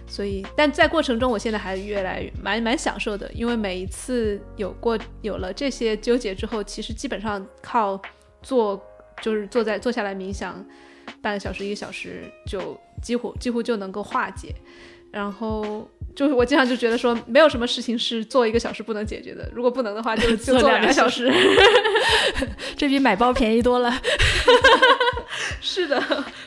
[0.07, 7.99] 所以，但在过程中，我现在还越来越蛮蛮享受的，因为每一次有过有了这些纠结之后，其实基本上靠
[8.41, 8.81] 坐
[9.21, 10.65] 就是坐在坐下来冥想
[11.21, 14.53] 半个小时一个小时，就几乎几乎就能够化解。
[15.13, 21.31] 然后就是我经常就觉得说，没有什么事情是做一个小时不能解决的，如果不能的话就， 就做做两个小时。
[22.75, 23.93] 这比买包便宜多了。
[25.61, 26.03] 是的，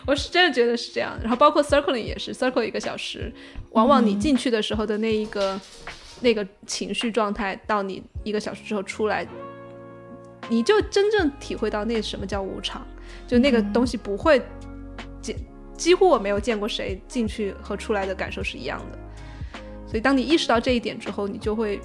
[0.06, 1.16] 我是真的觉得是这样。
[1.22, 3.32] 然后包括 circling 也是，circle 一个小时，
[3.70, 5.58] 往往你进去的时候的那一个、
[6.20, 9.26] 那个情绪状态，到你一个小时之后出来，
[10.48, 12.86] 你就真正体会到那什么叫无常，
[13.26, 14.42] 就那个东西不会
[15.22, 15.36] 见，
[15.76, 18.98] 几乎我没有见过谁进去和出来的感受是一样的。
[19.94, 21.80] 所以当你意识到这一点之后，你就会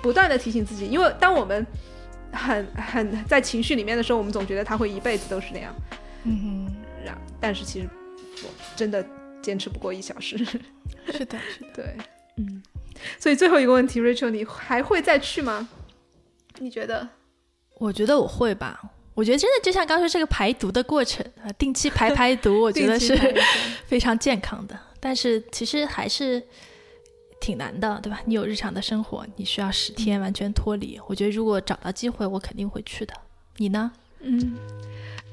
[0.00, 1.66] 不断的提醒自己，因为当我们
[2.32, 5.70] 很很在情绪里面的时候，我们总觉得他会一辈子都是那样。
[6.24, 6.74] 嗯
[7.04, 7.86] 然但是其实
[8.42, 9.04] 我真的
[9.42, 10.38] 坚持不过一小时。
[10.38, 11.66] 是的，是的。
[11.74, 11.94] 对，
[12.38, 12.62] 嗯。
[13.18, 15.68] 所以最后一个问题，Rachel，你还会再去吗？
[16.56, 17.06] 你觉得？
[17.78, 18.80] 我觉得我会吧。
[19.12, 23.14] 我觉得真的就像刚说这个排毒的过程啊，定期排排毒，我觉得是
[23.84, 24.74] 非常健康的。
[24.98, 26.42] 但是其实还是
[27.40, 28.20] 挺难的，对吧？
[28.26, 31.00] 你有日常的生活，你需要十天完全脱离。
[31.08, 33.14] 我觉得如果找到机会，我肯定会去的。
[33.56, 33.90] 你呢？
[34.20, 34.54] 嗯，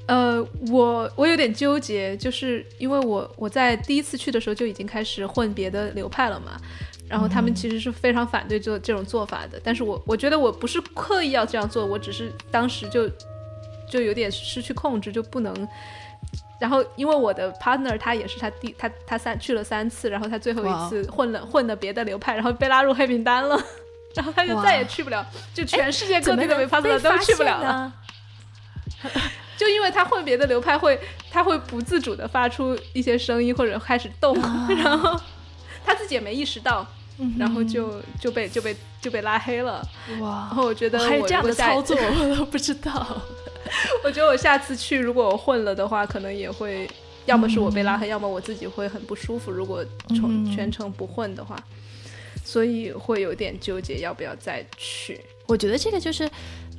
[0.06, 6.58] 呃，我我有点纠结，就是因为我我在第一次去的时候就已经开始混别的流派了嘛，
[7.06, 13.06] 然后他们其实是非常反对这这种做法的，但是我我觉得我不是刻意要这样做，我只是当时就
[13.86, 15.68] 就有点失去控制，就不能。
[16.58, 23.56] 然后，因为我的 partner 他也是他第他他三去了三次，然后他最后一次混了混了别的流派，然后被拉入黑名单了，
[24.14, 25.24] 然后他就再也去不了，
[25.54, 27.92] 就全世界各地的能 v i p a s 被 s 都去不了了。
[29.56, 30.98] 就因为他混别的流派会，
[31.30, 34.36] 他会不自主的发出一些声音或者开始动，
[34.84, 35.20] 然后
[35.84, 36.86] 他自己也没意识到，
[37.18, 39.82] 嗯然后就就被就被就被拉黑了。
[40.20, 43.20] 哇然，后我觉得还有这样的操作，我都不知道。
[44.04, 46.88] 我觉得我下次去如果我混了的话，可能也会，
[47.26, 49.50] 要么是我被拉黑，要么我自己会很不舒服。
[49.50, 51.56] 如果从嗯全程不混的话，
[52.44, 55.20] 所以会有点纠结要不要再去。
[55.46, 56.30] 我觉得这个就是，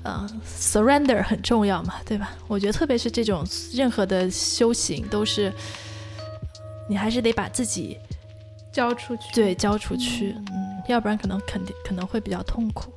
[0.04, 2.36] 呃，surrender 很重要嘛，对吧？
[2.48, 5.52] 我觉得特别是这种任何的修行，都是
[6.88, 7.98] 你还是得把自己
[8.72, 12.94] 交出去，对交出去，嗯，要不然可能肯定可能会比较痛苦。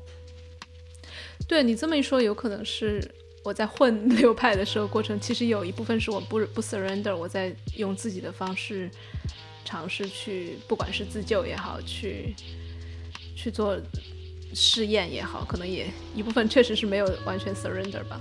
[1.49, 3.03] 对你这么一说，有可能是
[3.45, 8.91] 我在混流派的时候过程， 其实有一部分是我不不 surrender，我在用自己的方式
[9.65, 12.35] 尝试去，不管是自救也好，去
[13.37, 13.77] 去做
[14.55, 18.21] 试验也好，可能也一部分确实是没有完全 surrender 吧。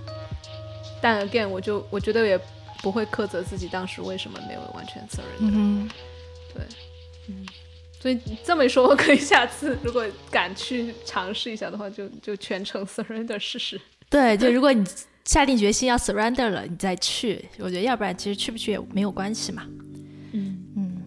[1.01, 2.39] 但 again，我就我觉得也
[2.81, 5.51] 不会苛责自己当时为什么没有完全 surrender。
[5.51, 5.89] 嗯
[6.53, 6.63] 对，
[7.27, 7.45] 嗯，
[7.99, 13.79] 所以这么一说，我可以下次如果敢去尝试一下的话，就就全程 surrender 试试。
[14.09, 14.83] 对，就如果你
[15.25, 19.63] 下定决心要 surrender 了，你再去，我觉得要不然其实去不去也没有关系嘛。
[20.31, 20.57] 嗯。
[20.75, 20.97] 嗯。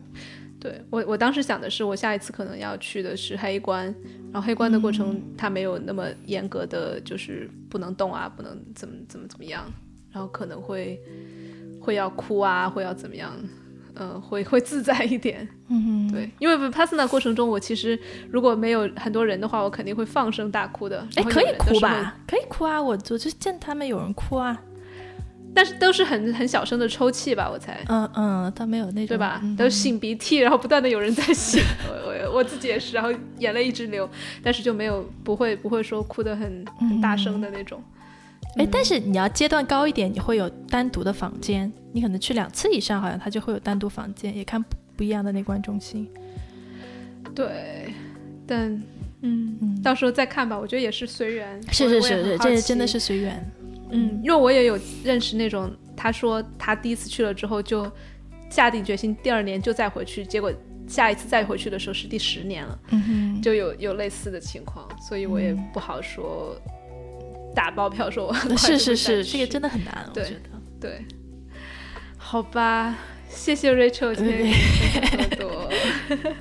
[0.61, 3.85] 对我，我当时想的是，我下一次可能要去的是黑关，
[4.33, 9.71] 然后黑关的过程它没有那么严格的，就是不能动啊，不能怎么怎么怎么样，
[10.11, 10.99] 然后可能会
[11.83, 13.31] 会要哭啊，会要怎么样，
[13.97, 15.47] 嗯、会会自在一点。
[15.69, 17.99] 嗯 对，因为 Vipassana 过程中，我其实
[18.31, 21.07] 如果没有很多人的话，我肯定会放声大哭的。
[21.17, 21.47] 哎，可以？
[21.59, 22.17] 哭吧？
[22.27, 22.81] 可以哭啊！
[22.83, 24.61] 我我就见他们有人哭啊。
[25.57, 27.81] 但是都是很很小声的抽泣吧，我猜。
[27.89, 29.39] 嗯嗯，他没有那种对吧？
[29.43, 34.09] 嗯都擤鼻涕，然后不断的有人在擤， 我我我自己也是，然后眼泪一直流，
[34.43, 37.81] 但是就没有不会不会说哭得很很大声的那种。
[38.57, 46.11] 哎，但是你要阶段高一点，你会有单独的房间，你可能去两次以上，好像他就会有单独房间，也看不不一样的内观中心。
[47.33, 47.95] 对，
[48.45, 48.71] 但
[49.23, 51.63] 嗯，嗯到时候再看吧，我觉得也是随缘。
[51.73, 53.53] 是是是是，这真的是随缘。
[53.91, 57.89] 嗯，因为我也有认识那种，他说他第一次去了之后就
[58.51, 60.53] 下定决心，第二年就再回去，结果
[60.89, 66.61] 下一次再回去的时候是第十年了，嗯，就有有类似的情况，所以我也不好说
[67.55, 70.41] 打包票说我 是是是，这个真的很难，我觉得。
[70.81, 71.03] 对，
[72.35, 72.93] 好吧，
[73.29, 74.53] 谢谢 Rachel 今天
[75.17, 75.71] 跟多，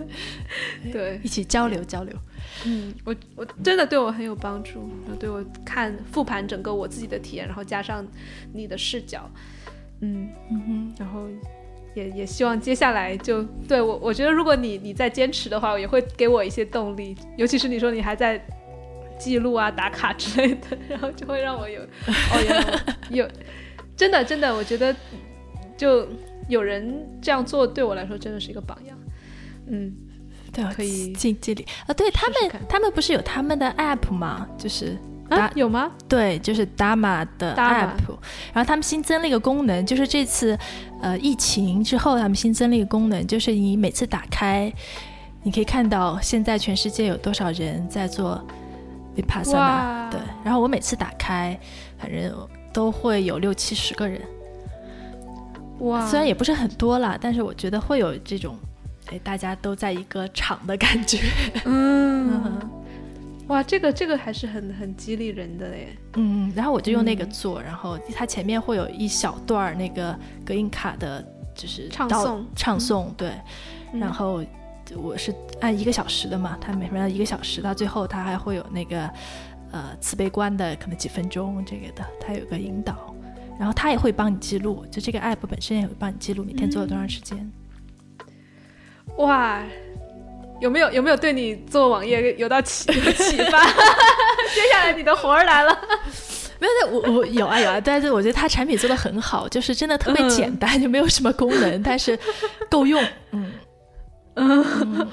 [0.92, 2.18] 对，一起交流交流。
[2.66, 8.04] 嗯，我我真的对我很有帮助，然后对我看复盘整个我自己的体验，然后加上
[8.54, 9.30] 你的视角，
[10.02, 11.28] 嗯，嗯哼然后
[11.94, 18.44] 也也希望接下来就对我，我觉得如果你你在坚持的话，也会给我一些动力，尤其是你说你还在
[19.20, 23.32] 记录啊、打卡之类的，然后就会让我有哦，有有
[23.96, 24.96] 真的真的，我觉得
[25.78, 26.08] 就
[26.48, 28.98] 有人这样做，对我来说真的是一个榜样。
[29.68, 29.94] 嗯，
[30.52, 31.94] 对，可以进这里啊。
[31.94, 34.48] 对他们他们不是有他们的 app 吗？
[34.58, 34.98] 就是
[35.30, 35.92] 啊，有吗？
[36.08, 37.90] 对，就是 Dama 的 app，
[38.54, 40.58] 然后他们新增了一个功能，就是这次
[41.02, 44.72] 呃疫情之后，他们新增了一个功能，就是你每次打开，
[45.42, 48.46] 你可以看到现在全世界有多少人在做
[50.12, 51.58] 对，然后我每次打开，
[51.98, 52.32] 反正
[52.72, 54.22] 都会有六七十个人，
[55.84, 58.58] 哇，虽然也不是很多啦，但是我觉得会有这种，
[59.08, 61.20] 哎，大家都在一个场的感觉。
[61.66, 62.42] 嗯，
[63.48, 65.98] 哇，这个这个还是很很激励人的嘞。
[66.16, 67.30] 嗯，然后我就用那个嗯。
[67.30, 73.32] 做，然后它前面会有一小段儿那个隔音卡的，就是导唱诵唱诵，对，
[73.92, 74.00] 嗯。
[74.00, 74.42] 然后
[74.96, 79.10] 我是按一个小时的嘛，它每分要一个小时，到最后它还会有那个
[79.72, 83.13] 呃慈悲观的可能几分钟这个的，它有个引导，
[83.60, 87.52] 然后它也会帮你记录，就这个 app 本身也会帮你记录每天做了多长时间。
[89.18, 89.64] 哇，
[90.60, 93.64] 有没有有没有对你做网页有到启有启发？
[94.54, 95.80] 接下来你的活儿来了。
[96.60, 102.18] 没有，我我有啊有啊，但是我觉得它产品做的很好，就是真的特别嗯简单，就没有什么功能，但是
[102.70, 103.52] 够用，嗯。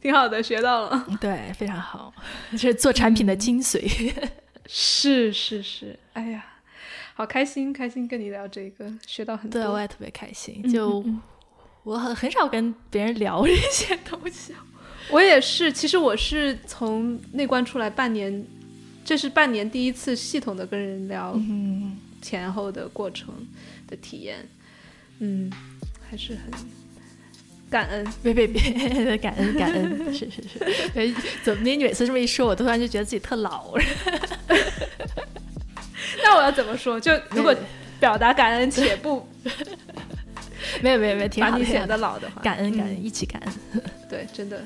[0.00, 1.06] 挺好的，学到了。
[1.20, 2.12] 对，非常好，
[2.52, 4.12] 这是做产品的精髓。
[4.68, 6.44] 是是是，哎呀，
[7.18, 9.60] 好开心，开心跟你聊这个，学到很多。
[9.60, 10.60] 对，我也特别开心。
[10.62, 11.22] 嗯就、嗯嗯
[11.82, 14.54] 我很很少跟别人聊这些东西。
[15.10, 18.46] 我也是，其实我是从内观出来半年，
[19.04, 23.34] 这是半年第一次系统的跟人聊嗯，前后的过程
[23.88, 24.36] 的体验，
[25.18, 25.52] 嗯，
[26.08, 26.52] 还是很
[27.68, 28.06] 感恩。
[28.22, 30.90] 别别别，感恩感恩，是是是。
[30.94, 31.12] 哎
[31.42, 33.74] 怎么你每次这么一说，我突然就觉得自己特老。
[36.22, 36.98] 那我要怎么说？
[37.00, 37.54] 就如果
[38.00, 39.28] 表达感恩且不
[40.82, 41.56] 没有没有没有，挺好的。
[41.56, 43.82] 把你显得老的话，感恩感恩，嗯一起感恩。
[44.08, 44.62] 对，真的。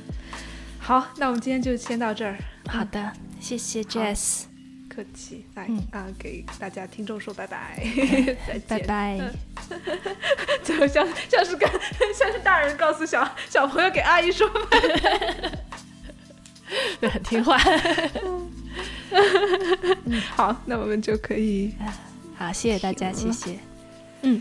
[0.78, 2.36] 好，那我们今天就先到这儿，
[2.68, 4.42] 好的，谢谢 Jess，
[4.88, 7.78] 客气，来、嗯啊，给大家听众说拜拜，
[8.66, 9.18] 再见，拜。
[9.18, 9.30] 拜。
[10.64, 11.68] 最后像像是跟
[12.14, 14.50] 像是大人告诉小小朋友给阿姨说
[17.00, 17.58] 对，很听话。
[20.34, 21.74] 好，那我们就可以
[22.36, 23.58] 好，谢谢大家，谢谢。
[24.22, 24.40] 嗯。